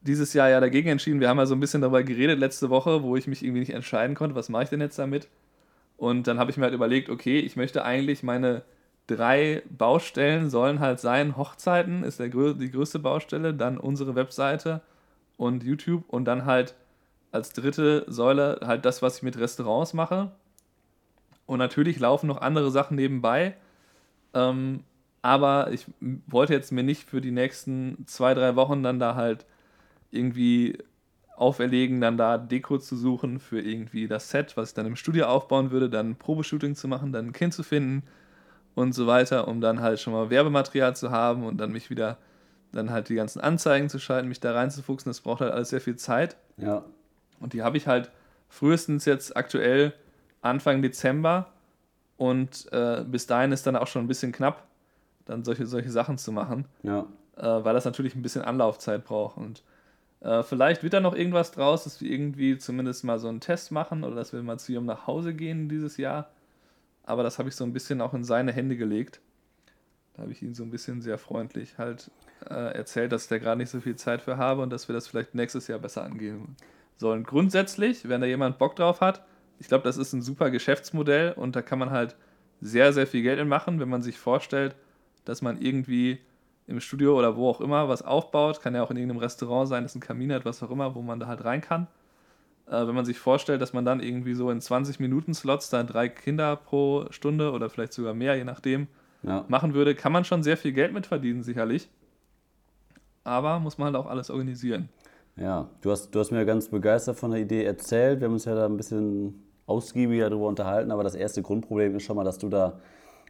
dieses 0.01 0.33
Jahr 0.33 0.49
ja 0.49 0.61
dagegen 0.61 0.89
entschieden. 0.89 1.21
Wir 1.21 1.29
haben 1.29 1.39
ja 1.39 1.47
so 1.47 1.55
ein 1.55 1.61
bisschen 1.61 1.83
darüber 1.83 2.03
geredet 2.03 2.39
letzte 2.39 2.71
Woche, 2.71 3.03
wo 3.03 3.17
ich 3.17 3.27
mich 3.27 3.43
irgendwie 3.43 3.61
nicht 3.61 3.75
entscheiden 3.75 4.15
konnte, 4.15 4.37
was 4.37 4.49
mache 4.49 4.65
ich 4.65 4.71
denn 4.71 4.81
jetzt 4.81 4.99
damit. 4.99 5.29
Und 5.97 6.27
dann 6.27 6.39
habe 6.39 6.51
ich 6.51 6.57
mir 6.57 6.65
halt 6.65 6.75
überlegt, 6.75 7.11
okay, 7.11 7.41
ich 7.41 7.57
möchte 7.57 7.85
eigentlich 7.85 8.23
meine 8.23 8.63
drei 9.11 9.63
Baustellen 9.69 10.51
sollen 10.51 10.79
halt 10.81 11.01
sein. 11.01 11.37
Hochzeiten 11.37 12.05
ist 12.05 12.21
der, 12.21 12.29
die 12.29 12.71
größte 12.71 13.01
Baustelle, 13.01 13.53
dann 13.53 13.77
unsere 13.77 14.15
Webseite 14.15 14.81
und 15.37 15.65
YouTube 15.65 16.05
und 16.09 16.25
dann 16.27 16.45
halt 16.45 16.75
als 17.33 17.53
dritte 17.53 18.05
Säule 18.09 18.61
halt 18.65 18.85
das, 18.85 19.03
was 19.03 19.19
ich 19.19 19.23
mit 19.23 19.39
Restaurants 19.39 19.95
mache. 19.95 20.31
Und 21.47 21.59
natürlich 21.59 21.99
laufen 21.99 22.29
noch 22.29 22.41
andere 22.41 22.71
Sachen 22.71 22.97
nebenbei. 22.97 23.57
Ähm, 24.35 24.85
aber 25.23 25.73
ich 25.73 25.87
wollte 26.27 26.55
jetzt 26.55 26.71
mir 26.71 26.85
nicht 26.85 27.09
für 27.09 27.21
die 27.21 27.33
nächsten 27.33 28.05
zwei, 28.07 28.35
drei 28.35 28.55
Wochen 28.55 28.83
dann 28.83 29.01
da 29.01 29.17
halt 29.17 29.45
irgendwie 30.13 30.79
auferlegen, 31.37 32.01
dann 32.01 32.17
da 32.17 32.39
Deko 32.39 32.79
zu 32.79 32.97
suchen 32.97 33.41
für 33.41 33.61
irgendwie 33.61 34.07
das 34.07 34.31
Set, 34.31 34.57
was 34.57 34.71
ich 34.71 34.75
dann 34.75 34.87
im 34.87 34.97
Studio 34.97 35.27
aufbauen 35.27 35.71
würde, 35.71 35.91
dann 35.91 36.11
ein 36.11 36.17
Probeshooting 36.17 36.75
zu 36.77 36.87
machen, 36.87 37.13
dann 37.13 37.27
ein 37.27 37.33
Kind 37.33 37.55
zu 37.55 37.63
finden 37.63 38.05
und 38.75 38.93
so 38.93 39.07
weiter, 39.07 39.49
um 39.49 39.61
dann 39.61 39.81
halt 39.81 40.01
schon 40.01 40.13
mal 40.13 40.31
Werbematerial 40.31 40.95
zu 40.97 41.11
haben 41.11 41.45
und 41.45 41.59
dann 41.59 41.73
mich 41.73 41.91
wieder, 41.91 42.19
dann 42.73 42.91
halt 42.91 43.09
die 43.09 43.15
ganzen 43.15 43.41
Anzeigen 43.41 43.89
zu 43.89 43.99
schalten, 43.99 44.29
mich 44.29 44.41
da 44.41 44.53
reinzufuchsen. 44.53 45.11
Das 45.11 45.21
braucht 45.21 45.41
halt 45.41 45.53
alles 45.53 45.71
sehr 45.71 45.81
viel 45.81 45.97
Zeit. 45.97 46.37
Ja. 46.57 46.85
Und 47.41 47.53
die 47.53 47.63
habe 47.63 47.77
ich 47.77 47.87
halt 47.87 48.11
frühestens 48.49 49.05
jetzt 49.05 49.37
aktuell 49.37 49.93
Anfang 50.43 50.83
Dezember. 50.83 51.49
Und 52.17 52.71
äh, 52.73 53.03
bis 53.07 53.27
dahin 53.27 53.53
ist 53.53 53.67
dann 53.67 53.77
auch 53.77 53.87
schon 53.87 54.05
ein 54.05 54.09
bisschen 54.09 54.33
knapp, 54.33 54.67
dann 55.25 55.43
solche, 55.43 55.67
solche 55.67 55.91
Sachen 55.91 56.19
zu 56.19 56.33
machen. 56.33 56.67
Ja. 56.83 57.07
Äh, 57.37 57.65
weil 57.65 57.75
das 57.75 57.87
natürlich 57.87 58.15
ein 58.15 58.23
bisschen 58.23 58.43
Anlaufzeit 58.43 59.05
braucht. 59.05 59.39
Und 59.39 59.63
äh, 60.21 60.43
vielleicht 60.43 60.83
wird 60.83 60.93
da 60.93 61.01
noch 61.01 61.15
irgendwas 61.15 61.53
draus, 61.53 61.85
dass 61.85 62.01
wir 62.01 62.11
irgendwie 62.11 62.59
zumindest 62.59 63.05
mal 63.05 63.19
so 63.19 63.29
einen 63.29 63.41
Test 63.41 63.73
machen 63.73 64.05
oder 64.05 64.17
dass 64.17 64.33
wir 64.33 64.43
mal 64.43 64.59
zu 64.59 64.73
ihm 64.73 64.85
nach 64.85 65.07
Hause 65.07 65.35
gehen 65.35 65.69
dieses 65.69 65.97
Jahr. 65.97 66.29
Aber 67.05 67.23
das 67.23 67.39
habe 67.39 67.49
ich 67.49 67.57
so 67.57 67.65
ein 67.65 67.73
bisschen 67.73 68.01
auch 68.01 68.15
in 68.15 68.25
seine 68.25 68.53
Hände 68.53 68.77
gelegt. 68.77 69.21
Da 70.15 70.23
habe 70.23 70.33
ich 70.33 70.43
ihn 70.43 70.55
so 70.55 70.63
ein 70.63 70.71
bisschen 70.71 71.01
sehr 71.01 71.19
freundlich 71.19 71.79
halt 71.79 72.11
äh, 72.49 72.75
erzählt, 72.75 73.13
dass 73.13 73.29
da 73.29 73.39
gerade 73.39 73.59
nicht 73.59 73.71
so 73.71 73.81
viel 73.81 73.97
Zeit 73.97 74.23
für 74.23 74.37
habe 74.37 74.63
und 74.63 74.71
dass 74.71 74.89
wir 74.89 74.93
das 74.93 75.09
vielleicht 75.09 75.35
nächstes 75.35 75.67
Jahr 75.67 75.79
besser 75.79 76.05
angehen 76.05 76.57
sollen. 76.97 77.25
Grundsätzlich, 77.25 78.09
wenn 78.09 78.21
da 78.21 78.27
jemand 78.27 78.59
Bock 78.59 78.77
drauf 78.77 79.01
hat, 79.01 79.25
ich 79.59 79.69
glaube, 79.69 79.85
das 79.85 79.97
ist 79.97 80.13
ein 80.13 80.23
super 80.23 80.51
Geschäftsmodell 80.51 81.33
und 81.33 81.55
da 81.55 81.63
kann 81.63 81.79
man 81.79 81.91
halt 81.91 82.17
sehr, 82.61 82.93
sehr 82.93 83.07
viel 83.07 83.23
Geld 83.23 83.39
in 83.39 83.49
machen, 83.49 83.81
wenn 83.81 83.89
man 83.89 84.03
sich 84.03 84.19
vorstellt, 84.19 84.75
dass 85.25 85.43
man 85.43 85.61
irgendwie 85.61 86.19
im 86.67 86.81
Studio 86.81 87.19
oder 87.19 87.37
wo 87.37 87.49
auch 87.49 87.61
immer 87.61 87.89
was 87.89 88.03
aufbaut. 88.03 88.61
Kann 88.63 88.75
ja 88.75 88.83
auch 88.83 88.91
in 88.91 88.97
irgendeinem 88.97 89.21
Restaurant 89.21 89.69
sein, 89.69 89.83
das 89.83 89.95
ein 89.95 90.01
Kamin 90.01 90.33
hat, 90.33 90.45
was 90.45 90.63
auch 90.63 90.71
immer, 90.71 90.95
wo 90.95 91.03
man 91.03 91.21
da 91.21 91.27
halt 91.27 91.45
rein 91.45 91.61
kann. 91.61 91.89
Äh, 92.71 92.87
wenn 92.87 92.95
man 92.95 93.05
sich 93.05 93.19
vorstellt, 93.19 93.61
dass 93.61 93.73
man 93.73 93.85
dann 93.85 94.01
irgendwie 94.01 94.35
so 94.35 94.51
in 94.51 94.61
20 94.61 95.01
Minuten 95.01 95.35
Slots 95.35 95.71
da 95.71 95.83
drei 95.83 96.09
Kinder 96.09 96.55
pro 96.55 97.07
Stunde 97.11 97.51
oder 97.51 97.69
vielleicht 97.69 97.93
sogar 97.93 98.15
mehr, 98.15 98.37
je 98.37 98.45
nachdem, 98.45 98.87
ja. 99.25 99.45
machen 99.49 99.75
würde, 99.75 99.95
kann 99.95 100.13
man 100.13 100.25
schon 100.25 100.43
sehr 100.45 100.57
viel 100.57 100.73
Geld 100.73 100.93
mit 100.93 101.07
verdienen, 101.07 101.43
sicherlich. 101.43 101.89
Aber 103.25 103.59
muss 103.59 103.77
man 103.77 103.87
halt 103.87 103.97
auch 103.97 104.09
alles 104.09 104.31
organisieren. 104.31 104.89
Ja, 105.37 105.69
du 105.81 105.91
hast, 105.91 106.15
du 106.15 106.21
hast 106.21 106.31
mir 106.31 106.47
ganz 106.47 106.69
begeistert 106.69 107.17
von 107.17 107.33
der 107.33 107.41
Idee 107.41 107.65
erzählt. 107.65 108.21
Wir 108.21 108.27
haben 108.27 108.35
uns 108.35 108.45
ja 108.45 108.55
da 108.55 108.67
ein 108.67 108.77
bisschen 108.77 109.43
ausgiebiger 109.67 110.31
darüber 110.31 110.47
unterhalten, 110.47 110.91
aber 110.91 111.03
das 111.03 111.15
erste 111.15 111.43
Grundproblem 111.43 111.97
ist 111.97 112.05
schon 112.05 112.17
mal, 112.17 112.25
dass 112.25 112.39
du 112.39 112.49
da 112.49 112.79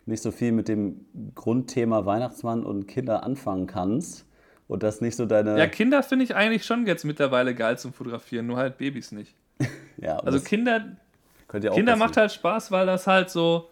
nicht 0.07 0.23
so 0.23 0.31
viel 0.31 0.53
mit 0.53 0.69
dem 0.69 1.07
Grundthema 1.35 2.05
Weihnachtsmann 2.05 2.65
und 2.65 2.87
Kinder 2.87 3.25
anfangen 3.25 3.67
kannst 3.67 4.27
und 4.71 4.83
das 4.83 5.01
nicht 5.01 5.17
so 5.17 5.27
deine. 5.27 5.59
Ja, 5.59 5.67
Kinder 5.67 6.03
finde 6.03 6.25
ich 6.25 6.35
eigentlich 6.35 6.65
schon 6.65 6.87
jetzt 6.87 7.05
mittlerweile 7.05 7.55
geil 7.55 7.79
zum 7.79 7.93
Fotografieren, 7.93 8.47
nur 8.47 8.57
halt 8.57 8.79
Babys 8.79 9.13
nicht. 9.13 9.35
ja, 9.99 10.19
also 10.19 10.41
Kinder. 10.41 10.97
Kinder 11.49 11.97
macht 11.97 12.17
halt 12.17 12.31
Spaß, 12.31 12.71
weil 12.71 12.87
das 12.87 13.09
halt 13.09 13.29
so, 13.29 13.69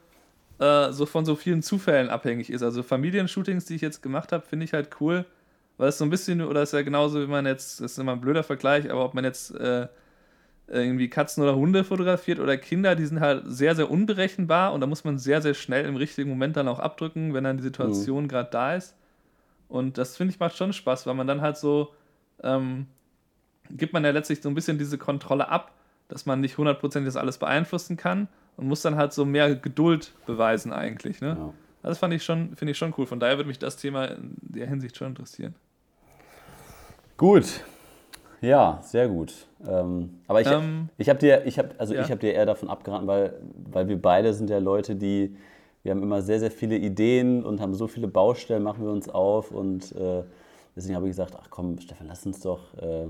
äh, 0.58 0.90
so 0.90 1.06
von 1.06 1.24
so 1.24 1.36
vielen 1.36 1.62
Zufällen 1.62 2.10
abhängig 2.10 2.50
ist. 2.50 2.62
Also 2.62 2.82
Familienshootings, 2.82 3.66
die 3.66 3.76
ich 3.76 3.82
jetzt 3.82 4.02
gemacht 4.02 4.32
habe, 4.32 4.44
finde 4.44 4.64
ich 4.64 4.72
halt 4.72 5.00
cool 5.00 5.24
weil 5.78 5.88
es 5.88 5.98
so 5.98 6.04
ein 6.04 6.10
bisschen, 6.10 6.42
oder 6.42 6.62
ist 6.62 6.72
ja 6.72 6.82
genauso, 6.82 7.22
wie 7.22 7.26
man 7.26 7.46
jetzt, 7.46 7.80
das 7.80 7.92
ist 7.92 7.98
immer 7.98 8.12
ein 8.12 8.20
blöder 8.20 8.42
Vergleich, 8.42 8.90
aber 8.90 9.04
ob 9.04 9.14
man 9.14 9.24
jetzt 9.24 9.54
äh, 9.54 9.86
irgendwie 10.66 11.08
Katzen 11.08 11.42
oder 11.42 11.56
Hunde 11.56 11.84
fotografiert 11.84 12.40
oder 12.40 12.58
Kinder, 12.58 12.94
die 12.96 13.06
sind 13.06 13.20
halt 13.20 13.44
sehr, 13.46 13.74
sehr 13.74 13.90
unberechenbar 13.90 14.74
und 14.74 14.80
da 14.80 14.86
muss 14.86 15.04
man 15.04 15.18
sehr, 15.18 15.40
sehr 15.40 15.54
schnell 15.54 15.86
im 15.86 15.96
richtigen 15.96 16.28
Moment 16.28 16.56
dann 16.56 16.68
auch 16.68 16.80
abdrücken, 16.80 17.32
wenn 17.32 17.44
dann 17.44 17.56
die 17.56 17.62
Situation 17.62 18.24
mhm. 18.24 18.28
gerade 18.28 18.50
da 18.50 18.74
ist. 18.74 18.96
Und 19.68 19.98
das 19.98 20.16
finde 20.16 20.32
ich 20.32 20.40
macht 20.40 20.56
schon 20.56 20.72
Spaß, 20.72 21.06
weil 21.06 21.14
man 21.14 21.26
dann 21.26 21.40
halt 21.40 21.56
so, 21.56 21.92
ähm, 22.42 22.86
gibt 23.70 23.92
man 23.92 24.04
ja 24.04 24.10
letztlich 24.10 24.40
so 24.40 24.48
ein 24.48 24.54
bisschen 24.54 24.78
diese 24.78 24.98
Kontrolle 24.98 25.48
ab, 25.48 25.72
dass 26.08 26.26
man 26.26 26.40
nicht 26.40 26.56
hundertprozentig 26.56 27.12
das 27.12 27.16
alles 27.20 27.38
beeinflussen 27.38 27.96
kann 27.96 28.28
und 28.56 28.66
muss 28.66 28.82
dann 28.82 28.96
halt 28.96 29.12
so 29.12 29.24
mehr 29.24 29.54
Geduld 29.54 30.12
beweisen 30.26 30.72
eigentlich. 30.72 31.20
Ne? 31.20 31.36
Ja. 31.38 31.52
das 31.82 31.98
fand 31.98 32.14
ich 32.14 32.24
schon, 32.24 32.56
finde 32.56 32.72
ich 32.72 32.78
schon 32.78 32.94
cool. 32.96 33.06
Von 33.06 33.20
daher 33.20 33.36
würde 33.36 33.48
mich 33.48 33.58
das 33.58 33.76
Thema 33.76 34.06
in 34.06 34.34
der 34.40 34.66
Hinsicht 34.66 34.96
schon 34.96 35.08
interessieren. 35.08 35.54
Gut. 37.16 37.64
Ja, 38.40 38.78
sehr 38.82 39.08
gut. 39.08 39.34
Ähm, 39.66 40.20
aber 40.28 40.40
ich, 40.40 40.46
Ähm, 40.46 40.88
ich 40.96 41.08
habe 41.08 41.18
dir, 41.18 41.44
ich 41.44 41.58
hab, 41.58 41.78
also 41.78 41.94
ja. 41.94 42.02
ich 42.02 42.10
habe 42.10 42.20
dir 42.20 42.32
eher 42.32 42.46
davon 42.46 42.70
abgeraten, 42.70 43.06
weil, 43.06 43.34
weil 43.70 43.88
wir 43.88 44.00
beide 44.00 44.32
sind 44.32 44.48
ja 44.48 44.58
Leute, 44.58 44.94
die, 44.94 45.36
wir 45.82 45.92
haben 45.92 46.02
immer 46.02 46.22
sehr, 46.22 46.40
sehr 46.40 46.50
viele 46.50 46.76
Ideen 46.76 47.44
und 47.44 47.60
haben 47.60 47.74
so 47.74 47.86
viele 47.86 48.08
Baustellen, 48.08 48.62
machen 48.62 48.84
wir 48.84 48.92
uns 48.92 49.08
auf 49.08 49.50
und 49.52 49.92
äh, 49.92 50.22
deswegen 50.76 50.96
habe 50.96 51.06
ich 51.06 51.12
gesagt, 51.12 51.34
ach 51.40 51.48
komm, 51.50 51.78
Stefan, 51.80 52.08
lass 52.08 52.26
uns 52.26 52.40
doch, 52.40 52.74
äh, 52.80 53.06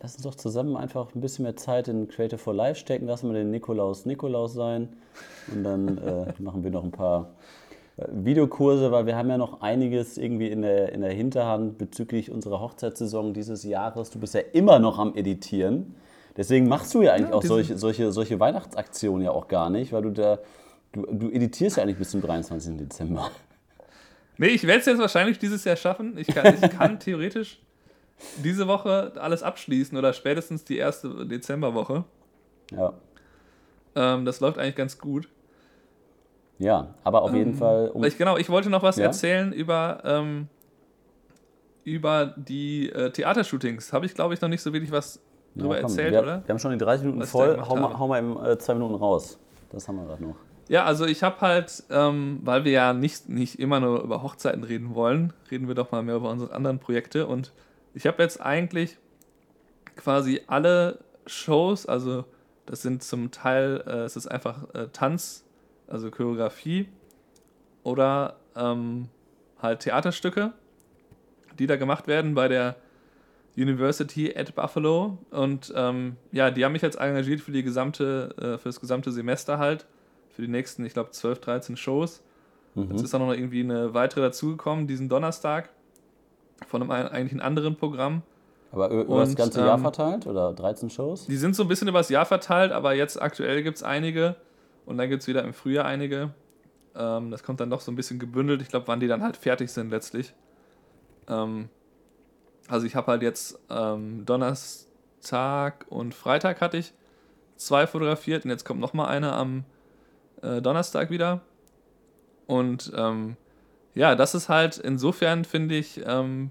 lass 0.00 0.14
uns 0.14 0.22
doch 0.24 0.34
zusammen 0.34 0.76
einfach 0.76 1.14
ein 1.14 1.20
bisschen 1.20 1.44
mehr 1.44 1.56
Zeit 1.56 1.88
in 1.88 2.08
Creative 2.08 2.38
for 2.38 2.54
Life 2.54 2.78
stecken, 2.78 3.06
lassen 3.06 3.28
wir 3.28 3.34
den 3.34 3.50
Nikolaus 3.50 4.06
Nikolaus 4.06 4.52
sein 4.54 4.88
und 5.52 5.64
dann 5.64 5.98
äh, 5.98 6.32
machen 6.38 6.62
wir 6.62 6.70
noch 6.70 6.84
ein 6.84 6.90
paar 6.92 7.30
äh, 7.96 8.06
Videokurse, 8.12 8.92
weil 8.92 9.06
wir 9.06 9.16
haben 9.16 9.30
ja 9.30 9.38
noch 9.38 9.60
einiges 9.62 10.18
irgendwie 10.18 10.48
in 10.48 10.62
der, 10.62 10.92
in 10.92 11.00
der 11.00 11.12
Hinterhand 11.12 11.78
bezüglich 11.78 12.30
unserer 12.30 12.60
Hochzeitssaison 12.60 13.32
dieses 13.34 13.64
Jahres. 13.64 14.10
Du 14.10 14.18
bist 14.18 14.34
ja 14.34 14.40
immer 14.52 14.78
noch 14.78 14.98
am 14.98 15.14
Editieren. 15.14 15.94
Deswegen 16.36 16.68
machst 16.68 16.94
du 16.94 17.02
ja 17.02 17.12
eigentlich 17.12 17.30
Ja, 17.30 17.34
auch 17.34 17.42
solche, 17.42 17.76
solche, 17.76 18.12
solche 18.12 18.38
Weihnachtsaktionen 18.38 19.24
ja 19.24 19.32
auch 19.32 19.48
gar 19.48 19.68
nicht, 19.68 19.92
weil 19.92 20.02
du 20.02 20.10
da, 20.10 20.38
du, 20.92 21.06
du 21.06 21.30
editierst 21.30 21.76
ja 21.76 21.82
eigentlich 21.82 21.98
bis 21.98 22.10
zum 22.10 22.20
23. 22.22 22.76
Dezember. 22.76 23.30
Nee, 24.38 24.48
ich 24.48 24.66
werde 24.66 24.80
es 24.80 24.86
jetzt 24.86 24.98
wahrscheinlich 24.98 25.38
dieses 25.38 25.64
Jahr 25.64 25.76
schaffen. 25.76 26.16
Ich 26.16 26.26
kann, 26.28 26.54
ich 26.54 26.70
kann 26.70 26.98
theoretisch 27.00 27.60
diese 28.42 28.66
Woche 28.68 29.12
alles 29.16 29.42
abschließen 29.42 29.96
oder 29.96 30.12
spätestens 30.12 30.64
die 30.64 30.76
erste 30.78 31.26
Dezemberwoche. 31.26 32.04
Ja, 32.70 32.92
Ähm, 33.96 34.24
das 34.24 34.40
läuft 34.40 34.58
eigentlich 34.58 34.76
ganz 34.76 34.98
gut. 34.98 35.28
ja 36.58 36.94
aber 37.02 37.22
auf 37.22 37.34
jeden 37.34 37.54
Fall. 37.54 37.88
Um, 37.88 38.04
Ich, 38.04 38.16
genau, 38.16 38.36
ich 38.36 38.48
wollte 38.48 38.70
noch 38.70 38.82
was 38.82 38.96
Ja? 38.96 39.06
erzählen 39.06 39.52
über, 39.52 40.00
ähm, 40.04 40.48
über 41.84 42.34
die 42.36 42.90
äh, 42.90 43.10
Theatershootings. 43.10 43.92
Habe 43.92 44.06
ich, 44.06 44.14
glaube 44.14 44.34
ich, 44.34 44.40
noch 44.40 44.48
nicht 44.48 44.62
so 44.62 44.72
wirklich 44.72 44.92
was 44.92 45.20
drüber 45.56 45.76
ja, 45.76 45.82
komm, 45.82 45.90
erzählt, 45.90 46.12
wir, 46.12 46.22
oder? 46.22 46.42
Wir 46.46 46.52
haben 46.52 46.58
schon 46.58 46.72
die 46.72 46.78
30 46.78 47.04
Minuten 47.06 47.22
Was 47.22 47.30
voll. 47.30 47.60
Hau 47.60 47.76
mal, 47.76 47.98
hau 47.98 48.06
mal 48.06 48.18
in 48.18 48.36
äh, 48.44 48.58
zwei 48.58 48.74
Minuten 48.74 48.94
raus. 48.94 49.38
Das 49.72 49.88
haben 49.88 49.96
wir 49.96 50.04
gerade 50.06 50.22
noch. 50.22 50.36
Ja, 50.70 50.84
also 50.84 51.04
ich 51.04 51.24
habe 51.24 51.40
halt, 51.40 51.82
ähm, 51.90 52.38
weil 52.44 52.64
wir 52.64 52.70
ja 52.70 52.92
nicht, 52.92 53.28
nicht 53.28 53.58
immer 53.58 53.80
nur 53.80 54.04
über 54.04 54.22
Hochzeiten 54.22 54.62
reden 54.62 54.94
wollen, 54.94 55.32
reden 55.50 55.66
wir 55.66 55.74
doch 55.74 55.90
mal 55.90 56.04
mehr 56.04 56.14
über 56.14 56.30
unsere 56.30 56.54
anderen 56.54 56.78
Projekte. 56.78 57.26
Und 57.26 57.52
ich 57.92 58.06
habe 58.06 58.22
jetzt 58.22 58.40
eigentlich 58.40 58.96
quasi 59.96 60.42
alle 60.46 61.00
Shows, 61.26 61.86
also 61.86 62.24
das 62.66 62.82
sind 62.82 63.02
zum 63.02 63.32
Teil, 63.32 63.82
äh, 63.84 64.04
es 64.04 64.14
ist 64.14 64.28
einfach 64.28 64.72
äh, 64.72 64.86
Tanz, 64.92 65.44
also 65.88 66.08
Choreografie 66.08 66.88
oder 67.82 68.36
ähm, 68.54 69.08
halt 69.60 69.80
Theaterstücke, 69.80 70.52
die 71.58 71.66
da 71.66 71.74
gemacht 71.74 72.06
werden 72.06 72.36
bei 72.36 72.46
der 72.46 72.76
University 73.56 74.36
at 74.36 74.54
Buffalo. 74.54 75.18
Und 75.32 75.72
ähm, 75.74 76.16
ja, 76.30 76.52
die 76.52 76.64
haben 76.64 76.70
mich 76.70 76.82
jetzt 76.82 77.00
engagiert 77.00 77.40
für 77.40 77.50
die 77.50 77.64
gesamte, 77.64 78.36
äh, 78.36 78.58
für 78.58 78.68
das 78.68 78.78
gesamte 78.78 79.10
Semester 79.10 79.58
halt, 79.58 79.88
für 80.40 80.46
die 80.46 80.52
nächsten, 80.52 80.84
ich 80.86 80.94
glaube, 80.94 81.10
12, 81.10 81.40
13 81.40 81.76
Shows. 81.76 82.22
Mhm. 82.74 82.92
Jetzt 82.92 83.02
ist 83.02 83.14
auch 83.14 83.18
noch 83.18 83.32
irgendwie 83.32 83.60
eine 83.60 83.92
weitere 83.92 84.22
dazugekommen, 84.22 84.86
diesen 84.86 85.08
Donnerstag, 85.08 85.68
von 86.66 86.82
einem 86.82 86.90
eigentlich 86.90 87.32
einem 87.32 87.42
anderen 87.42 87.76
Programm. 87.76 88.22
Aber 88.72 88.88
über, 88.88 89.02
über 89.02 89.20
das 89.20 89.30
Und, 89.30 89.36
ganze 89.36 89.60
Jahr 89.60 89.76
ähm, 89.76 89.82
verteilt 89.82 90.26
oder 90.26 90.52
13 90.54 90.88
Shows? 90.88 91.26
Die 91.26 91.36
sind 91.36 91.54
so 91.54 91.64
ein 91.64 91.68
bisschen 91.68 91.88
übers 91.88 92.08
Jahr 92.08 92.24
verteilt, 92.24 92.72
aber 92.72 92.94
jetzt 92.94 93.20
aktuell 93.20 93.62
gibt 93.62 93.76
es 93.76 93.82
einige 93.82 94.36
und 94.86 94.96
dann 94.96 95.10
gibt 95.10 95.22
es 95.22 95.28
wieder 95.28 95.44
im 95.44 95.52
Frühjahr 95.52 95.84
einige. 95.84 96.30
Ähm, 96.94 97.30
das 97.30 97.42
kommt 97.42 97.60
dann 97.60 97.68
doch 97.68 97.80
so 97.80 97.92
ein 97.92 97.96
bisschen 97.96 98.18
gebündelt. 98.18 98.62
Ich 98.62 98.68
glaube, 98.68 98.88
wann 98.88 99.00
die 99.00 99.08
dann 99.08 99.22
halt 99.22 99.36
fertig 99.36 99.70
sind 99.70 99.90
letztlich. 99.90 100.32
Ähm, 101.28 101.68
also 102.68 102.86
ich 102.86 102.94
habe 102.94 103.08
halt 103.08 103.22
jetzt 103.22 103.58
ähm, 103.68 104.24
Donnerstag 104.24 105.84
und 105.90 106.14
Freitag 106.14 106.62
hatte 106.62 106.78
ich 106.78 106.94
zwei 107.56 107.86
fotografiert 107.86 108.44
und 108.46 108.50
jetzt 108.50 108.64
kommt 108.64 108.80
noch 108.80 108.94
mal 108.94 109.08
eine 109.08 109.32
am 109.32 109.64
äh, 110.42 110.60
Donnerstag 110.62 111.10
wieder. 111.10 111.40
Und 112.46 112.92
ähm, 112.96 113.36
ja, 113.94 114.14
das 114.14 114.34
ist 114.34 114.48
halt 114.48 114.78
insofern, 114.78 115.44
finde 115.44 115.76
ich, 115.76 116.00
ähm, 116.04 116.50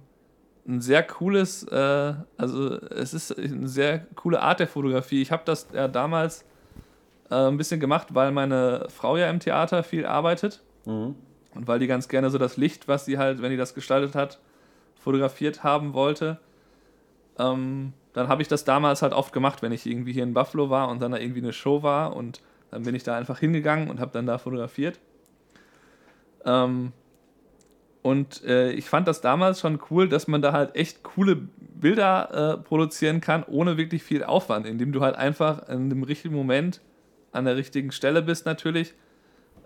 ein 0.68 0.82
sehr 0.82 1.04
cooles, 1.04 1.64
äh, 1.64 2.14
also 2.38 2.76
es 2.76 3.14
ist 3.14 3.38
eine 3.38 3.68
sehr 3.68 4.00
coole 4.16 4.42
Art 4.42 4.60
der 4.60 4.68
Fotografie. 4.68 5.22
Ich 5.22 5.32
habe 5.32 5.42
das 5.46 5.68
ja 5.74 5.88
damals 5.88 6.46
äh, 7.32 7.36
ein 7.36 7.58
bisschen 7.58 7.80
gemacht, 7.80 8.14
weil 8.14 8.32
meine 8.32 8.88
Frau 8.90 9.18
ja 9.18 9.30
im 9.30 9.40
Theater 9.40 9.84
viel 9.84 10.06
arbeitet 10.06 10.62
Mhm. 10.86 11.16
und 11.56 11.68
weil 11.68 11.80
die 11.80 11.88
ganz 11.88 12.08
gerne 12.08 12.30
so 12.30 12.38
das 12.38 12.56
Licht, 12.56 12.88
was 12.88 13.06
sie 13.06 13.18
halt, 13.18 13.42
wenn 13.42 13.52
die 13.52 13.58
das 13.58 13.74
gestaltet 13.74 14.16
hat, 14.16 14.40
fotografiert 14.96 15.64
haben 15.64 15.94
wollte. 15.94 16.40
Ähm, 17.38 17.94
dann 18.14 18.28
habe 18.28 18.42
ich 18.42 18.48
das 18.48 18.64
damals 18.64 19.02
halt 19.02 19.14
oft 19.14 19.34
gemacht, 19.34 19.62
wenn 19.62 19.72
ich 19.72 19.86
irgendwie 19.86 20.14
hier 20.14 20.24
in 20.24 20.34
Buffalo 20.34 20.70
war 20.70 20.90
und 20.90 21.02
dann 21.02 21.12
da 21.12 21.18
irgendwie 21.18 21.42
eine 21.42 21.54
Show 21.54 21.84
war 21.84 22.16
und 22.16 22.42
dann 22.72 22.84
bin 22.84 22.96
ich 22.96 23.04
da 23.04 23.16
einfach 23.16 23.40
hingegangen 23.40 23.90
und 23.90 24.00
habe 24.00 24.12
dann 24.12 24.26
da 24.26 24.38
fotografiert. 24.38 25.00
Ähm, 26.46 26.94
und 28.02 28.44
äh, 28.46 28.72
ich 28.72 28.90
fand 28.90 29.08
das 29.08 29.22
damals 29.22 29.60
schon 29.60 29.80
cool, 29.90 30.08
dass 30.08 30.28
man 30.28 30.42
da 30.42 30.54
halt 30.54 30.76
echt 30.76 31.04
coole 31.04 31.36
Bilder 31.36 32.58
äh, 32.60 32.64
produzieren 32.64 33.22
kann, 33.22 33.44
ohne 33.44 33.78
wirklich 33.78 34.04
viel 34.04 34.24
Aufwand, 34.24 34.66
indem 34.66 34.92
du 34.92 35.02
halt 35.02 35.16
einfach 35.16 35.68
in 35.68 35.90
dem 35.90 36.04
richtigen 36.04 36.36
Moment 36.36 36.82
an 37.32 37.46
der 37.46 37.58
richtigen 37.58 37.92
Stelle 37.92 38.22
bist 38.22 38.46
natürlich. 38.46 38.94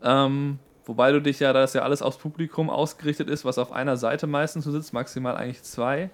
Ähm, 0.01 0.59
wobei 0.85 1.11
du 1.11 1.21
dich 1.21 1.39
ja, 1.39 1.53
da 1.53 1.61
das 1.61 1.73
ja 1.73 1.83
alles 1.83 2.01
aufs 2.01 2.17
Publikum 2.17 2.69
ausgerichtet 2.69 3.29
ist, 3.29 3.45
was 3.45 3.57
auf 3.57 3.71
einer 3.71 3.97
Seite 3.97 4.27
meistens 4.27 4.65
so 4.65 4.71
sitzt, 4.71 4.93
maximal 4.93 5.37
eigentlich 5.37 5.63
zwei 5.63 6.09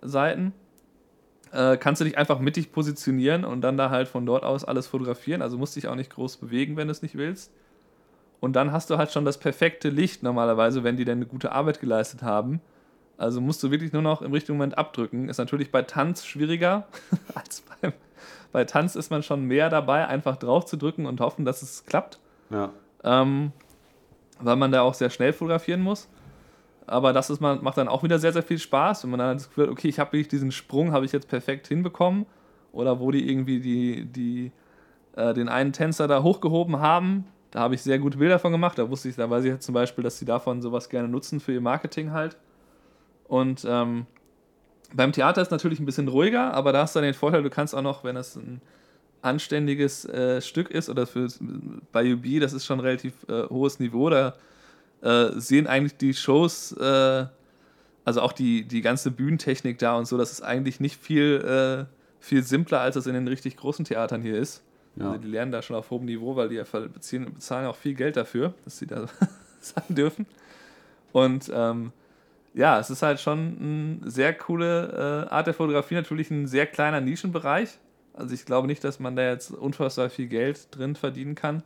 Seiten, 0.00 0.52
äh, 1.52 1.76
kannst 1.76 2.00
du 2.00 2.04
dich 2.04 2.18
einfach 2.18 2.38
mittig 2.38 2.72
positionieren 2.72 3.44
und 3.44 3.60
dann 3.60 3.76
da 3.76 3.90
halt 3.90 4.08
von 4.08 4.26
dort 4.26 4.44
aus 4.44 4.64
alles 4.64 4.86
fotografieren. 4.86 5.42
Also 5.42 5.58
musst 5.58 5.76
dich 5.76 5.88
auch 5.88 5.94
nicht 5.94 6.10
groß 6.10 6.38
bewegen, 6.38 6.76
wenn 6.76 6.88
du 6.88 6.92
es 6.92 7.02
nicht 7.02 7.16
willst. 7.16 7.52
Und 8.40 8.54
dann 8.54 8.72
hast 8.72 8.90
du 8.90 8.98
halt 8.98 9.12
schon 9.12 9.24
das 9.24 9.38
perfekte 9.38 9.88
Licht 9.88 10.22
normalerweise, 10.22 10.82
wenn 10.82 10.96
die 10.96 11.04
denn 11.04 11.18
eine 11.18 11.26
gute 11.26 11.52
Arbeit 11.52 11.80
geleistet 11.80 12.22
haben. 12.22 12.60
Also 13.16 13.40
musst 13.40 13.62
du 13.62 13.70
wirklich 13.70 13.92
nur 13.92 14.02
noch 14.02 14.22
im 14.22 14.32
richtigen 14.32 14.58
Moment 14.58 14.76
abdrücken. 14.76 15.28
Ist 15.28 15.38
natürlich 15.38 15.70
bei 15.70 15.82
Tanz 15.82 16.24
schwieriger 16.24 16.86
als 17.34 17.62
beim. 17.62 17.92
Bei 18.50 18.64
Tanz 18.64 18.96
ist 18.96 19.10
man 19.10 19.22
schon 19.22 19.44
mehr 19.44 19.70
dabei, 19.70 20.06
einfach 20.06 20.36
drauf 20.36 20.66
zu 20.66 20.76
drücken 20.76 21.06
und 21.06 21.20
hoffen, 21.20 21.44
dass 21.44 21.62
es 21.62 21.86
klappt. 21.86 22.18
Ja. 22.50 22.70
Ähm, 23.04 23.52
weil 24.40 24.56
man 24.56 24.72
da 24.72 24.82
auch 24.82 24.94
sehr 24.94 25.08
schnell 25.08 25.32
fotografieren 25.32 25.80
muss. 25.80 26.08
Aber 26.86 27.12
das 27.12 27.30
ist, 27.30 27.40
man, 27.40 27.62
macht 27.62 27.78
dann 27.78 27.88
auch 27.88 28.02
wieder 28.02 28.18
sehr, 28.18 28.32
sehr 28.32 28.42
viel 28.42 28.58
Spaß, 28.58 29.04
wenn 29.04 29.10
man 29.10 29.18
dann 29.18 29.36
das 29.36 29.48
Gefühl 29.48 29.64
hat, 29.64 29.70
okay, 29.70 29.88
ich 29.88 29.98
habe 29.98 30.12
wirklich 30.12 30.28
diesen 30.28 30.52
Sprung, 30.52 30.92
habe 30.92 31.04
ich 31.04 31.12
jetzt 31.12 31.28
perfekt 31.28 31.68
hinbekommen. 31.68 32.26
Oder 32.72 33.00
wo 33.00 33.10
die 33.10 33.28
irgendwie 33.28 33.60
die, 33.60 34.06
die, 34.06 34.52
äh, 35.14 35.34
den 35.34 35.48
einen 35.48 35.72
Tänzer 35.72 36.08
da 36.08 36.22
hochgehoben 36.22 36.80
haben. 36.80 37.26
Da 37.50 37.60
habe 37.60 37.74
ich 37.74 37.82
sehr 37.82 37.98
gute 37.98 38.18
Bilder 38.18 38.38
von 38.38 38.50
gemacht. 38.50 38.78
Da 38.78 38.88
wusste 38.88 39.08
ich, 39.10 39.16
da 39.16 39.28
weiß 39.28 39.44
ich 39.44 39.50
jetzt 39.50 39.66
zum 39.66 39.74
Beispiel, 39.74 40.02
dass 40.02 40.18
sie 40.18 40.24
davon 40.24 40.62
sowas 40.62 40.88
gerne 40.88 41.08
nutzen 41.08 41.38
für 41.38 41.52
ihr 41.52 41.60
Marketing 41.60 42.12
halt. 42.12 42.36
Und 43.28 43.66
ähm, 43.68 44.06
beim 44.94 45.12
Theater 45.12 45.42
ist 45.42 45.50
natürlich 45.50 45.80
ein 45.80 45.86
bisschen 45.86 46.08
ruhiger, 46.08 46.52
aber 46.54 46.72
da 46.72 46.82
hast 46.82 46.94
du 46.94 47.00
dann 47.00 47.04
den 47.04 47.14
Vorteil, 47.14 47.42
du 47.42 47.50
kannst 47.50 47.74
auch 47.74 47.82
noch, 47.82 48.04
wenn 48.04 48.14
das 48.14 48.36
ein 48.36 48.60
anständiges 49.22 50.04
äh, 50.04 50.40
Stück 50.40 50.70
ist 50.70 50.90
oder 50.90 51.06
für 51.06 51.28
bei 51.92 52.12
UB, 52.12 52.40
das 52.40 52.52
ist 52.52 52.66
schon 52.66 52.78
ein 52.78 52.84
relativ 52.84 53.14
äh, 53.28 53.44
hohes 53.48 53.78
Niveau, 53.78 54.10
da 54.10 54.34
äh, 55.02 55.30
sehen 55.36 55.66
eigentlich 55.66 55.96
die 55.96 56.14
Shows, 56.14 56.72
äh, 56.72 57.26
also 58.04 58.20
auch 58.20 58.32
die, 58.32 58.64
die 58.64 58.80
ganze 58.80 59.10
Bühnentechnik 59.10 59.78
da 59.78 59.96
und 59.96 60.06
so, 60.06 60.16
das 60.16 60.32
ist 60.32 60.42
eigentlich 60.42 60.80
nicht 60.80 61.00
viel, 61.00 61.86
äh, 61.88 61.92
viel 62.20 62.42
simpler, 62.42 62.80
als 62.80 62.96
es 62.96 63.06
in 63.06 63.14
den 63.14 63.28
richtig 63.28 63.56
großen 63.56 63.84
Theatern 63.84 64.22
hier 64.22 64.38
ist. 64.38 64.62
Ja. 64.96 65.10
Also 65.10 65.18
die 65.18 65.28
lernen 65.28 65.52
da 65.52 65.62
schon 65.62 65.76
auf 65.76 65.90
hohem 65.90 66.04
Niveau, 66.04 66.36
weil 66.36 66.48
die 66.48 66.56
ja 66.56 66.64
beziehen, 66.64 67.32
bezahlen 67.34 67.66
auch 67.66 67.76
viel 67.76 67.94
Geld 67.94 68.16
dafür, 68.16 68.54
dass 68.64 68.78
sie 68.78 68.86
da 68.86 69.06
sein 69.60 69.84
dürfen. 69.88 70.26
Und 71.12 71.50
ähm, 71.54 71.92
ja, 72.54 72.78
es 72.78 72.90
ist 72.90 73.02
halt 73.02 73.20
schon 73.20 74.00
eine 74.00 74.10
sehr 74.10 74.34
coole 74.34 75.26
äh, 75.28 75.32
Art 75.32 75.46
der 75.46 75.54
Fotografie, 75.54 75.94
natürlich 75.94 76.30
ein 76.30 76.46
sehr 76.46 76.66
kleiner 76.66 77.00
Nischenbereich. 77.00 77.78
Also 78.14 78.34
ich 78.34 78.44
glaube 78.44 78.66
nicht, 78.66 78.84
dass 78.84 79.00
man 79.00 79.16
da 79.16 79.22
jetzt 79.22 79.50
unfassbar 79.52 80.10
viel 80.10 80.26
Geld 80.26 80.68
drin 80.70 80.96
verdienen 80.96 81.34
kann. 81.34 81.62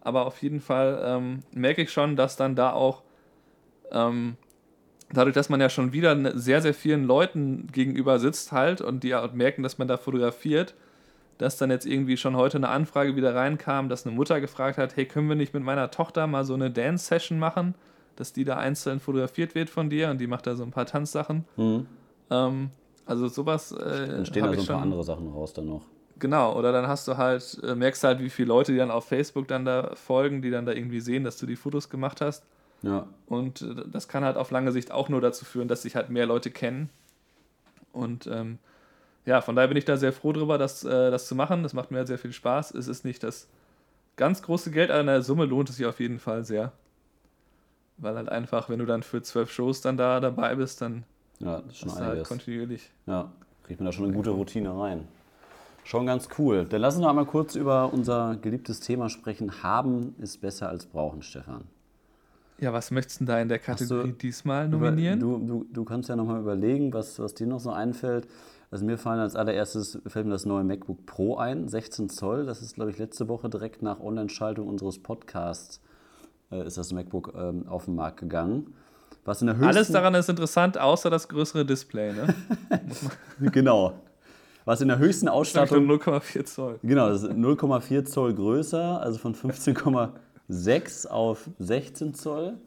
Aber 0.00 0.26
auf 0.26 0.42
jeden 0.42 0.60
Fall 0.60 1.02
ähm, 1.04 1.40
merke 1.52 1.82
ich 1.82 1.92
schon, 1.92 2.16
dass 2.16 2.36
dann 2.36 2.54
da 2.54 2.72
auch 2.72 3.02
ähm, 3.92 4.36
dadurch, 5.12 5.34
dass 5.34 5.48
man 5.48 5.60
ja 5.60 5.68
schon 5.68 5.92
wieder 5.92 6.14
ne- 6.14 6.38
sehr, 6.38 6.62
sehr 6.62 6.74
vielen 6.74 7.04
Leuten 7.04 7.66
gegenüber 7.72 8.18
sitzt 8.18 8.52
halt 8.52 8.80
und 8.80 9.02
die 9.02 9.14
auch 9.14 9.32
merken, 9.32 9.62
dass 9.62 9.78
man 9.78 9.88
da 9.88 9.96
fotografiert, 9.96 10.74
dass 11.38 11.56
dann 11.56 11.70
jetzt 11.70 11.86
irgendwie 11.86 12.16
schon 12.16 12.36
heute 12.36 12.58
eine 12.58 12.68
Anfrage 12.68 13.16
wieder 13.16 13.34
reinkam, 13.34 13.88
dass 13.88 14.06
eine 14.06 14.14
Mutter 14.14 14.40
gefragt 14.40 14.78
hat, 14.78 14.96
hey, 14.96 15.06
können 15.06 15.28
wir 15.28 15.36
nicht 15.36 15.54
mit 15.54 15.62
meiner 15.62 15.90
Tochter 15.90 16.26
mal 16.26 16.44
so 16.44 16.54
eine 16.54 16.70
Dance-Session 16.70 17.38
machen, 17.38 17.74
dass 18.16 18.32
die 18.32 18.44
da 18.44 18.56
einzeln 18.56 19.00
fotografiert 19.00 19.54
wird 19.54 19.70
von 19.70 19.90
dir 19.90 20.10
und 20.10 20.18
die 20.20 20.26
macht 20.26 20.46
da 20.46 20.54
so 20.54 20.62
ein 20.62 20.70
paar 20.70 20.86
Tanzsachen. 20.86 21.44
Mhm. 21.56 21.86
Ähm, 22.30 22.70
also 23.06 23.28
sowas 23.28 23.72
äh, 23.72 24.16
Entstehen 24.18 24.44
da 24.44 24.52
so 24.52 24.60
ein 24.60 24.66
paar 24.66 24.82
andere 24.82 25.02
Sachen 25.02 25.28
raus 25.28 25.52
dann 25.52 25.66
noch. 25.66 25.82
Genau, 26.20 26.56
oder 26.56 26.70
dann 26.70 26.86
hast 26.86 27.08
du 27.08 27.16
halt, 27.16 27.60
äh, 27.64 27.74
merkst 27.74 28.04
halt, 28.04 28.20
wie 28.20 28.30
viele 28.30 28.48
Leute 28.48 28.72
die 28.72 28.78
dann 28.78 28.90
auf 28.90 29.06
Facebook 29.06 29.48
dann 29.48 29.64
da 29.64 29.94
folgen, 29.96 30.42
die 30.42 30.50
dann 30.50 30.66
da 30.66 30.72
irgendwie 30.72 31.00
sehen, 31.00 31.24
dass 31.24 31.38
du 31.38 31.46
die 31.46 31.56
Fotos 31.56 31.88
gemacht 31.88 32.20
hast. 32.20 32.44
Ja. 32.82 33.06
Und 33.26 33.62
äh, 33.62 33.74
das 33.90 34.06
kann 34.06 34.22
halt 34.22 34.36
auf 34.36 34.50
lange 34.50 34.70
Sicht 34.70 34.92
auch 34.92 35.08
nur 35.08 35.20
dazu 35.20 35.44
führen, 35.44 35.66
dass 35.66 35.82
sich 35.82 35.96
halt 35.96 36.10
mehr 36.10 36.26
Leute 36.26 36.50
kennen. 36.50 36.90
Und 37.92 38.26
ähm, 38.26 38.58
ja, 39.26 39.40
von 39.40 39.56
daher 39.56 39.68
bin 39.68 39.76
ich 39.76 39.84
da 39.84 39.96
sehr 39.96 40.12
froh 40.12 40.32
drüber, 40.32 40.58
das, 40.58 40.84
äh, 40.84 41.10
das 41.10 41.26
zu 41.26 41.34
machen. 41.34 41.62
Das 41.62 41.72
macht 41.72 41.90
mir 41.90 41.98
halt 41.98 42.08
sehr 42.08 42.18
viel 42.18 42.32
Spaß. 42.32 42.74
Es 42.74 42.86
ist 42.86 43.04
nicht 43.04 43.22
das 43.22 43.48
ganz 44.16 44.42
große 44.42 44.70
Geld, 44.70 44.90
aber 44.90 45.00
in 45.00 45.06
der 45.06 45.22
Summe 45.22 45.46
lohnt 45.46 45.70
es 45.70 45.76
sich 45.76 45.86
auf 45.86 46.00
jeden 46.00 46.18
Fall 46.18 46.44
sehr. 46.44 46.72
Weil 47.96 48.16
halt 48.16 48.28
einfach, 48.28 48.68
wenn 48.68 48.78
du 48.78 48.86
dann 48.86 49.02
für 49.02 49.22
zwölf 49.22 49.50
Shows 49.50 49.80
dann 49.80 49.96
da 49.96 50.20
dabei 50.20 50.54
bist, 50.54 50.82
dann 50.82 51.04
Ja, 51.38 51.60
das 51.60 51.72
ist 51.72 51.78
schon 51.78 51.94
halt 51.94 52.26
kontinuierlich. 52.26 52.90
Ja, 53.06 53.30
kriegt 53.64 53.80
man 53.80 53.86
da 53.86 53.92
schon 53.92 54.04
eine 54.04 54.14
gute 54.14 54.30
Routine 54.30 54.78
rein. 54.78 55.08
Schon 55.84 56.06
ganz 56.06 56.28
cool. 56.38 56.66
Dann 56.68 56.80
lass 56.80 56.94
uns 56.94 57.02
noch 57.02 57.10
einmal 57.10 57.26
kurz 57.26 57.54
über 57.56 57.92
unser 57.92 58.36
geliebtes 58.36 58.80
Thema 58.80 59.08
sprechen. 59.08 59.62
Haben 59.62 60.14
ist 60.20 60.40
besser 60.40 60.68
als 60.68 60.86
brauchen, 60.86 61.22
Stefan. 61.22 61.64
Ja, 62.58 62.72
was 62.72 62.90
möchtest 62.90 63.22
du 63.22 63.24
da 63.24 63.40
in 63.40 63.48
der 63.48 63.58
Kategorie 63.58 64.12
diesmal 64.12 64.66
Über- 64.68 64.78
nominieren? 64.90 65.18
Du, 65.18 65.38
du, 65.38 65.66
du 65.72 65.84
kannst 65.84 66.08
ja 66.10 66.16
nochmal 66.16 66.40
überlegen, 66.40 66.92
was, 66.92 67.18
was 67.18 67.34
dir 67.34 67.46
noch 67.46 67.60
so 67.60 67.70
einfällt. 67.70 68.28
Also 68.70 68.84
mir 68.84 68.98
fallen 68.98 69.18
als 69.18 69.34
allererstes 69.34 69.98
fällt 70.06 70.26
mir 70.26 70.32
das 70.32 70.44
neue 70.46 70.62
MacBook 70.62 71.06
Pro 71.06 71.36
ein, 71.38 71.66
16 71.68 72.08
Zoll. 72.10 72.44
Das 72.46 72.60
ist, 72.62 72.74
glaube 72.74 72.90
ich, 72.90 72.98
letzte 72.98 73.28
Woche 73.28 73.48
direkt 73.48 73.82
nach 73.82 73.98
Online-Schaltung 73.98 74.68
unseres 74.68 74.98
Podcasts 75.02 75.80
äh, 76.52 76.66
ist 76.66 76.76
das 76.78 76.92
MacBook 76.92 77.32
ähm, 77.34 77.66
auf 77.66 77.86
den 77.86 77.94
Markt 77.96 78.18
gegangen. 78.20 78.74
Was 79.24 79.40
in 79.40 79.46
der 79.48 79.56
höchsten, 79.56 79.68
Alles 79.76 79.88
daran 79.90 80.14
ist 80.14 80.28
interessant, 80.28 80.78
außer 80.78 81.10
das 81.10 81.28
größere 81.28 81.64
Display, 81.64 82.12
ne? 82.12 82.34
Genau. 83.52 83.94
Was 84.64 84.80
in 84.80 84.88
der 84.88 84.98
höchsten 84.98 85.28
Ausstattung 85.28 85.90
Achtung, 85.90 86.14
0,4 86.20 86.44
Zoll. 86.44 86.78
Genau, 86.82 87.08
das 87.08 87.22
ist 87.22 87.30
0,4 87.32 88.04
Zoll 88.04 88.34
größer, 88.34 89.00
also 89.00 89.18
von 89.18 89.34
15,6 89.34 91.06
auf 91.08 91.48
16 91.58 92.14
Zoll. 92.14 92.58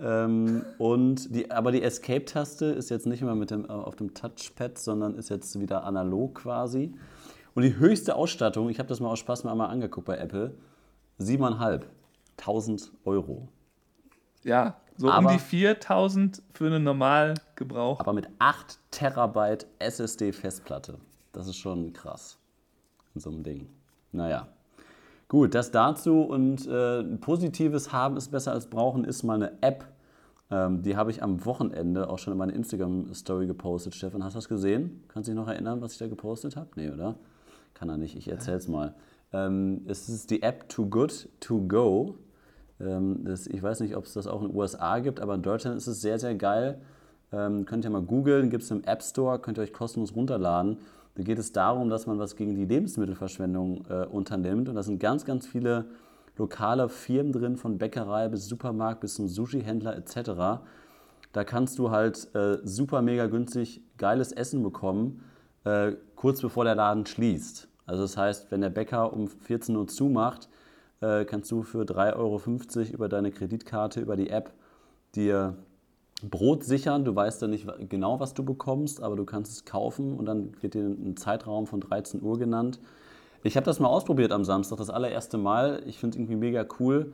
Ähm, 0.00 0.64
und 0.78 1.34
die, 1.34 1.50
aber 1.50 1.70
die 1.72 1.82
Escape-Taste 1.82 2.66
ist 2.66 2.90
jetzt 2.90 3.06
nicht 3.06 3.22
mehr 3.22 3.34
mit 3.34 3.50
dem, 3.50 3.64
äh, 3.64 3.68
auf 3.68 3.96
dem 3.96 4.12
Touchpad, 4.14 4.78
sondern 4.78 5.14
ist 5.14 5.28
jetzt 5.30 5.58
wieder 5.60 5.84
analog 5.84 6.34
quasi. 6.36 6.92
Und 7.54 7.62
die 7.62 7.76
höchste 7.76 8.16
Ausstattung, 8.16 8.68
ich 8.68 8.78
habe 8.80 8.88
das 8.88 8.98
mal 9.00 9.08
aus 9.10 9.20
Spaß 9.20 9.44
mal 9.44 9.52
einmal 9.52 9.70
angeguckt 9.70 10.06
bei 10.06 10.16
Apple, 10.18 10.54
7.500 11.20 12.90
Euro. 13.04 13.48
Ja, 14.42 14.76
so 14.96 15.08
Aber- 15.10 15.28
um 15.30 15.32
die 15.34 15.38
4000 15.38 16.42
für 16.52 16.66
einen 16.66 16.82
Normalgebrauch. 16.82 18.00
Aber 18.00 18.12
mit 18.12 18.28
8 18.40 18.78
Terabyte 18.90 19.66
SSD-Festplatte. 19.78 20.98
Das 21.34 21.48
ist 21.48 21.56
schon 21.56 21.92
krass. 21.92 22.38
In 23.14 23.20
so 23.20 23.30
einem 23.30 23.42
Ding. 23.42 23.68
Naja. 24.12 24.48
Gut, 25.28 25.54
das 25.54 25.70
dazu. 25.70 26.22
Und 26.22 26.66
äh, 26.66 27.02
positives 27.02 27.92
Haben 27.92 28.16
ist 28.16 28.30
besser 28.30 28.52
als 28.52 28.66
brauchen 28.66 29.04
ist 29.04 29.24
mal 29.24 29.34
eine 29.34 29.62
App. 29.62 29.84
Ähm, 30.50 30.82
die 30.82 30.96
habe 30.96 31.10
ich 31.10 31.22
am 31.22 31.44
Wochenende 31.44 32.08
auch 32.08 32.18
schon 32.18 32.32
in 32.32 32.38
meine 32.38 32.52
Instagram-Story 32.52 33.46
gepostet. 33.46 33.94
Stefan, 33.94 34.22
hast 34.22 34.34
du 34.34 34.38
das 34.38 34.48
gesehen? 34.48 35.02
Kannst 35.08 35.28
du 35.28 35.32
dich 35.32 35.40
noch 35.40 35.48
erinnern, 35.48 35.80
was 35.80 35.92
ich 35.92 35.98
da 35.98 36.06
gepostet 36.06 36.56
habe? 36.56 36.68
Nee, 36.76 36.90
oder? 36.90 37.16
Kann 37.74 37.88
er 37.88 37.96
nicht. 37.96 38.16
Ich 38.16 38.28
erzähl's 38.28 38.68
mal. 38.68 38.94
Ähm, 39.32 39.82
es 39.86 40.08
ist 40.08 40.30
die 40.30 40.42
App 40.42 40.68
Too 40.68 40.86
Good 40.86 41.28
To 41.40 41.60
Go. 41.66 42.14
Ähm, 42.80 43.24
das, 43.24 43.48
ich 43.48 43.60
weiß 43.60 43.80
nicht, 43.80 43.96
ob 43.96 44.04
es 44.04 44.12
das 44.12 44.28
auch 44.28 44.42
in 44.42 44.48
den 44.48 44.56
USA 44.56 45.00
gibt, 45.00 45.18
aber 45.18 45.34
in 45.34 45.42
Deutschland 45.42 45.76
ist 45.76 45.88
es 45.88 46.00
sehr, 46.00 46.20
sehr 46.20 46.36
geil. 46.36 46.80
Ähm, 47.32 47.64
könnt 47.64 47.84
ihr 47.84 47.90
mal 47.90 48.02
googeln, 48.02 48.50
gibt 48.50 48.62
es 48.62 48.70
im 48.70 48.84
App 48.84 49.02
Store, 49.02 49.40
könnt 49.40 49.58
ihr 49.58 49.62
euch 49.62 49.72
kostenlos 49.72 50.14
runterladen. 50.14 50.78
Da 51.14 51.22
geht 51.22 51.38
es 51.38 51.52
darum, 51.52 51.88
dass 51.88 52.06
man 52.06 52.18
was 52.18 52.36
gegen 52.36 52.54
die 52.54 52.64
Lebensmittelverschwendung 52.64 53.84
äh, 53.88 54.06
unternimmt. 54.06 54.68
Und 54.68 54.74
da 54.74 54.82
sind 54.82 54.98
ganz, 54.98 55.24
ganz 55.24 55.46
viele 55.46 55.86
lokale 56.36 56.88
Firmen 56.88 57.32
drin, 57.32 57.56
von 57.56 57.78
Bäckerei 57.78 58.28
bis 58.28 58.48
Supermarkt 58.48 59.00
bis 59.00 59.14
zum 59.14 59.28
Sushi-Händler 59.28 59.96
etc. 59.96 60.62
Da 61.32 61.44
kannst 61.44 61.78
du 61.78 61.90
halt 61.90 62.34
äh, 62.34 62.58
super 62.64 63.02
mega 63.02 63.26
günstig 63.26 63.82
geiles 63.96 64.32
Essen 64.32 64.62
bekommen, 64.62 65.24
äh, 65.64 65.92
kurz 66.16 66.40
bevor 66.40 66.64
der 66.64 66.74
Laden 66.74 67.06
schließt. 67.06 67.68
Also 67.86 68.02
das 68.02 68.16
heißt, 68.16 68.50
wenn 68.50 68.60
der 68.60 68.70
Bäcker 68.70 69.12
um 69.12 69.28
14 69.28 69.76
Uhr 69.76 69.86
zumacht, 69.86 70.48
äh, 71.00 71.24
kannst 71.24 71.50
du 71.50 71.62
für 71.62 71.82
3,50 71.84 72.16
Euro 72.16 72.94
über 72.94 73.08
deine 73.08 73.30
Kreditkarte, 73.30 74.00
über 74.00 74.16
die 74.16 74.30
App 74.30 74.52
dir 75.14 75.56
Brot 76.30 76.64
sichern. 76.64 77.04
Du 77.04 77.14
weißt 77.14 77.42
ja 77.42 77.48
nicht 77.48 77.66
genau, 77.88 78.20
was 78.20 78.34
du 78.34 78.44
bekommst, 78.44 79.02
aber 79.02 79.16
du 79.16 79.24
kannst 79.24 79.52
es 79.52 79.64
kaufen 79.64 80.16
und 80.16 80.26
dann 80.26 80.52
wird 80.60 80.74
dir 80.74 80.82
ein 80.82 81.16
Zeitraum 81.16 81.66
von 81.66 81.80
13 81.80 82.22
Uhr 82.22 82.38
genannt. 82.38 82.80
Ich 83.42 83.56
habe 83.56 83.64
das 83.64 83.78
mal 83.78 83.88
ausprobiert 83.88 84.32
am 84.32 84.44
Samstag, 84.44 84.78
das 84.78 84.90
allererste 84.90 85.36
Mal. 85.36 85.82
Ich 85.86 85.98
finde 85.98 86.16
es 86.16 86.18
irgendwie 86.18 86.36
mega 86.36 86.66
cool, 86.80 87.12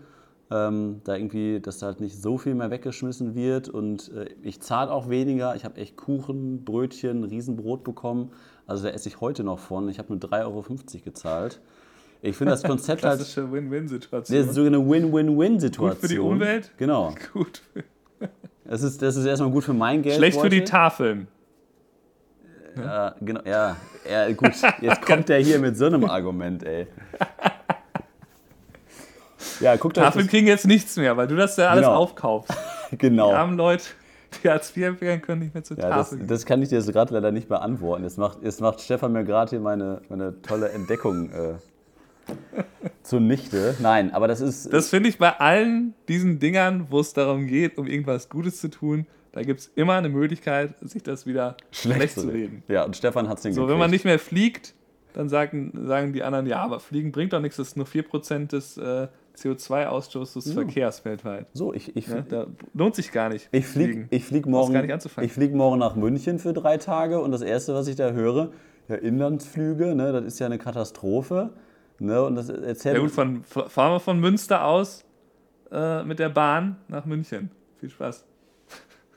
ähm, 0.50 1.00
da 1.04 1.16
irgendwie, 1.16 1.60
dass 1.60 1.78
da 1.78 1.86
halt 1.86 2.00
nicht 2.00 2.20
so 2.20 2.38
viel 2.38 2.54
mehr 2.54 2.70
weggeschmissen 2.70 3.34
wird 3.34 3.68
und 3.68 4.12
äh, 4.12 4.30
ich 4.42 4.60
zahle 4.60 4.92
auch 4.92 5.08
weniger. 5.08 5.56
Ich 5.56 5.64
habe 5.64 5.80
echt 5.80 5.96
Kuchen, 5.96 6.64
Brötchen, 6.64 7.24
Riesenbrot 7.24 7.82
bekommen. 7.82 8.30
Also 8.66 8.84
da 8.84 8.90
esse 8.90 9.08
ich 9.08 9.20
heute 9.20 9.42
noch 9.42 9.58
von. 9.58 9.88
Ich 9.88 9.98
habe 9.98 10.12
nur 10.12 10.18
3,50 10.18 10.44
Euro 10.44 10.64
gezahlt. 11.04 11.60
Ich 12.22 12.36
finde 12.36 12.52
das 12.52 12.62
Konzept 12.62 13.02
halt, 13.04 13.18
Klassische 13.18 13.50
Win-Win-Situation. 13.50 14.38
das 14.38 14.48
ist 14.48 14.54
so 14.54 14.62
eine 14.62 14.78
Win-Win-Win-Situation. 14.78 15.90
Gut 15.90 15.98
für 15.98 16.08
die 16.08 16.18
Umwelt. 16.18 16.70
Genau. 16.76 17.14
Gut. 17.32 17.62
Das 18.70 18.82
ist, 18.82 19.02
das 19.02 19.16
ist 19.16 19.26
erstmal 19.26 19.50
gut 19.50 19.64
für 19.64 19.74
mein 19.74 20.00
Geld. 20.00 20.14
Schlecht 20.14 20.40
für 20.40 20.48
die 20.48 20.62
Tafeln. 20.62 21.26
Ja, 22.76 23.16
genau, 23.20 23.40
ja, 23.44 23.76
ja, 24.08 24.32
gut. 24.32 24.52
Jetzt 24.80 25.02
kommt 25.06 25.28
der 25.28 25.40
hier 25.40 25.58
mit 25.58 25.76
so 25.76 25.86
einem 25.86 26.04
Argument, 26.04 26.62
ey. 26.62 26.86
Ja, 29.58 29.74
guckt 29.76 29.98
euch 29.98 30.04
Tafeln 30.04 30.26
kriegen 30.28 30.46
jetzt 30.46 30.66
nichts 30.66 30.96
mehr, 30.96 31.16
weil 31.16 31.26
du 31.26 31.34
das 31.34 31.56
ja 31.56 31.68
alles 31.70 31.84
Genau. 31.84 31.96
aufkaufst. 31.96 32.50
das, 32.50 32.58
genau. 32.98 33.30
Die 33.30 33.34
armen 33.34 33.56
Leute, 33.56 33.84
die 34.42 34.48
Hartz 34.48 34.74
IV 34.76 34.84
empfehlen 34.84 35.20
können 35.20 35.40
nicht 35.42 35.52
mehr 35.52 35.64
zur 35.64 35.76
Ja, 35.78 35.88
das, 35.88 35.96
Tafel 36.10 36.18
gehen. 36.18 36.28
das 36.28 36.46
kann 36.46 36.62
ich 36.62 36.68
dir 36.68 36.76
jetzt 36.78 36.92
gerade 36.92 37.12
leider 37.12 37.32
nicht 37.32 37.48
beantworten. 37.48 38.04
Jetzt 38.04 38.18
macht, 38.18 38.38
jetzt 38.42 38.60
macht 38.60 38.80
Stefan 38.80 39.12
mir 39.12 39.24
gerade 39.24 39.50
hier 39.50 39.60
meine, 39.60 40.00
meine 40.08 40.40
tolle 40.42 40.70
Entdeckung 40.70 41.30
äh, 41.30 41.54
zunichte. 43.10 43.76
Nein, 43.80 44.12
aber 44.12 44.28
das 44.28 44.40
ist. 44.40 44.72
Das 44.72 44.88
finde 44.88 45.08
ich 45.08 45.18
bei 45.18 45.38
allen 45.38 45.94
diesen 46.08 46.38
Dingern, 46.38 46.86
wo 46.90 47.00
es 47.00 47.12
darum 47.12 47.46
geht, 47.46 47.76
um 47.78 47.86
irgendwas 47.86 48.28
Gutes 48.28 48.60
zu 48.60 48.68
tun, 48.68 49.06
da 49.32 49.42
gibt 49.42 49.60
es 49.60 49.70
immer 49.74 49.94
eine 49.94 50.08
Möglichkeit, 50.08 50.74
sich 50.80 51.02
das 51.02 51.26
wieder 51.26 51.56
schlecht, 51.70 52.14
zu 52.14 52.28
reden. 52.28 52.62
Ja, 52.68 52.84
und 52.84 52.96
Stefan 52.96 53.28
hat 53.28 53.38
es 53.38 53.42
den 53.42 53.52
So, 53.52 53.68
wenn 53.68 53.78
man 53.78 53.90
nicht 53.90 54.04
mehr 54.04 54.18
fliegt, 54.18 54.74
dann 55.12 55.28
sagen, 55.28 55.72
sagen 55.86 56.12
die 56.12 56.22
anderen, 56.22 56.46
ja, 56.46 56.58
aber 56.58 56.80
Fliegen 56.80 57.12
bringt 57.12 57.32
doch 57.32 57.40
nichts, 57.40 57.56
das 57.56 57.68
ist 57.68 57.76
nur 57.76 57.86
4% 57.86 58.48
des 58.48 58.76
äh, 58.76 59.08
CO2-Ausstoßes 59.36 60.34
des 60.34 60.46
Ja. 60.46 60.52
Verkehrs 60.54 61.04
weltweit. 61.04 61.46
So, 61.52 61.72
ich, 61.72 61.96
ich, 61.96 62.08
Ne? 62.08 62.24
Da 62.28 62.46
lohnt 62.74 62.94
sich 62.94 63.12
gar 63.12 63.28
nicht. 63.28 63.48
Ich 63.52 63.66
fliege 63.66 64.06
ich 64.10 64.24
flieg 64.24 64.46
morgen, 64.46 64.88
ich 65.20 65.32
flieg 65.32 65.54
morgen 65.54 65.78
nach 65.78 65.96
München 65.96 66.38
für 66.38 66.52
drei 66.52 66.76
Tage 66.76 67.20
und 67.20 67.32
das 67.32 67.42
Erste, 67.42 67.74
was 67.74 67.88
ich 67.88 67.96
da 67.96 68.10
höre, 68.12 68.52
ja, 68.88 68.96
Inlandsflüge, 68.96 69.94
ne, 69.94 70.12
das 70.12 70.24
ist 70.24 70.40
ja 70.40 70.46
eine 70.46 70.58
Katastrophe. 70.58 71.50
Ne, 72.00 72.22
und 72.24 72.34
das 72.34 72.48
erzählt 72.48 72.96
Ja 72.96 73.02
gut, 73.02 73.10
von, 73.10 73.44
fahren 73.44 73.92
wir 73.92 74.00
von 74.00 74.18
Münster 74.18 74.64
aus 74.64 75.04
äh, 75.70 76.02
mit 76.02 76.18
der 76.18 76.30
Bahn 76.30 76.76
nach 76.88 77.04
München. 77.04 77.50
Viel 77.78 77.90
Spaß. 77.90 78.24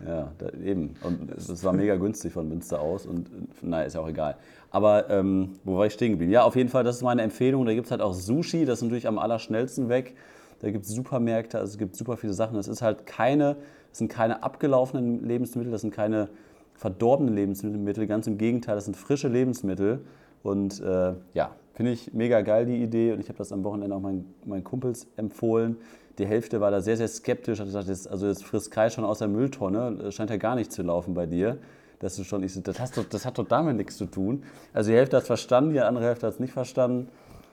Ja, 0.05 0.33
da, 0.37 0.49
eben. 0.49 0.95
Und 1.01 1.31
das 1.33 1.63
war 1.63 1.71
mega 1.71 1.95
günstig 1.95 2.33
von 2.33 2.49
Münster 2.49 2.81
aus 2.81 3.05
und 3.05 3.29
naja, 3.63 3.85
ist 3.85 3.93
ja 3.93 4.01
auch 4.01 4.09
egal. 4.09 4.35
Aber 4.69 5.09
ähm, 5.09 5.53
wo 5.63 5.77
war 5.77 5.85
ich 5.85 5.93
stehen 5.93 6.11
geblieben? 6.11 6.33
Ja, 6.33 6.43
auf 6.43 6.57
jeden 6.57 6.67
Fall, 6.67 6.83
das 6.83 6.97
ist 6.97 7.03
meine 7.03 7.21
Empfehlung. 7.21 7.65
Da 7.65 7.73
gibt 7.73 7.85
es 7.85 7.91
halt 7.91 8.01
auch 8.01 8.13
Sushi, 8.13 8.65
das 8.65 8.79
ist 8.79 8.83
natürlich 8.83 9.07
am 9.07 9.17
allerschnellsten 9.17 9.87
weg. 9.87 10.15
Da 10.59 10.69
gibt 10.69 10.83
es 10.83 10.91
Supermärkte, 10.91 11.59
also 11.59 11.71
es 11.71 11.77
gibt 11.77 11.95
super 11.95 12.17
viele 12.17 12.33
Sachen. 12.33 12.55
Das 12.55 12.67
ist 12.67 12.81
halt 12.81 13.05
keine, 13.05 13.55
das 13.91 13.99
sind 13.99 14.09
keine 14.09 14.43
abgelaufenen 14.43 15.25
Lebensmittel, 15.25 15.71
das 15.71 15.81
sind 15.81 15.93
keine 15.93 16.27
verdorbenen 16.73 17.33
Lebensmittel, 17.33 18.07
ganz 18.07 18.27
im 18.27 18.37
Gegenteil, 18.37 18.75
das 18.75 18.85
sind 18.85 18.97
frische 18.97 19.29
Lebensmittel. 19.29 20.01
Und 20.41 20.81
äh, 20.81 21.13
ja, 21.33 21.55
finde 21.73 21.91
ich 21.91 22.13
mega 22.13 22.41
geil 22.41 22.65
die 22.65 22.81
Idee 22.81 23.13
und 23.13 23.19
ich 23.19 23.27
habe 23.27 23.37
das 23.37 23.51
am 23.51 23.63
Wochenende 23.63 23.95
auch 23.95 23.99
meinen, 23.99 24.33
meinen 24.45 24.63
Kumpels 24.63 25.07
empfohlen. 25.17 25.77
Die 26.19 26.25
Hälfte 26.25 26.61
war 26.61 26.69
da 26.69 26.81
sehr, 26.81 26.97
sehr 26.97 27.07
skeptisch, 27.07 27.59
hat 27.59 27.65
gesagt, 27.65 27.87
jetzt, 27.87 28.07
also 28.07 28.27
jetzt 28.27 28.45
frisst 28.45 28.69
Kai 28.71 28.89
schon 28.89 29.03
aus 29.03 29.19
der 29.19 29.27
Mülltonne, 29.27 29.97
das 29.99 30.13
scheint 30.13 30.29
ja 30.29 30.37
gar 30.37 30.55
nicht 30.55 30.71
zu 30.71 30.83
laufen 30.83 31.13
bei 31.13 31.25
dir. 31.25 31.57
Dass 31.99 32.17
du 32.17 32.23
schon, 32.23 32.43
ich 32.43 32.53
so, 32.53 32.59
das, 32.59 32.79
hast 32.79 32.97
doch, 32.97 33.05
das 33.05 33.25
hat 33.25 33.37
doch 33.37 33.47
damit 33.47 33.77
nichts 33.77 33.97
zu 33.97 34.05
tun. 34.05 34.43
Also 34.73 34.91
die 34.91 34.97
Hälfte 34.97 35.15
hat 35.15 35.23
es 35.23 35.27
verstanden, 35.27 35.71
die 35.71 35.79
andere 35.79 36.05
Hälfte 36.05 36.27
hat 36.27 36.33
es 36.33 36.39
nicht 36.39 36.51
verstanden. 36.51 37.07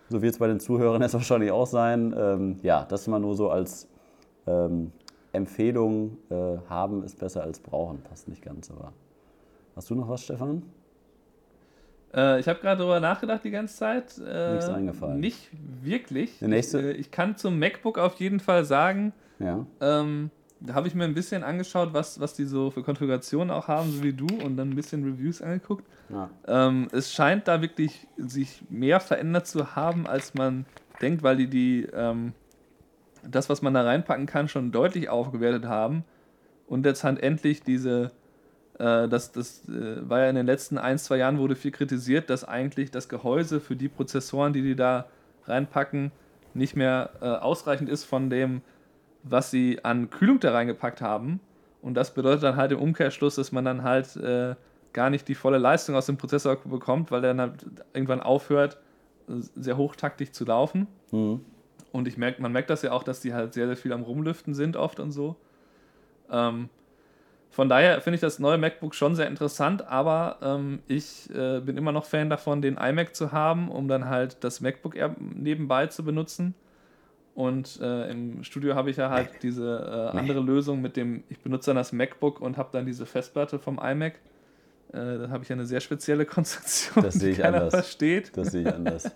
So 0.08 0.22
wird 0.22 0.32
es 0.32 0.38
bei 0.40 0.48
den 0.48 0.58
Zuhörern 0.58 1.00
jetzt 1.02 1.14
wahrscheinlich 1.14 1.52
auch 1.52 1.68
sein. 1.68 2.14
Ähm, 2.18 2.58
ja, 2.62 2.84
das 2.84 3.06
mal 3.06 3.20
nur 3.20 3.36
so 3.36 3.48
als 3.48 3.86
ähm, 4.48 4.90
Empfehlung 5.32 6.16
äh, 6.30 6.58
haben 6.68 7.04
ist 7.04 7.18
besser 7.18 7.44
als 7.44 7.60
brauchen. 7.60 8.02
Passt 8.02 8.28
nicht 8.28 8.42
ganz, 8.42 8.70
aber. 8.70 8.92
Hast 9.76 9.88
du 9.88 9.94
noch 9.94 10.08
was, 10.08 10.24
Stefan? 10.24 10.64
Äh, 12.14 12.40
ich 12.40 12.48
habe 12.48 12.58
gerade 12.60 12.78
darüber 12.78 13.00
nachgedacht 13.00 13.44
die 13.44 13.50
ganze 13.50 13.76
Zeit. 13.76 14.18
Äh, 14.18 14.52
Nichts 14.52 14.68
eingefallen. 14.68 15.20
Nicht 15.20 15.48
wirklich. 15.82 16.38
Der 16.40 16.48
nächste- 16.48 16.78
Ich, 16.80 16.84
äh, 16.86 16.92
ich 16.92 17.10
kann 17.10 17.36
zum 17.36 17.58
MacBook 17.58 17.98
auf 17.98 18.14
jeden 18.16 18.40
Fall 18.40 18.64
sagen, 18.64 19.12
Ja. 19.38 19.64
ähm, 19.80 20.30
da 20.60 20.74
habe 20.74 20.88
ich 20.88 20.94
mir 20.94 21.04
ein 21.04 21.14
bisschen 21.14 21.42
angeschaut, 21.42 21.90
was, 21.94 22.20
was 22.20 22.34
die 22.34 22.44
so 22.44 22.70
für 22.70 22.82
Konfigurationen 22.82 23.50
auch 23.50 23.68
haben, 23.68 23.90
so 23.92 24.02
wie 24.02 24.12
du, 24.12 24.26
und 24.44 24.56
dann 24.56 24.70
ein 24.70 24.76
bisschen 24.76 25.04
Reviews 25.04 25.40
angeguckt. 25.40 25.84
Ja. 26.10 26.28
Ähm, 26.46 26.88
es 26.92 27.12
scheint 27.12 27.48
da 27.48 27.62
wirklich 27.62 28.06
sich 28.18 28.62
mehr 28.68 29.00
verändert 29.00 29.46
zu 29.46 29.74
haben, 29.76 30.06
als 30.06 30.34
man 30.34 30.66
denkt, 31.00 31.22
weil 31.22 31.36
die, 31.36 31.46
die 31.46 31.88
ähm, 31.94 32.32
das, 33.26 33.48
was 33.48 33.62
man 33.62 33.72
da 33.72 33.82
reinpacken 33.82 34.26
kann, 34.26 34.48
schon 34.48 34.72
deutlich 34.72 35.08
aufgewertet 35.08 35.66
haben. 35.66 36.04
Und 36.66 36.84
jetzt 36.84 37.04
halt 37.04 37.22
endlich 37.22 37.62
diese, 37.62 38.10
das, 38.80 39.32
das 39.32 39.68
äh, 39.68 40.08
war 40.08 40.20
ja 40.20 40.30
in 40.30 40.36
den 40.36 40.46
letzten 40.46 40.78
ein, 40.78 40.98
zwei 40.98 41.18
Jahren 41.18 41.38
wurde 41.38 41.54
viel 41.54 41.70
kritisiert, 41.70 42.30
dass 42.30 42.44
eigentlich 42.44 42.90
das 42.90 43.08
Gehäuse 43.08 43.60
für 43.60 43.76
die 43.76 43.88
Prozessoren, 43.88 44.52
die 44.52 44.62
die 44.62 44.74
da 44.74 45.06
reinpacken, 45.44 46.12
nicht 46.54 46.76
mehr 46.76 47.10
äh, 47.20 47.26
ausreichend 47.26 47.88
ist 47.88 48.04
von 48.04 48.30
dem, 48.30 48.62
was 49.22 49.50
sie 49.50 49.84
an 49.84 50.08
Kühlung 50.10 50.40
da 50.40 50.52
reingepackt 50.52 51.02
haben. 51.02 51.40
Und 51.82 51.94
das 51.94 52.14
bedeutet 52.14 52.42
dann 52.42 52.56
halt 52.56 52.72
im 52.72 52.78
Umkehrschluss, 52.78 53.36
dass 53.36 53.52
man 53.52 53.64
dann 53.64 53.82
halt 53.82 54.16
äh, 54.16 54.54
gar 54.92 55.10
nicht 55.10 55.28
die 55.28 55.34
volle 55.34 55.58
Leistung 55.58 55.94
aus 55.94 56.06
dem 56.06 56.16
Prozessor 56.16 56.56
bekommt, 56.56 57.10
weil 57.10 57.20
der 57.20 57.34
dann 57.34 57.40
halt 57.50 57.66
irgendwann 57.92 58.20
aufhört, 58.20 58.78
sehr 59.28 59.76
hochtaktig 59.76 60.32
zu 60.32 60.44
laufen. 60.44 60.86
Mhm. 61.12 61.40
Und 61.92 62.08
ich 62.08 62.16
merk, 62.16 62.40
man 62.40 62.52
merkt 62.52 62.70
das 62.70 62.82
ja 62.82 62.92
auch, 62.92 63.02
dass 63.02 63.20
die 63.20 63.34
halt 63.34 63.54
sehr, 63.54 63.66
sehr 63.66 63.76
viel 63.76 63.92
am 63.92 64.02
Rumlüften 64.02 64.54
sind 64.54 64.76
oft 64.76 65.00
und 65.00 65.12
so. 65.12 65.36
Ähm, 66.30 66.68
von 67.50 67.68
daher 67.68 68.00
finde 68.00 68.14
ich 68.14 68.20
das 68.20 68.38
neue 68.38 68.58
MacBook 68.58 68.94
schon 68.94 69.14
sehr 69.16 69.26
interessant, 69.26 69.86
aber 69.86 70.38
ähm, 70.42 70.78
ich 70.86 71.28
äh, 71.34 71.60
bin 71.60 71.76
immer 71.76 71.92
noch 71.92 72.04
Fan 72.04 72.30
davon, 72.30 72.62
den 72.62 72.76
iMac 72.76 73.14
zu 73.14 73.32
haben, 73.32 73.70
um 73.70 73.88
dann 73.88 74.08
halt 74.08 74.36
das 74.44 74.60
MacBook 74.60 74.94
Air 74.96 75.14
nebenbei 75.18 75.86
zu 75.88 76.04
benutzen. 76.04 76.54
Und 77.34 77.80
äh, 77.80 78.10
im 78.10 78.44
Studio 78.44 78.74
habe 78.74 78.90
ich 78.90 78.96
ja 78.98 79.08
halt 79.10 79.42
diese 79.42 80.10
äh, 80.14 80.18
andere 80.18 80.40
Lösung 80.40 80.80
mit 80.80 80.96
dem, 80.96 81.22
ich 81.28 81.40
benutze 81.40 81.70
dann 81.70 81.76
das 81.76 81.92
MacBook 81.92 82.40
und 82.40 82.56
habe 82.56 82.68
dann 82.72 82.86
diese 82.86 83.06
Festplatte 83.06 83.58
vom 83.58 83.78
iMac. 83.82 84.14
Äh, 84.92 85.18
da 85.18 85.28
habe 85.30 85.42
ich 85.42 85.48
ja 85.48 85.54
eine 85.54 85.66
sehr 85.66 85.80
spezielle 85.80 86.26
Konstruktion, 86.26 87.02
Das 87.04 87.14
sehe 87.14 87.28
die 87.28 87.32
ich 87.32 87.38
keiner 87.38 87.58
anders. 87.58 87.74
versteht. 87.74 88.36
Das 88.36 88.48
sehe 88.52 88.62
ich 88.62 88.74
anders. 88.74 89.10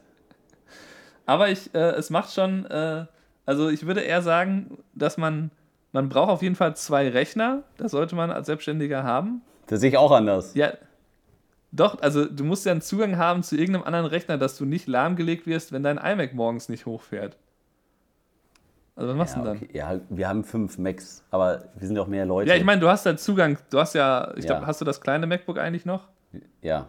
Aber 1.27 1.49
ich, 1.51 1.75
äh, 1.75 1.91
es 1.93 2.11
macht 2.11 2.33
schon, 2.33 2.67
äh, 2.67 3.07
also 3.47 3.69
ich 3.69 3.87
würde 3.87 4.01
eher 4.01 4.23
sagen, 4.23 4.79
dass 4.95 5.17
man, 5.17 5.51
man 5.95 6.09
braucht 6.11 6.29
auf 6.29 6.43
jeden 6.43 6.57
Fall 6.57 6.77
zwei 6.77 7.09
Rechner. 7.09 7.63
Das 7.79 7.93
sollte 7.93 8.15
man 8.17 8.31
als 8.31 8.47
Selbstständiger 8.47 9.05
haben. 9.05 9.41
Das 9.69 9.81
sehe 9.81 9.89
ich 9.91 9.97
auch 9.97 10.11
anders. 10.13 10.55
Ja, 10.55 10.73
doch, 11.73 12.03
also 12.03 12.27
du 12.27 12.45
musst 12.45 12.67
ja 12.67 12.73
einen 12.73 12.83
Zugang 12.83 13.17
haben 13.17 13.43
zu 13.43 13.57
irgendeinem 13.57 13.85
anderen 13.87 14.07
Rechner, 14.07 14.37
dass 14.37 14.57
du 14.59 14.65
nicht 14.65 14.87
lahmgelegt 14.87 15.47
wirst, 15.47 15.73
wenn 15.73 15.83
dein 15.83 15.97
iMac 15.99 16.35
morgens 16.35 16.69
nicht 16.69 16.85
hochfährt. 16.87 17.37
Also 18.97 19.09
was 19.11 19.17
machst 19.17 19.35
du 19.35 19.39
Ja, 19.41 19.45
denn 19.47 19.55
dann? 19.55 19.63
okay. 19.65 19.77
ja, 19.79 20.01
wir 20.09 20.29
haben 20.29 20.45
fünf 20.45 20.79
Macs, 20.79 21.25
aber 21.31 21.65
wir 21.77 21.87
sind 21.87 21.97
ja 21.97 22.03
auch 22.03 22.07
mehr 22.07 22.27
Leute. 22.27 22.49
Ja, 22.51 22.57
ich 22.57 22.63
meine, 22.65 22.81
du 22.81 22.89
hast 22.89 23.07
halt 23.07 23.19
Zugang, 23.19 23.59
du 23.71 23.81
hast 23.81 23.95
ja, 23.95 24.33
ich 24.37 24.45
Ja. 24.45 24.53
glaube, 24.53 24.67
hast 24.67 24.81
du 24.81 24.85
das 24.85 25.01
kleine 25.01 25.27
MacBook 25.27 25.59
eigentlich 25.59 25.85
noch? 25.85 26.09
Ja. 26.63 26.87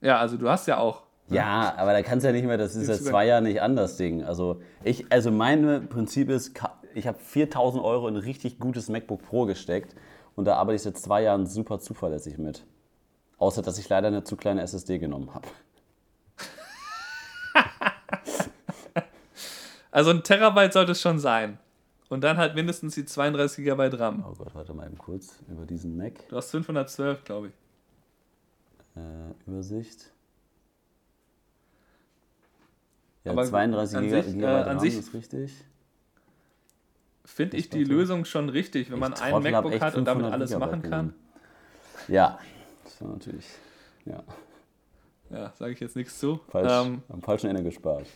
Ja, 0.00 0.18
also 0.18 0.36
du 0.36 0.48
hast 0.48 0.66
ja 0.66 0.78
auch. 0.78 1.02
Ja, 1.28 1.74
aber 1.76 1.92
da 1.92 2.02
kannst 2.02 2.24
du 2.24 2.28
ja 2.28 2.32
nicht 2.32 2.44
mehr, 2.46 2.58
das 2.58 2.74
ist 2.74 2.86
seit 2.86 2.96
Zugang. 2.96 3.12
zwei 3.12 3.26
Jahren 3.26 3.44
nicht 3.44 3.62
anders 3.62 3.96
Ding. 3.96 4.24
Also 4.24 4.60
ich, 4.82 5.12
also 5.12 5.30
mein 5.30 5.86
Prinzip 5.88 6.28
ist, 6.28 6.54
ich 6.94 7.06
habe 7.06 7.18
4000 7.18 7.82
Euro 7.84 8.08
in 8.08 8.14
ein 8.16 8.22
richtig 8.22 8.58
gutes 8.58 8.88
MacBook 8.88 9.22
Pro 9.22 9.44
gesteckt 9.46 9.94
und 10.36 10.44
da 10.44 10.56
arbeite 10.56 10.76
ich 10.76 10.82
seit 10.82 10.98
zwei 10.98 11.22
Jahren 11.22 11.46
super 11.46 11.78
zuverlässig 11.80 12.38
mit. 12.38 12.64
Außer, 13.38 13.62
dass 13.62 13.78
ich 13.78 13.88
leider 13.88 14.08
eine 14.08 14.22
zu 14.24 14.36
kleine 14.36 14.62
SSD 14.62 14.98
genommen 14.98 15.34
habe. 15.34 15.48
Also 19.92 20.10
ein 20.10 20.22
Terabyte 20.22 20.72
sollte 20.72 20.92
es 20.92 21.00
schon 21.00 21.18
sein. 21.18 21.58
Und 22.10 22.22
dann 22.22 22.36
halt 22.36 22.54
mindestens 22.54 22.94
die 22.94 23.04
32 23.04 23.64
GB 23.64 23.88
RAM. 23.96 24.24
Oh 24.28 24.34
Gott, 24.34 24.54
warte 24.54 24.72
mal 24.72 24.86
eben 24.86 24.98
kurz 24.98 25.38
über 25.48 25.66
diesen 25.66 25.96
Mac. 25.96 26.28
Du 26.28 26.36
hast 26.36 26.50
512, 26.52 27.24
glaube 27.24 27.48
ich. 27.48 27.52
Äh, 28.96 29.50
Übersicht. 29.50 30.12
Ja, 33.24 33.32
Aber 33.32 33.44
32 33.44 33.96
an 33.98 34.04
Giga- 34.04 34.22
sich, 34.22 34.30
äh, 34.32 34.34
Gigabyte 34.36 34.62
an 34.66 34.76
RAM 34.76 34.78
sich- 34.80 34.96
ist 34.98 35.12
richtig. 35.14 35.52
Finde 37.24 37.56
ich 37.56 37.68
die. 37.68 37.84
Lösung 37.84 38.24
schon 38.24 38.48
richtig, 38.48 38.90
wenn 38.90 38.98
man 38.98 39.14
ein 39.14 39.42
MacBook 39.42 39.80
hat 39.80 39.94
und 39.94 40.04
damit 40.04 40.24
500 40.26 40.32
alles 40.32 40.50
Gigabyte 40.50 40.70
machen 40.70 40.90
kann. 40.90 41.14
Ja, 42.08 42.38
das 42.84 43.00
war 43.02 43.08
natürlich 43.10 43.46
ja, 44.06 44.22
Ja, 45.30 45.52
sage 45.58 45.72
ich 45.72 45.80
jetzt 45.80 45.96
nichts 45.96 46.18
zu. 46.18 46.40
falsch, 46.48 46.70
Ähm, 46.70 47.02
am 47.08 47.22
falschen 47.22 47.48
Ende 47.48 47.62
gespart. 47.62 48.06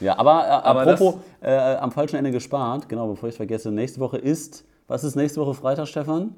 Ja, 0.00 0.18
aber, 0.18 0.44
äh, 0.44 0.50
Aber 0.50 0.80
apropos 0.82 1.16
äh, 1.40 1.54
am 1.54 1.92
falschen 1.92 2.16
Ende 2.16 2.32
gespart, 2.32 2.88
genau, 2.88 3.08
bevor 3.08 3.28
ich 3.28 3.34
es 3.34 3.36
vergesse, 3.36 3.70
nächste 3.70 4.00
Woche 4.00 4.18
ist, 4.18 4.64
was 4.88 5.04
ist 5.04 5.14
nächste 5.14 5.40
Woche 5.40 5.54
Freitag, 5.54 5.86
Stefan? 5.86 6.34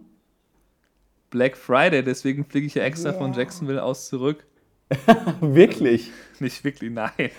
Black 1.31 1.57
Friday, 1.57 2.05
deswegen 2.05 2.45
fliege 2.45 2.67
ich 2.67 2.75
ja 2.75 2.85
extra 2.85 3.13
von 3.13 3.33
Jacksonville 3.33 3.83
aus 3.83 4.09
zurück. 4.09 4.47
Wirklich? 5.41 6.11
Nicht 6.41 6.65
wirklich, 6.65 6.91
nein. 6.91 7.31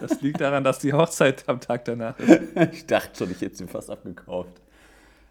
Das 0.00 0.20
liegt 0.20 0.40
daran, 0.40 0.62
dass 0.62 0.78
die 0.78 0.92
Hochzeit 0.92 1.44
am 1.48 1.60
Tag 1.60 1.84
danach 1.84 2.18
ist. 2.18 2.40
Ich 2.72 2.86
dachte 2.86 3.10
schon, 3.16 3.30
ich 3.30 3.40
hätte 3.40 3.56
sie 3.56 3.66
fast 3.66 3.90
abgekauft. 3.90 4.60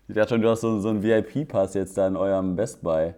Ich 0.07 0.15
dachte 0.15 0.29
schon, 0.29 0.41
du 0.41 0.49
hast 0.49 0.61
so, 0.61 0.79
so 0.79 0.89
einen 0.89 1.03
VIP-Pass 1.03 1.75
jetzt 1.75 1.97
da 1.97 2.07
in 2.07 2.15
eurem 2.15 2.55
Best 2.55 2.81
Buy. 2.81 3.13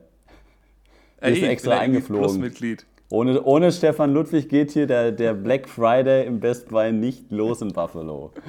Bist 1.21 1.37
du 1.37 1.37
ich 1.37 1.43
extra 1.43 1.79
eingeflogen? 1.79 2.51
Ohne, 3.09 3.43
ohne 3.43 3.71
Stefan 3.71 4.13
Ludwig 4.13 4.49
geht 4.49 4.71
hier 4.71 4.87
der, 4.87 5.11
der 5.11 5.33
Black 5.33 5.69
Friday 5.69 6.25
im 6.25 6.39
Best 6.39 6.69
Buy 6.69 6.91
nicht 6.91 7.31
los 7.31 7.61
in 7.61 7.71
Buffalo. 7.71 8.31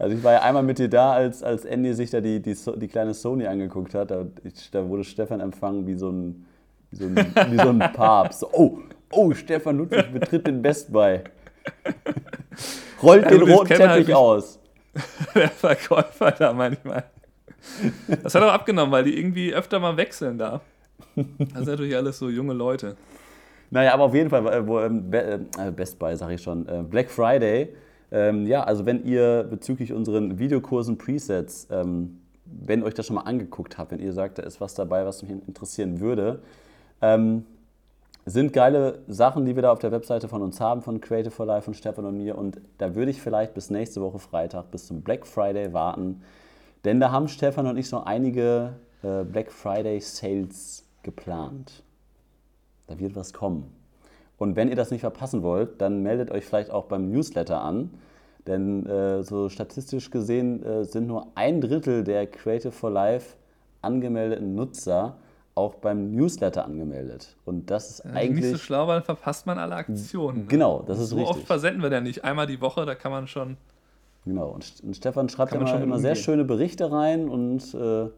Also 0.00 0.16
ich 0.16 0.24
war 0.24 0.32
ja 0.32 0.40
einmal 0.40 0.62
mit 0.62 0.78
dir 0.78 0.88
da, 0.88 1.12
als, 1.12 1.42
als 1.42 1.66
Andy 1.66 1.92
sich 1.92 2.08
da 2.08 2.22
die, 2.22 2.40
die, 2.40 2.56
die 2.76 2.88
kleine 2.88 3.12
Sony 3.12 3.46
angeguckt 3.46 3.94
hat. 3.94 4.10
Da, 4.10 4.24
ich, 4.44 4.70
da 4.70 4.88
wurde 4.88 5.04
Stefan 5.04 5.40
empfangen 5.40 5.86
wie 5.86 5.94
so 5.94 6.08
ein, 6.08 6.46
wie 6.90 6.96
so 6.96 7.06
ein, 7.06 7.16
wie 7.50 7.56
so 7.56 7.68
ein 7.68 7.78
Papst. 7.78 8.44
Oh, 8.52 8.78
oh, 9.12 9.32
Stefan 9.32 9.78
Ludwig 9.78 10.12
betritt 10.12 10.46
den 10.46 10.60
Best 10.62 10.92
Buy. 10.92 11.20
Rollt 13.02 13.24
Ja, 13.24 13.28
den 13.30 13.42
roten 13.42 13.68
halt 13.70 13.78
Teppich 13.80 14.06
nicht- 14.08 14.16
aus. 14.16 14.58
Der 15.34 15.48
Verkäufer 15.48 16.32
da 16.32 16.52
manchmal. 16.52 17.04
Das 18.22 18.34
hat 18.34 18.42
auch 18.42 18.52
abgenommen, 18.52 18.90
weil 18.90 19.04
die 19.04 19.16
irgendwie 19.16 19.54
öfter 19.54 19.78
mal 19.78 19.96
wechseln 19.96 20.36
da. 20.38 20.60
Das 21.14 21.26
sind 21.38 21.66
natürlich 21.66 21.94
alles 21.96 22.18
so 22.18 22.28
junge 22.28 22.54
Leute. 22.54 22.96
Naja, 23.70 23.94
aber 23.94 24.04
auf 24.04 24.14
jeden 24.14 24.30
Fall, 24.30 24.44
äh, 24.48 24.66
wo, 24.66 24.80
ähm, 24.80 25.08
Be 25.10 25.46
äh, 25.58 25.70
Best 25.70 25.98
Buy 25.98 26.16
sage 26.16 26.34
ich 26.34 26.42
schon, 26.42 26.66
äh, 26.68 26.82
Black 26.82 27.08
Friday. 27.10 27.68
Ähm, 28.10 28.46
ja, 28.46 28.64
also 28.64 28.84
wenn 28.84 29.04
ihr 29.04 29.44
bezüglich 29.48 29.92
unseren 29.92 30.40
Videokursen 30.40 30.98
Presets, 30.98 31.68
ähm, 31.70 32.18
wenn 32.44 32.82
euch 32.82 32.94
das 32.94 33.06
schon 33.06 33.14
mal 33.14 33.22
angeguckt 33.22 33.78
habt, 33.78 33.92
wenn 33.92 34.00
ihr 34.00 34.12
sagt, 34.12 34.38
da 34.38 34.42
ist 34.42 34.60
was 34.60 34.74
dabei, 34.74 35.06
was 35.06 35.22
mich 35.22 35.30
interessieren 35.46 36.00
würde, 36.00 36.40
ähm, 37.02 37.44
sind 38.26 38.52
geile 38.52 39.00
Sachen, 39.08 39.44
die 39.44 39.54
wir 39.54 39.62
da 39.62 39.72
auf 39.72 39.78
der 39.78 39.92
Webseite 39.92 40.28
von 40.28 40.42
uns 40.42 40.60
haben, 40.60 40.82
von 40.82 41.00
Creative 41.00 41.30
for 41.30 41.46
Life, 41.46 41.64
von 41.64 41.74
Stefan 41.74 42.04
und 42.04 42.16
mir. 42.16 42.36
Und 42.36 42.60
da 42.78 42.94
würde 42.94 43.10
ich 43.10 43.20
vielleicht 43.20 43.54
bis 43.54 43.70
nächste 43.70 44.00
Woche 44.00 44.18
Freitag, 44.18 44.70
bis 44.70 44.86
zum 44.86 45.02
Black 45.02 45.26
Friday 45.26 45.72
warten. 45.72 46.22
Denn 46.84 47.00
da 47.00 47.10
haben 47.10 47.28
Stefan 47.28 47.66
und 47.66 47.76
ich 47.76 47.88
so 47.88 48.04
einige 48.04 48.74
äh, 49.02 49.24
Black 49.24 49.50
Friday 49.50 50.00
Sales 50.00 50.84
geplant. 51.02 51.82
Da 52.86 52.98
wird 52.98 53.16
was 53.16 53.32
kommen. 53.32 53.72
Und 54.38 54.56
wenn 54.56 54.68
ihr 54.68 54.76
das 54.76 54.90
nicht 54.90 55.02
verpassen 55.02 55.42
wollt, 55.42 55.80
dann 55.80 56.02
meldet 56.02 56.30
euch 56.30 56.46
vielleicht 56.46 56.70
auch 56.70 56.86
beim 56.86 57.10
Newsletter 57.10 57.60
an. 57.60 57.90
Denn 58.46 58.86
äh, 58.86 59.22
so 59.22 59.48
statistisch 59.48 60.10
gesehen 60.10 60.62
äh, 60.62 60.84
sind 60.84 61.06
nur 61.06 61.28
ein 61.34 61.60
Drittel 61.60 62.04
der 62.04 62.26
Creative 62.26 62.72
for 62.72 62.90
Life 62.90 63.36
angemeldeten 63.82 64.54
Nutzer 64.54 65.16
auch 65.54 65.74
beim 65.74 66.12
Newsletter 66.14 66.64
angemeldet. 66.64 67.36
Und 67.44 67.70
das 67.70 67.90
ist 67.90 68.04
Wenn 68.04 68.14
man 68.14 68.22
nicht 68.22 68.42
so 68.42 68.48
eigentlich. 68.50 68.62
schlau 68.62 68.86
war, 68.86 68.94
dann 68.94 69.04
verpasst 69.04 69.46
man 69.46 69.58
alle 69.58 69.74
Aktionen. 69.74 70.38
ne? 70.40 70.44
Genau, 70.48 70.82
das 70.86 70.98
ist 70.98 71.10
so 71.10 71.16
richtig. 71.16 71.36
oft 71.36 71.46
versenden 71.46 71.82
wir 71.82 71.90
ja 71.90 72.00
nicht. 72.00 72.24
Einmal 72.24 72.46
die 72.46 72.60
Woche, 72.60 72.86
da 72.86 72.94
kann 72.94 73.12
man 73.12 73.26
schon. 73.26 73.56
Genau. 74.24 74.48
Und 74.50 74.64
St- 74.64 74.84
und 74.84 74.96
Stefan 74.96 75.28
schreibt 75.28 75.52
immer, 75.52 75.62
man 75.62 75.68
schon 75.68 75.78
mit 75.80 75.86
immer 75.86 75.98
sehr 75.98 76.14
schöne 76.14 76.44
Berichte 76.44 76.90
rein 76.92 77.28
und 77.28 77.74
äh, 77.74 78.08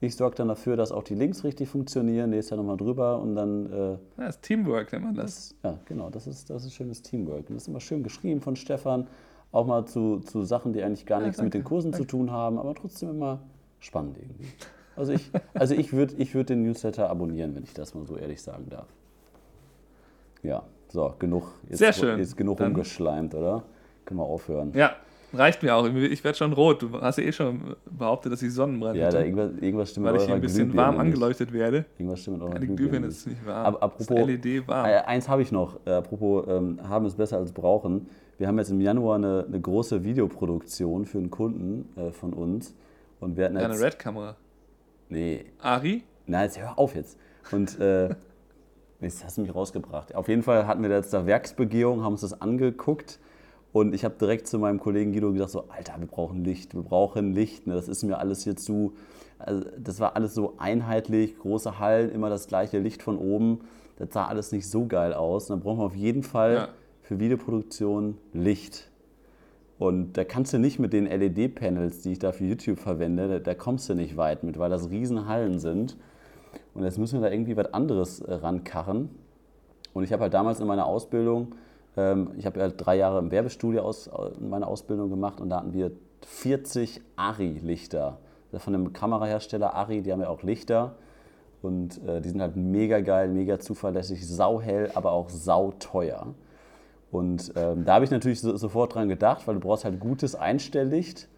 ich 0.00 0.16
sorge 0.16 0.36
dann 0.36 0.48
dafür, 0.48 0.76
dass 0.76 0.90
auch 0.92 1.02
die 1.04 1.14
Links 1.14 1.44
richtig 1.44 1.68
funktionieren, 1.68 2.30
lese 2.30 2.50
ja 2.50 2.56
nochmal 2.56 2.76
drüber 2.76 3.20
und 3.20 3.34
dann. 3.36 3.72
Äh, 3.72 3.76
Ja, 3.92 3.98
das 4.16 4.36
ist 4.36 4.42
Teamwork 4.42 4.92
nennt 4.92 5.04
man 5.04 5.14
das. 5.14 5.54
Das, 5.62 5.72
ja, 5.72 5.78
genau, 5.86 6.10
das 6.10 6.26
ist, 6.26 6.50
das 6.50 6.64
ist 6.64 6.74
schönes 6.74 7.02
Teamwork. 7.02 7.48
Und 7.48 7.54
das 7.56 7.62
ist 7.64 7.68
immer 7.68 7.80
schön 7.80 8.02
geschrieben 8.02 8.40
von 8.40 8.56
Stefan, 8.56 9.06
auch 9.52 9.66
mal 9.66 9.86
zu, 9.86 10.18
zu 10.20 10.42
Sachen, 10.42 10.72
die 10.72 10.82
eigentlich 10.82 11.06
gar 11.06 11.20
Ja, 11.20 11.26
nichts 11.26 11.40
mit 11.40 11.54
danke, 11.54 11.58
den 11.58 11.64
Kursen 11.64 11.92
zu 11.94 12.04
tun 12.04 12.30
haben, 12.32 12.58
aber 12.58 12.74
trotzdem 12.74 13.10
immer 13.10 13.38
spannend 13.80 14.16
irgendwie. 14.18 14.48
Also 14.96 15.12
ich, 15.12 15.30
also 15.54 15.74
ich 15.74 15.92
würde 15.92 16.14
ich 16.18 16.34
würd 16.34 16.48
den 16.50 16.62
Newsletter 16.62 17.10
abonnieren, 17.10 17.54
wenn 17.54 17.64
ich 17.64 17.74
das 17.74 17.94
mal 17.94 18.06
so 18.06 18.16
ehrlich 18.16 18.40
sagen 18.42 18.66
darf. 18.70 18.86
Ja, 20.42 20.62
so, 20.88 21.14
genug. 21.18 21.44
Jetzt, 21.68 21.78
Sehr 21.78 21.92
schön. 21.92 22.18
Jetzt 22.18 22.36
genug 22.36 22.58
Dann- 22.58 22.68
rumgeschleimt, 22.68 23.34
oder? 23.34 23.62
Können 24.04 24.20
wir 24.20 24.24
aufhören. 24.26 24.72
Ja, 24.74 24.92
Reicht 25.36 25.64
mir 25.64 25.74
auch. 25.74 25.84
Ich 25.92 26.22
werde 26.22 26.38
schon 26.38 26.52
rot. 26.52 26.80
Du 26.82 26.92
hast 27.00 27.18
ja 27.18 27.24
eh 27.24 27.32
schon 27.32 27.74
behauptet, 27.90 28.30
dass 28.32 28.40
ich 28.40 28.52
Sonnenbrand 28.54 28.96
Ja, 28.96 29.10
da 29.10 29.18
hätte, 29.18 29.26
irgendwas, 29.26 29.50
irgendwas 29.60 29.90
stimmt 29.90 30.06
weil 30.06 30.14
ich 30.14 30.22
hier 30.26 30.34
ein 30.36 30.40
bisschen 30.40 30.68
Glühbirne 30.68 30.76
warm 30.86 30.94
nicht. 30.94 31.00
angeleuchtet 31.00 31.52
werde. 31.52 31.86
Irgendwas 31.98 32.20
stimmt 32.20 32.36
mit 32.38 32.46
eurer 32.46 32.54
Glühbirne 32.60 32.76
Glühbirne 32.76 33.06
nicht. 33.08 33.16
ist 33.16 33.26
nicht 33.26 33.44
warm. 33.44 33.66
Ab, 33.66 33.82
apropos, 33.82 34.06
das 34.06 34.26
LED 34.28 34.68
warm. 34.68 34.86
Äh, 34.86 34.98
eins 34.98 35.28
habe 35.28 35.42
ich 35.42 35.50
noch. 35.50 35.80
Äh, 35.86 35.90
apropos, 35.90 36.44
ähm, 36.46 36.78
haben 36.88 37.06
ist 37.06 37.16
besser 37.16 37.38
als 37.38 37.50
brauchen. 37.50 38.06
Wir 38.38 38.46
haben 38.46 38.58
jetzt 38.58 38.70
im 38.70 38.80
Januar 38.80 39.16
eine, 39.16 39.44
eine 39.48 39.60
große 39.60 40.04
Videoproduktion 40.04 41.04
für 41.04 41.18
einen 41.18 41.32
Kunden 41.32 41.88
äh, 41.98 42.12
von 42.12 42.32
uns. 42.32 42.72
Und 43.18 43.36
wir 43.36 43.46
hatten 43.46 43.56
Ja, 43.56 43.62
jetzt. 43.62 43.72
eine 43.72 43.80
Red-Kamera. 43.86 44.36
Nee, 45.14 45.44
Ari? 45.60 46.02
nein, 46.26 46.44
jetzt 46.44 46.60
hör 46.60 46.78
auf 46.78 46.94
jetzt. 46.94 47.16
Und 47.52 47.78
äh, 47.80 48.10
jetzt 49.00 49.24
hast 49.24 49.38
du 49.38 49.42
mich 49.42 49.54
rausgebracht. 49.54 50.14
Auf 50.14 50.28
jeden 50.28 50.42
Fall 50.42 50.66
hatten 50.66 50.82
wir 50.82 50.90
jetzt 50.90 51.12
da 51.14 51.26
Werksbegehung, 51.26 52.02
haben 52.02 52.12
uns 52.12 52.20
das 52.22 52.40
angeguckt. 52.40 53.18
Und 53.72 53.94
ich 53.94 54.04
habe 54.04 54.14
direkt 54.20 54.46
zu 54.46 54.58
meinem 54.58 54.78
Kollegen 54.78 55.12
Guido 55.12 55.32
gesagt: 55.32 55.50
so, 55.50 55.64
Alter, 55.68 55.94
wir 55.98 56.06
brauchen 56.06 56.44
Licht, 56.44 56.74
wir 56.74 56.82
brauchen 56.82 57.32
Licht. 57.32 57.66
Ne? 57.66 57.74
Das 57.74 57.88
ist 57.88 58.02
mir 58.04 58.18
alles 58.18 58.44
hier 58.44 58.56
zu. 58.56 58.94
Also, 59.38 59.64
das 59.78 59.98
war 60.00 60.14
alles 60.16 60.34
so 60.34 60.54
einheitlich, 60.58 61.38
große 61.38 61.78
Hallen, 61.80 62.10
immer 62.12 62.30
das 62.30 62.46
gleiche 62.46 62.78
Licht 62.78 63.02
von 63.02 63.18
oben. 63.18 63.60
Das 63.96 64.08
sah 64.12 64.26
alles 64.26 64.52
nicht 64.52 64.68
so 64.68 64.86
geil 64.86 65.12
aus. 65.12 65.50
Und 65.50 65.56
dann 65.58 65.62
brauchen 65.64 65.78
wir 65.80 65.84
auf 65.86 65.96
jeden 65.96 66.22
Fall 66.22 66.54
Ja. 66.54 66.68
für 67.02 67.18
Videoproduktion 67.20 68.16
Licht. 68.32 68.90
Und 69.84 70.16
da 70.16 70.24
kannst 70.24 70.54
du 70.54 70.58
nicht 70.58 70.78
mit 70.78 70.94
den 70.94 71.04
LED-Panels, 71.04 72.00
die 72.00 72.12
ich 72.12 72.18
da 72.18 72.32
für 72.32 72.46
YouTube 72.46 72.78
verwende, 72.78 73.28
da, 73.28 73.38
da 73.38 73.54
kommst 73.54 73.86
du 73.90 73.94
nicht 73.94 74.16
weit 74.16 74.42
mit, 74.42 74.58
weil 74.58 74.70
das 74.70 74.88
riesen 74.88 75.28
Hallen 75.28 75.58
sind. 75.58 75.98
Und 76.72 76.84
jetzt 76.84 76.96
müssen 76.96 77.20
wir 77.20 77.28
da 77.28 77.30
irgendwie 77.30 77.54
was 77.54 77.74
anderes 77.74 78.20
äh, 78.20 78.32
rankarren. 78.32 79.10
Und 79.92 80.04
ich 80.04 80.12
habe 80.14 80.22
halt 80.22 80.32
damals 80.32 80.58
in 80.60 80.66
meiner 80.66 80.86
Ausbildung, 80.86 81.54
ähm, 81.98 82.30
ich 82.38 82.46
habe 82.46 82.60
ja 82.60 82.68
drei 82.70 82.96
Jahre 82.96 83.18
im 83.18 83.30
Werbestudio 83.30 83.82
aus, 83.82 84.08
in 84.40 84.48
meiner 84.48 84.68
Ausbildung 84.68 85.10
gemacht 85.10 85.38
und 85.42 85.50
da 85.50 85.58
hatten 85.58 85.74
wir 85.74 85.92
40 86.22 87.02
Ari-Lichter. 87.16 88.16
Von 88.54 88.72
dem 88.72 88.94
Kamerahersteller 88.94 89.74
Ari, 89.74 90.00
die 90.00 90.12
haben 90.12 90.22
ja 90.22 90.28
auch 90.28 90.42
Lichter. 90.42 90.94
Und 91.60 92.02
äh, 92.08 92.22
die 92.22 92.30
sind 92.30 92.40
halt 92.40 92.56
mega 92.56 93.00
geil, 93.00 93.28
mega 93.28 93.58
zuverlässig, 93.58 94.26
sauhell, 94.26 94.90
aber 94.94 95.12
auch 95.12 95.28
sauteuer. 95.28 96.34
Und 97.14 97.52
ähm, 97.54 97.84
da 97.84 97.94
habe 97.94 98.04
ich 98.04 98.10
natürlich 98.10 98.40
so, 98.40 98.56
sofort 98.56 98.94
dran 98.96 99.08
gedacht, 99.08 99.46
weil 99.46 99.54
du 99.54 99.60
brauchst 99.60 99.84
halt 99.84 100.00
gutes 100.00 100.34
Einstelllicht, 100.34 101.28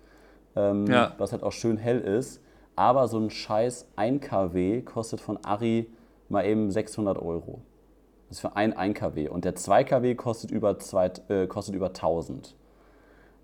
ähm, 0.56 0.86
Ja. 0.86 1.12
was 1.18 1.32
halt 1.32 1.42
auch 1.42 1.52
schön 1.52 1.76
hell 1.76 2.00
ist. 2.00 2.40
Aber 2.76 3.08
so 3.08 3.18
ein 3.18 3.28
scheiß 3.28 3.86
1 3.96 4.26
kW 4.26 4.80
kostet 4.82 5.20
von 5.20 5.38
Ari 5.44 5.86
mal 6.30 6.46
eben 6.46 6.70
600 6.70 7.18
Euro. 7.20 7.60
Das 8.28 8.38
ist 8.38 8.40
für 8.40 8.56
ein 8.56 8.74
1 8.74 8.94
kW. 8.98 9.28
Und 9.28 9.44
der 9.44 9.54
2 9.54 9.84
kW 9.84 10.14
kostet 10.14 10.50
über, 10.50 10.78
zwei, 10.78 11.10
äh, 11.28 11.46
kostet 11.46 11.74
über 11.74 11.92
1000. 11.92 12.54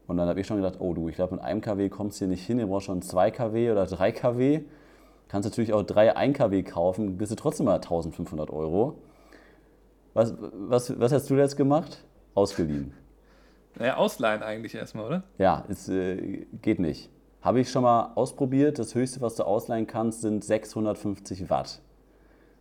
Und 0.07 0.17
dann 0.17 0.27
habe 0.27 0.41
ich 0.41 0.47
schon 0.47 0.57
gedacht, 0.57 0.77
oh 0.81 0.95
du, 0.95 1.09
ich 1.09 1.17
glaube 1.17 1.35
mit 1.35 1.45
einem 1.45 1.61
kW 1.61 1.91
kommst 1.91 2.19
du 2.19 2.25
hier 2.25 2.29
nicht 2.29 2.47
hin, 2.47 2.59
ihr 2.59 2.67
brauchst 2.67 2.87
schon 2.87 3.03
2 3.03 3.31
kW 3.31 3.73
oder 3.73 3.85
3 3.85 4.11
kW. 4.11 4.63
Kannst 5.29 5.49
natürlich 5.49 5.73
auch 5.75 5.83
drei 5.83 6.17
1 6.17 6.37
kW 6.37 6.63
kaufen, 6.63 7.17
bist 7.19 7.31
du 7.33 7.37
trotzdem 7.37 7.67
mal 7.67 7.75
1500 7.75 8.51
Euro. 8.51 8.95
Was, 10.15 10.35
was, 10.41 10.99
was 10.99 11.13
hast 11.13 11.29
du 11.31 11.35
jetzt 11.37 11.57
gemacht? 11.57 12.05
Ausgeliehen. 12.35 12.95
Naja, 13.79 13.97
ausleihen 13.97 14.43
eigentlich 14.43 14.75
erstmal, 14.75 15.07
oder? 15.07 15.23
Ja, 15.39 15.65
es 15.69 15.89
äh, 15.89 16.47
geht 16.61 16.79
nicht. 16.79 17.11
Habe 17.41 17.61
ich 17.61 17.71
schon 17.71 17.83
mal 17.83 18.13
ausprobiert. 18.15 18.79
Das 18.79 18.95
höchste, 18.95 19.21
was 19.21 19.37
du 19.37 19.45
ausleihen 19.45 19.87
kannst, 19.87 20.21
sind 20.21 20.45
650 20.45 21.51
Watt. 21.51 21.81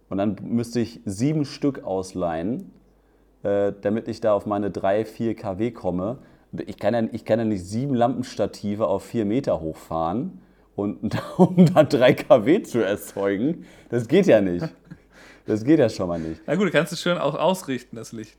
Und 0.09 0.17
dann 0.17 0.37
müsste 0.41 0.79
ich 0.79 1.01
sieben 1.05 1.45
Stück 1.45 1.83
ausleihen, 1.83 2.71
äh, 3.43 3.73
damit 3.81 4.07
ich 4.07 4.21
da 4.21 4.33
auf 4.33 4.45
meine 4.45 4.71
3, 4.71 5.05
4 5.05 5.35
kW 5.35 5.71
komme. 5.71 6.19
Ich 6.65 6.77
kann, 6.77 6.93
ja, 6.93 7.03
ich 7.11 7.23
kann 7.23 7.39
ja 7.39 7.45
nicht 7.45 7.65
sieben 7.65 7.93
Lampenstative 7.93 8.87
auf 8.87 9.03
4 9.03 9.25
Meter 9.25 9.61
hochfahren, 9.61 10.41
und, 10.75 11.15
um 11.37 11.73
da 11.73 11.83
3 11.83 12.13
kW 12.13 12.63
zu 12.63 12.79
erzeugen. 12.79 13.65
Das 13.89 14.07
geht 14.07 14.27
ja 14.27 14.41
nicht. 14.41 14.67
Das 15.45 15.63
geht 15.63 15.79
ja 15.79 15.89
schon 15.89 16.07
mal 16.07 16.19
nicht. 16.19 16.41
Na 16.45 16.55
gut, 16.55 16.67
du 16.67 16.71
kannst 16.71 16.93
es 16.93 17.01
schön 17.01 17.17
auch 17.17 17.35
ausrichten, 17.35 17.95
das 17.95 18.11
Licht. 18.11 18.37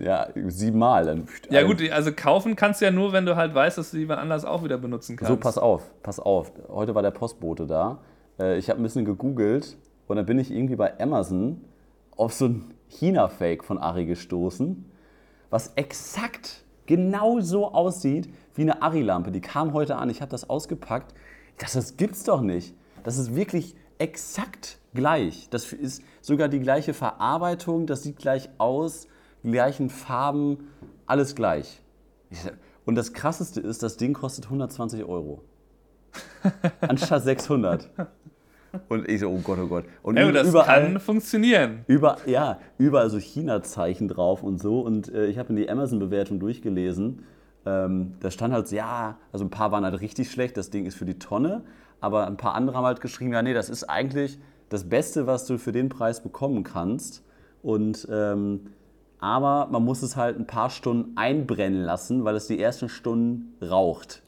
Ja, 0.00 0.28
siebenmal. 0.46 1.04
Dann, 1.04 1.28
Ja 1.50 1.62
gut, 1.62 1.88
also 1.90 2.10
kaufen 2.12 2.56
kannst 2.56 2.80
du 2.80 2.86
ja 2.86 2.90
nur, 2.90 3.12
wenn 3.12 3.26
du 3.26 3.36
halt 3.36 3.54
weißt, 3.54 3.78
dass 3.78 3.90
du 3.90 3.98
jemand 3.98 4.20
anders 4.20 4.44
auch 4.44 4.64
wieder 4.64 4.78
benutzen 4.78 5.16
kannst. 5.16 5.30
So, 5.30 5.36
pass 5.36 5.58
auf, 5.58 5.90
pass 6.02 6.18
auf. 6.18 6.52
Heute 6.68 6.94
war 6.94 7.02
der 7.02 7.10
Postbote 7.10 7.66
da. 7.66 7.98
Äh, 8.38 8.58
Ich 8.58 8.70
habe 8.70 8.80
ein 8.80 8.82
bisschen 8.82 9.04
gegoogelt 9.04 9.76
und 10.08 10.16
dann 10.16 10.26
bin 10.26 10.38
ich 10.38 10.50
irgendwie 10.50 10.76
bei 10.76 10.98
Amazon 10.98 11.60
auf 12.16 12.32
so 12.32 12.46
ein 12.46 12.74
China-Fake 12.88 13.62
von 13.64 13.78
Ari 13.78 14.06
gestoßen, 14.06 14.84
was 15.50 15.72
exakt 15.76 16.64
genau 16.86 17.40
so 17.40 17.72
aussieht 17.72 18.28
wie 18.54 18.62
eine 18.62 18.82
Ari-Lampe. 18.82 19.30
Die 19.30 19.40
kam 19.40 19.72
heute 19.74 19.96
an, 19.96 20.10
ich 20.10 20.20
habe 20.20 20.30
das 20.30 20.48
ausgepackt. 20.50 21.14
Dachte, 21.58 21.76
das 21.76 21.96
gibt's 21.96 22.24
doch 22.24 22.40
nicht. 22.40 22.74
Das 23.04 23.16
ist 23.18 23.34
wirklich 23.36 23.76
exakt 23.98 24.78
gleich. 24.94 25.48
Das 25.50 25.72
ist 25.72 26.02
sogar 26.20 26.48
die 26.48 26.58
gleiche 26.60 26.94
Verarbeitung, 26.94 27.86
das 27.86 28.02
sieht 28.02 28.16
gleich 28.16 28.48
aus, 28.58 29.06
gleichen 29.42 29.90
Farben, 29.90 30.68
alles 31.06 31.34
gleich. 31.34 31.82
Und 32.84 32.94
das 32.94 33.12
Krasseste 33.12 33.60
ist, 33.60 33.82
das 33.82 33.96
Ding 33.96 34.14
kostet 34.14 34.46
120 34.46 35.04
Euro. 35.04 35.42
Anstatt 36.80 37.24
600. 37.24 37.88
Und 38.88 39.08
ich 39.08 39.20
so, 39.20 39.28
oh 39.28 39.40
Gott, 39.42 39.58
oh 39.62 39.66
Gott. 39.66 39.84
Und 40.02 40.18
gut, 40.18 40.34
das 40.34 40.48
überall, 40.48 40.82
kann 40.82 41.00
funktionieren. 41.00 41.84
über, 41.86 42.18
ja, 42.26 42.60
überall 42.78 43.10
so 43.10 43.18
China-Zeichen 43.18 44.08
drauf 44.08 44.42
und 44.42 44.60
so. 44.60 44.80
Und 44.80 45.12
äh, 45.12 45.26
ich 45.26 45.38
habe 45.38 45.50
in 45.50 45.56
die 45.56 45.68
Amazon-Bewertung 45.68 46.38
durchgelesen. 46.38 47.24
Ähm, 47.66 48.14
da 48.20 48.30
stand 48.30 48.54
halt, 48.54 48.68
so, 48.68 48.76
ja, 48.76 49.18
also 49.32 49.44
ein 49.44 49.50
paar 49.50 49.72
waren 49.72 49.84
halt 49.84 50.00
richtig 50.00 50.30
schlecht, 50.30 50.56
das 50.56 50.70
Ding 50.70 50.86
ist 50.86 50.96
für 50.96 51.04
die 51.04 51.18
Tonne. 51.18 51.64
Aber 52.00 52.26
ein 52.26 52.36
paar 52.36 52.54
andere 52.54 52.76
haben 52.76 52.84
halt 52.84 53.00
geschrieben, 53.00 53.32
ja, 53.32 53.42
nee, 53.42 53.54
das 53.54 53.68
ist 53.68 53.84
eigentlich 53.84 54.38
das 54.68 54.88
Beste, 54.88 55.26
was 55.26 55.46
du 55.46 55.58
für 55.58 55.72
den 55.72 55.88
Preis 55.88 56.22
bekommen 56.22 56.62
kannst. 56.62 57.24
Und, 57.62 58.06
ähm, 58.10 58.68
aber 59.20 59.68
man 59.70 59.84
muss 59.84 60.02
es 60.02 60.16
halt 60.16 60.38
ein 60.38 60.46
paar 60.46 60.70
Stunden 60.70 61.16
einbrennen 61.16 61.82
lassen, 61.82 62.24
weil 62.24 62.36
es 62.36 62.46
die 62.46 62.60
ersten 62.60 62.88
Stunden 62.88 63.54
raucht. 63.62 64.22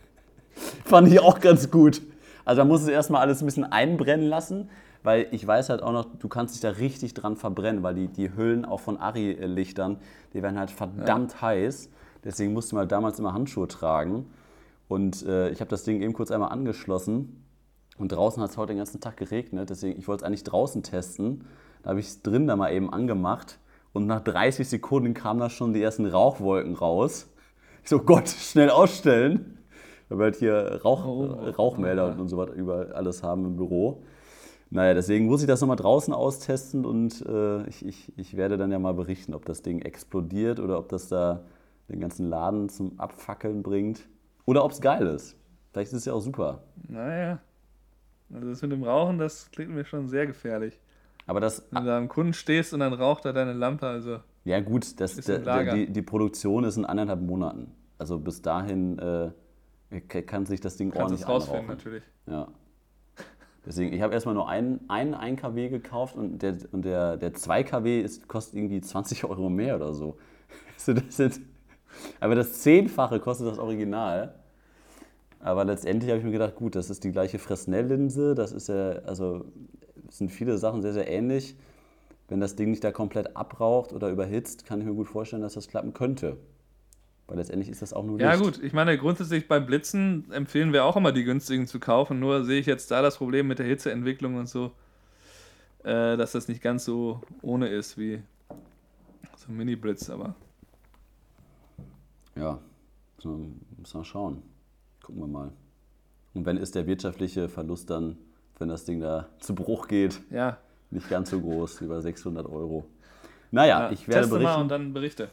Fand 0.84 1.08
ich 1.08 1.20
auch 1.20 1.40
ganz 1.40 1.70
gut. 1.70 2.02
Also 2.44 2.60
da 2.60 2.64
muss 2.64 2.82
es 2.82 2.88
erstmal 2.88 3.22
alles 3.22 3.42
ein 3.42 3.46
bisschen 3.46 3.64
einbrennen 3.64 4.26
lassen, 4.26 4.70
weil 5.02 5.26
ich 5.30 5.46
weiß 5.46 5.70
halt 5.70 5.82
auch 5.82 5.92
noch, 5.92 6.06
du 6.18 6.28
kannst 6.28 6.54
dich 6.54 6.60
da 6.60 6.70
richtig 6.70 7.14
dran 7.14 7.36
verbrennen, 7.36 7.82
weil 7.82 7.94
die, 7.94 8.08
die 8.08 8.34
Hüllen 8.36 8.64
auch 8.64 8.80
von 8.80 8.98
Ari-Lichtern, 8.98 9.98
die 10.34 10.42
werden 10.42 10.58
halt 10.58 10.70
verdammt 10.70 11.40
heiß. 11.40 11.90
Deswegen 12.24 12.52
musste 12.52 12.74
man 12.74 12.88
damals 12.88 13.18
immer 13.18 13.32
Handschuhe 13.32 13.68
tragen. 13.68 14.26
Und 14.88 15.24
äh, 15.26 15.50
ich 15.50 15.60
habe 15.60 15.70
das 15.70 15.84
Ding 15.84 16.02
eben 16.02 16.12
kurz 16.12 16.30
einmal 16.30 16.50
angeschlossen. 16.50 17.44
Und 17.98 18.12
draußen 18.12 18.42
hat 18.42 18.50
es 18.50 18.56
heute 18.56 18.72
den 18.72 18.78
ganzen 18.78 19.00
Tag 19.00 19.16
geregnet. 19.16 19.70
Deswegen, 19.70 19.98
ich 19.98 20.06
wollte 20.06 20.24
es 20.24 20.26
eigentlich 20.26 20.44
draußen 20.44 20.82
testen. 20.82 21.44
Da 21.82 21.90
habe 21.90 22.00
ich 22.00 22.06
es 22.06 22.22
drin 22.22 22.46
da 22.46 22.56
mal 22.56 22.72
eben 22.72 22.92
angemacht. 22.92 23.58
Und 23.96 24.06
nach 24.06 24.20
30 24.20 24.68
Sekunden 24.68 25.14
kamen 25.14 25.40
da 25.40 25.48
schon 25.48 25.72
die 25.72 25.80
ersten 25.80 26.04
Rauchwolken 26.04 26.74
raus. 26.74 27.32
Ich 27.82 27.88
so, 27.88 27.98
Gott, 27.98 28.28
schnell 28.28 28.68
ausstellen. 28.68 29.56
Weil 30.10 30.18
wir 30.18 30.24
halt 30.24 30.36
hier 30.36 30.80
Rauch, 30.84 31.06
Oh. 31.06 31.48
Rauchmelder 31.48 32.08
und, 32.12 32.20
und 32.20 32.28
so 32.28 32.36
was 32.36 32.50
überall 32.50 32.92
alles 32.92 33.22
haben 33.22 33.46
im 33.46 33.56
Büro. 33.56 34.02
Naja, 34.68 34.92
deswegen 34.92 35.24
muss 35.24 35.40
ich 35.40 35.46
das 35.46 35.62
nochmal 35.62 35.78
draußen 35.78 36.12
austesten 36.12 36.84
und 36.84 37.24
äh, 37.24 37.66
ich, 37.68 37.86
ich, 37.86 38.12
ich 38.18 38.36
werde 38.36 38.58
dann 38.58 38.70
ja 38.70 38.78
mal 38.78 38.92
berichten, 38.92 39.32
ob 39.32 39.46
das 39.46 39.62
Ding 39.62 39.80
explodiert 39.80 40.60
oder 40.60 40.78
ob 40.78 40.90
das 40.90 41.08
da 41.08 41.46
den 41.88 41.98
ganzen 41.98 42.28
Laden 42.28 42.68
zum 42.68 43.00
Abfackeln 43.00 43.62
bringt. 43.62 44.02
Oder 44.44 44.62
ob 44.62 44.72
es 44.72 44.82
geil 44.82 45.06
ist. 45.06 45.38
Vielleicht 45.72 45.92
ist 45.92 46.00
es 46.00 46.04
ja 46.04 46.12
auch 46.12 46.20
super. 46.20 46.64
Naja. 46.86 47.38
Also 48.30 48.46
das 48.46 48.60
mit 48.60 48.72
dem 48.72 48.82
Rauchen, 48.82 49.16
das 49.18 49.50
klingt 49.52 49.70
mir 49.70 49.86
schon 49.86 50.06
sehr 50.08 50.26
gefährlich. 50.26 50.78
Aber 51.26 51.40
das, 51.40 51.66
Wenn 51.70 51.82
du 51.82 51.88
da 51.88 51.98
am 51.98 52.08
Kunden 52.08 52.32
stehst 52.32 52.72
und 52.72 52.80
dann 52.80 52.92
raucht 52.92 53.24
er 53.24 53.32
deine 53.32 53.52
Lampe, 53.52 53.86
also. 53.86 54.20
ja 54.44 54.60
gut, 54.60 55.00
das, 55.00 55.18
Ist 55.18 55.28
die, 55.28 55.92
die 55.92 56.02
Produktion 56.02 56.64
ist 56.64 56.76
in 56.76 56.84
anderthalb 56.84 57.20
Monaten. 57.20 57.72
Also 57.98 58.18
bis 58.18 58.42
dahin 58.42 58.98
äh, 58.98 60.00
kann 60.00 60.46
sich 60.46 60.60
das 60.60 60.76
Ding 60.76 60.90
Kannst 60.90 61.02
ordentlich 61.02 61.22
es 61.22 61.28
rausfinden, 61.28 61.66
natürlich. 61.66 62.04
Ja. 62.26 62.48
Deswegen, 63.64 63.92
ich 63.92 64.00
habe 64.00 64.14
erstmal 64.14 64.34
nur 64.34 64.48
einen, 64.48 64.88
einen 64.88 65.14
1 65.14 65.40
kW 65.40 65.68
gekauft 65.68 66.14
und 66.14 66.40
der, 66.40 66.56
und 66.70 66.84
der, 66.84 67.16
der 67.16 67.34
2 67.34 67.64
kW 67.64 68.00
ist, 68.00 68.28
kostet 68.28 68.54
irgendwie 68.54 68.80
20 68.80 69.24
Euro 69.24 69.50
mehr 69.50 69.76
oder 69.76 69.92
so. 69.92 70.16
Also 70.78 70.92
das 70.92 71.16
sind, 71.16 71.40
aber 72.20 72.34
das 72.34 72.60
Zehnfache 72.60 73.18
kostet 73.18 73.48
das 73.48 73.58
Original. 73.58 74.34
Aber 75.40 75.64
letztendlich 75.64 76.10
habe 76.10 76.18
ich 76.18 76.24
mir 76.24 76.32
gedacht, 76.32 76.54
gut, 76.54 76.76
das 76.76 76.90
ist 76.90 77.02
die 77.02 77.12
gleiche 77.12 77.38
Fresnel-Linse, 77.38 78.34
das 78.34 78.52
ist 78.52 78.68
ja, 78.68 78.90
also 79.06 79.46
sind 80.10 80.30
viele 80.30 80.58
Sachen 80.58 80.82
sehr, 80.82 80.92
sehr 80.92 81.08
ähnlich. 81.08 81.56
Wenn 82.28 82.40
das 82.40 82.56
Ding 82.56 82.70
nicht 82.70 82.82
da 82.82 82.90
komplett 82.90 83.36
abraucht 83.36 83.92
oder 83.92 84.10
überhitzt, 84.10 84.66
kann 84.66 84.80
ich 84.80 84.86
mir 84.86 84.94
gut 84.94 85.08
vorstellen, 85.08 85.42
dass 85.42 85.54
das 85.54 85.68
klappen 85.68 85.92
könnte. 85.94 86.36
Weil 87.28 87.38
letztendlich 87.38 87.68
ist 87.68 87.82
das 87.82 87.92
auch 87.92 88.04
nur 88.04 88.20
Ja, 88.20 88.32
Licht. 88.32 88.42
gut, 88.44 88.62
ich 88.62 88.72
meine, 88.72 88.96
grundsätzlich 88.98 89.48
bei 89.48 89.58
Blitzen 89.60 90.30
empfehlen 90.32 90.72
wir 90.72 90.84
auch 90.84 90.96
immer 90.96 91.12
die 91.12 91.24
günstigen 91.24 91.66
zu 91.66 91.78
kaufen. 91.80 92.20
Nur 92.20 92.44
sehe 92.44 92.58
ich 92.60 92.66
jetzt 92.66 92.90
da 92.90 93.02
das 93.02 93.16
Problem 93.18 93.46
mit 93.48 93.58
der 93.58 93.66
Hitzeentwicklung 93.66 94.36
und 94.36 94.48
so, 94.48 94.72
äh, 95.84 96.16
dass 96.16 96.32
das 96.32 96.48
nicht 96.48 96.62
ganz 96.62 96.84
so 96.84 97.20
ohne 97.42 97.68
ist 97.68 97.96
wie 97.98 98.22
so 99.36 99.48
ein 99.48 99.56
Mini-Blitz, 99.56 100.10
aber 100.10 100.34
Ja. 102.36 102.58
So, 103.18 103.40
müssen 103.78 104.00
wir 104.00 104.04
schauen. 104.04 104.42
Gucken 105.02 105.22
wir 105.22 105.26
mal. 105.28 105.52
Und 106.34 106.44
wenn 106.44 106.58
ist 106.58 106.74
der 106.74 106.86
wirtschaftliche 106.86 107.48
Verlust 107.48 107.88
dann, 107.90 108.18
wenn 108.58 108.68
das 108.68 108.84
Ding 108.84 109.00
da 109.00 109.26
zu 109.38 109.54
Bruch 109.54 109.88
geht, 109.88 110.20
Ja, 110.30 110.58
nicht 110.90 111.08
ganz 111.08 111.30
so 111.30 111.40
groß, 111.40 111.80
über 111.80 112.00
600 112.00 112.46
Euro. 112.46 112.84
Naja, 113.50 113.80
ja. 113.86 113.90
ich 113.90 114.08
werde 114.08 114.28
berichten. 114.28 114.44
mal 114.44 114.60
und 114.60 114.68
dann 114.68 114.92
berichte. 114.92 115.28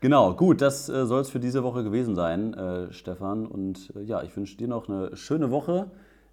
Genau, 0.00 0.32
gut, 0.34 0.60
das 0.60 0.88
äh, 0.88 1.06
soll 1.06 1.20
es 1.22 1.30
für 1.30 1.40
diese 1.40 1.64
Woche 1.64 1.82
gewesen 1.82 2.14
sein, 2.14 2.54
äh, 2.54 2.92
Stefan. 2.92 3.46
Und 3.46 3.92
äh, 3.96 4.02
ja, 4.02 4.22
ich 4.22 4.36
wünsche 4.36 4.56
dir 4.56 4.68
noch 4.68 4.88
eine 4.88 5.16
schöne 5.16 5.50
Woche. 5.50 5.90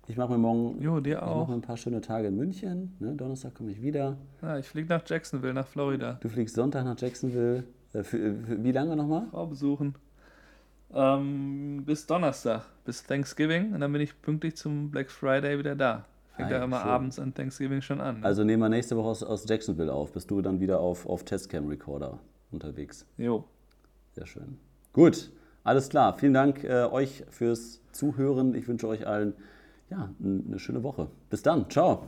Ich 0.08 0.18
mache 0.18 0.32
mir 0.34 0.38
morgen 0.38 0.80
Jo, 0.80 1.00
dir 1.00 1.26
auch. 1.26 1.50
ein 1.50 1.62
paar 1.62 1.78
schöne 1.78 2.00
Tage 2.02 2.28
in 2.28 2.36
München. 2.36 2.96
Ne? 3.00 3.16
Donnerstag 3.16 3.56
komme 3.56 3.72
ich 3.72 3.82
wieder. 3.82 4.18
Ja, 4.44 4.60
ich 4.60 4.68
fliege 4.68 4.88
nach 4.88 5.02
Jacksonville, 5.08 5.54
nach 5.56 5.66
Florida. 5.66 6.20
Du 6.22 6.30
fliegst 6.30 6.56
Sonntag 6.56 6.86
nach 6.86 7.00
Jacksonville. 7.00 7.64
Äh, 7.94 8.04
für, 8.04 8.36
für, 8.36 8.64
wie 8.64 8.72
lange 8.72 8.96
nochmal? 8.96 9.26
Frau 9.32 9.48
besuchen. 9.48 9.96
Ähm, 10.94 11.84
bis 11.86 12.06
Donnerstag, 12.06 12.66
bis 12.86 13.04
Thanksgiving. 13.04 13.74
Und 13.74 13.80
dann 13.80 13.92
bin 13.92 14.02
ich 14.02 14.22
pünktlich 14.22 14.56
zum 14.56 14.92
Black 14.92 15.10
Friday 15.10 15.58
wieder 15.58 15.76
da. 15.76 16.06
Fängt 16.36 16.52
ja 16.52 16.64
immer 16.64 16.82
schön. 16.82 16.90
abends 16.90 17.20
an 17.20 17.34
Thanksgiving 17.34 17.82
schon 17.82 18.02
an. 18.02 18.20
ne? 18.20 18.26
Also 18.26 18.44
nehmen 18.44 18.62
wir 18.62 18.70
nächste 18.70 18.98
Woche 18.98 19.08
aus, 19.08 19.24
aus 19.24 19.46
Jacksonville 19.48 19.92
auf. 19.94 20.12
Bist 20.12 20.30
du 20.32 20.42
dann 20.42 20.60
wieder 20.60 20.80
auf, 20.80 21.06
auf 21.08 21.24
Testcam-Recorder 21.24 22.20
unterwegs. 22.52 23.06
jo. 23.18 23.46
Sehr 24.14 24.26
schön. 24.28 24.58
Gut, 24.94 25.30
alles 25.66 25.90
klar. 25.90 26.14
Vielen 26.18 26.34
Dank 26.34 26.64
äh, 26.64 26.86
euch 26.86 27.26
fürs 27.30 27.82
Zuhören. 27.92 28.56
Ich 28.56 28.66
wünsche 28.70 28.88
euch 28.88 29.06
allen 29.06 29.34
ja, 29.90 30.10
eine 30.24 30.58
schöne 30.58 30.84
Woche. 30.84 31.10
Bis 31.30 31.42
dann. 31.42 31.70
Ciao. 31.70 32.04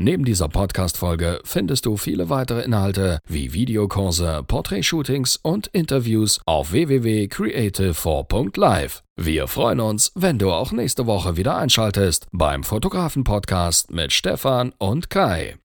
Neben 0.00 0.24
dieser 0.24 0.48
Podcast-Folge 0.48 1.40
findest 1.42 1.84
du 1.84 1.96
viele 1.96 2.30
weitere 2.30 2.62
Inhalte 2.62 3.18
wie 3.26 3.52
Videokurse, 3.52 4.44
Porträtshootings 4.46 5.40
und 5.42 5.66
Interviews 5.66 6.38
auf 6.46 6.70
www.creative4.live. 6.70 9.02
Wir 9.16 9.48
freuen 9.48 9.80
uns, 9.80 10.12
wenn 10.14 10.38
du 10.38 10.52
auch 10.52 10.70
nächste 10.70 11.06
Woche 11.06 11.36
wieder 11.36 11.56
einschaltest 11.56 12.28
beim 12.30 12.62
Fotografen-Podcast 12.62 13.90
mit 13.90 14.12
Stefan 14.12 14.72
und 14.78 15.10
Kai. 15.10 15.56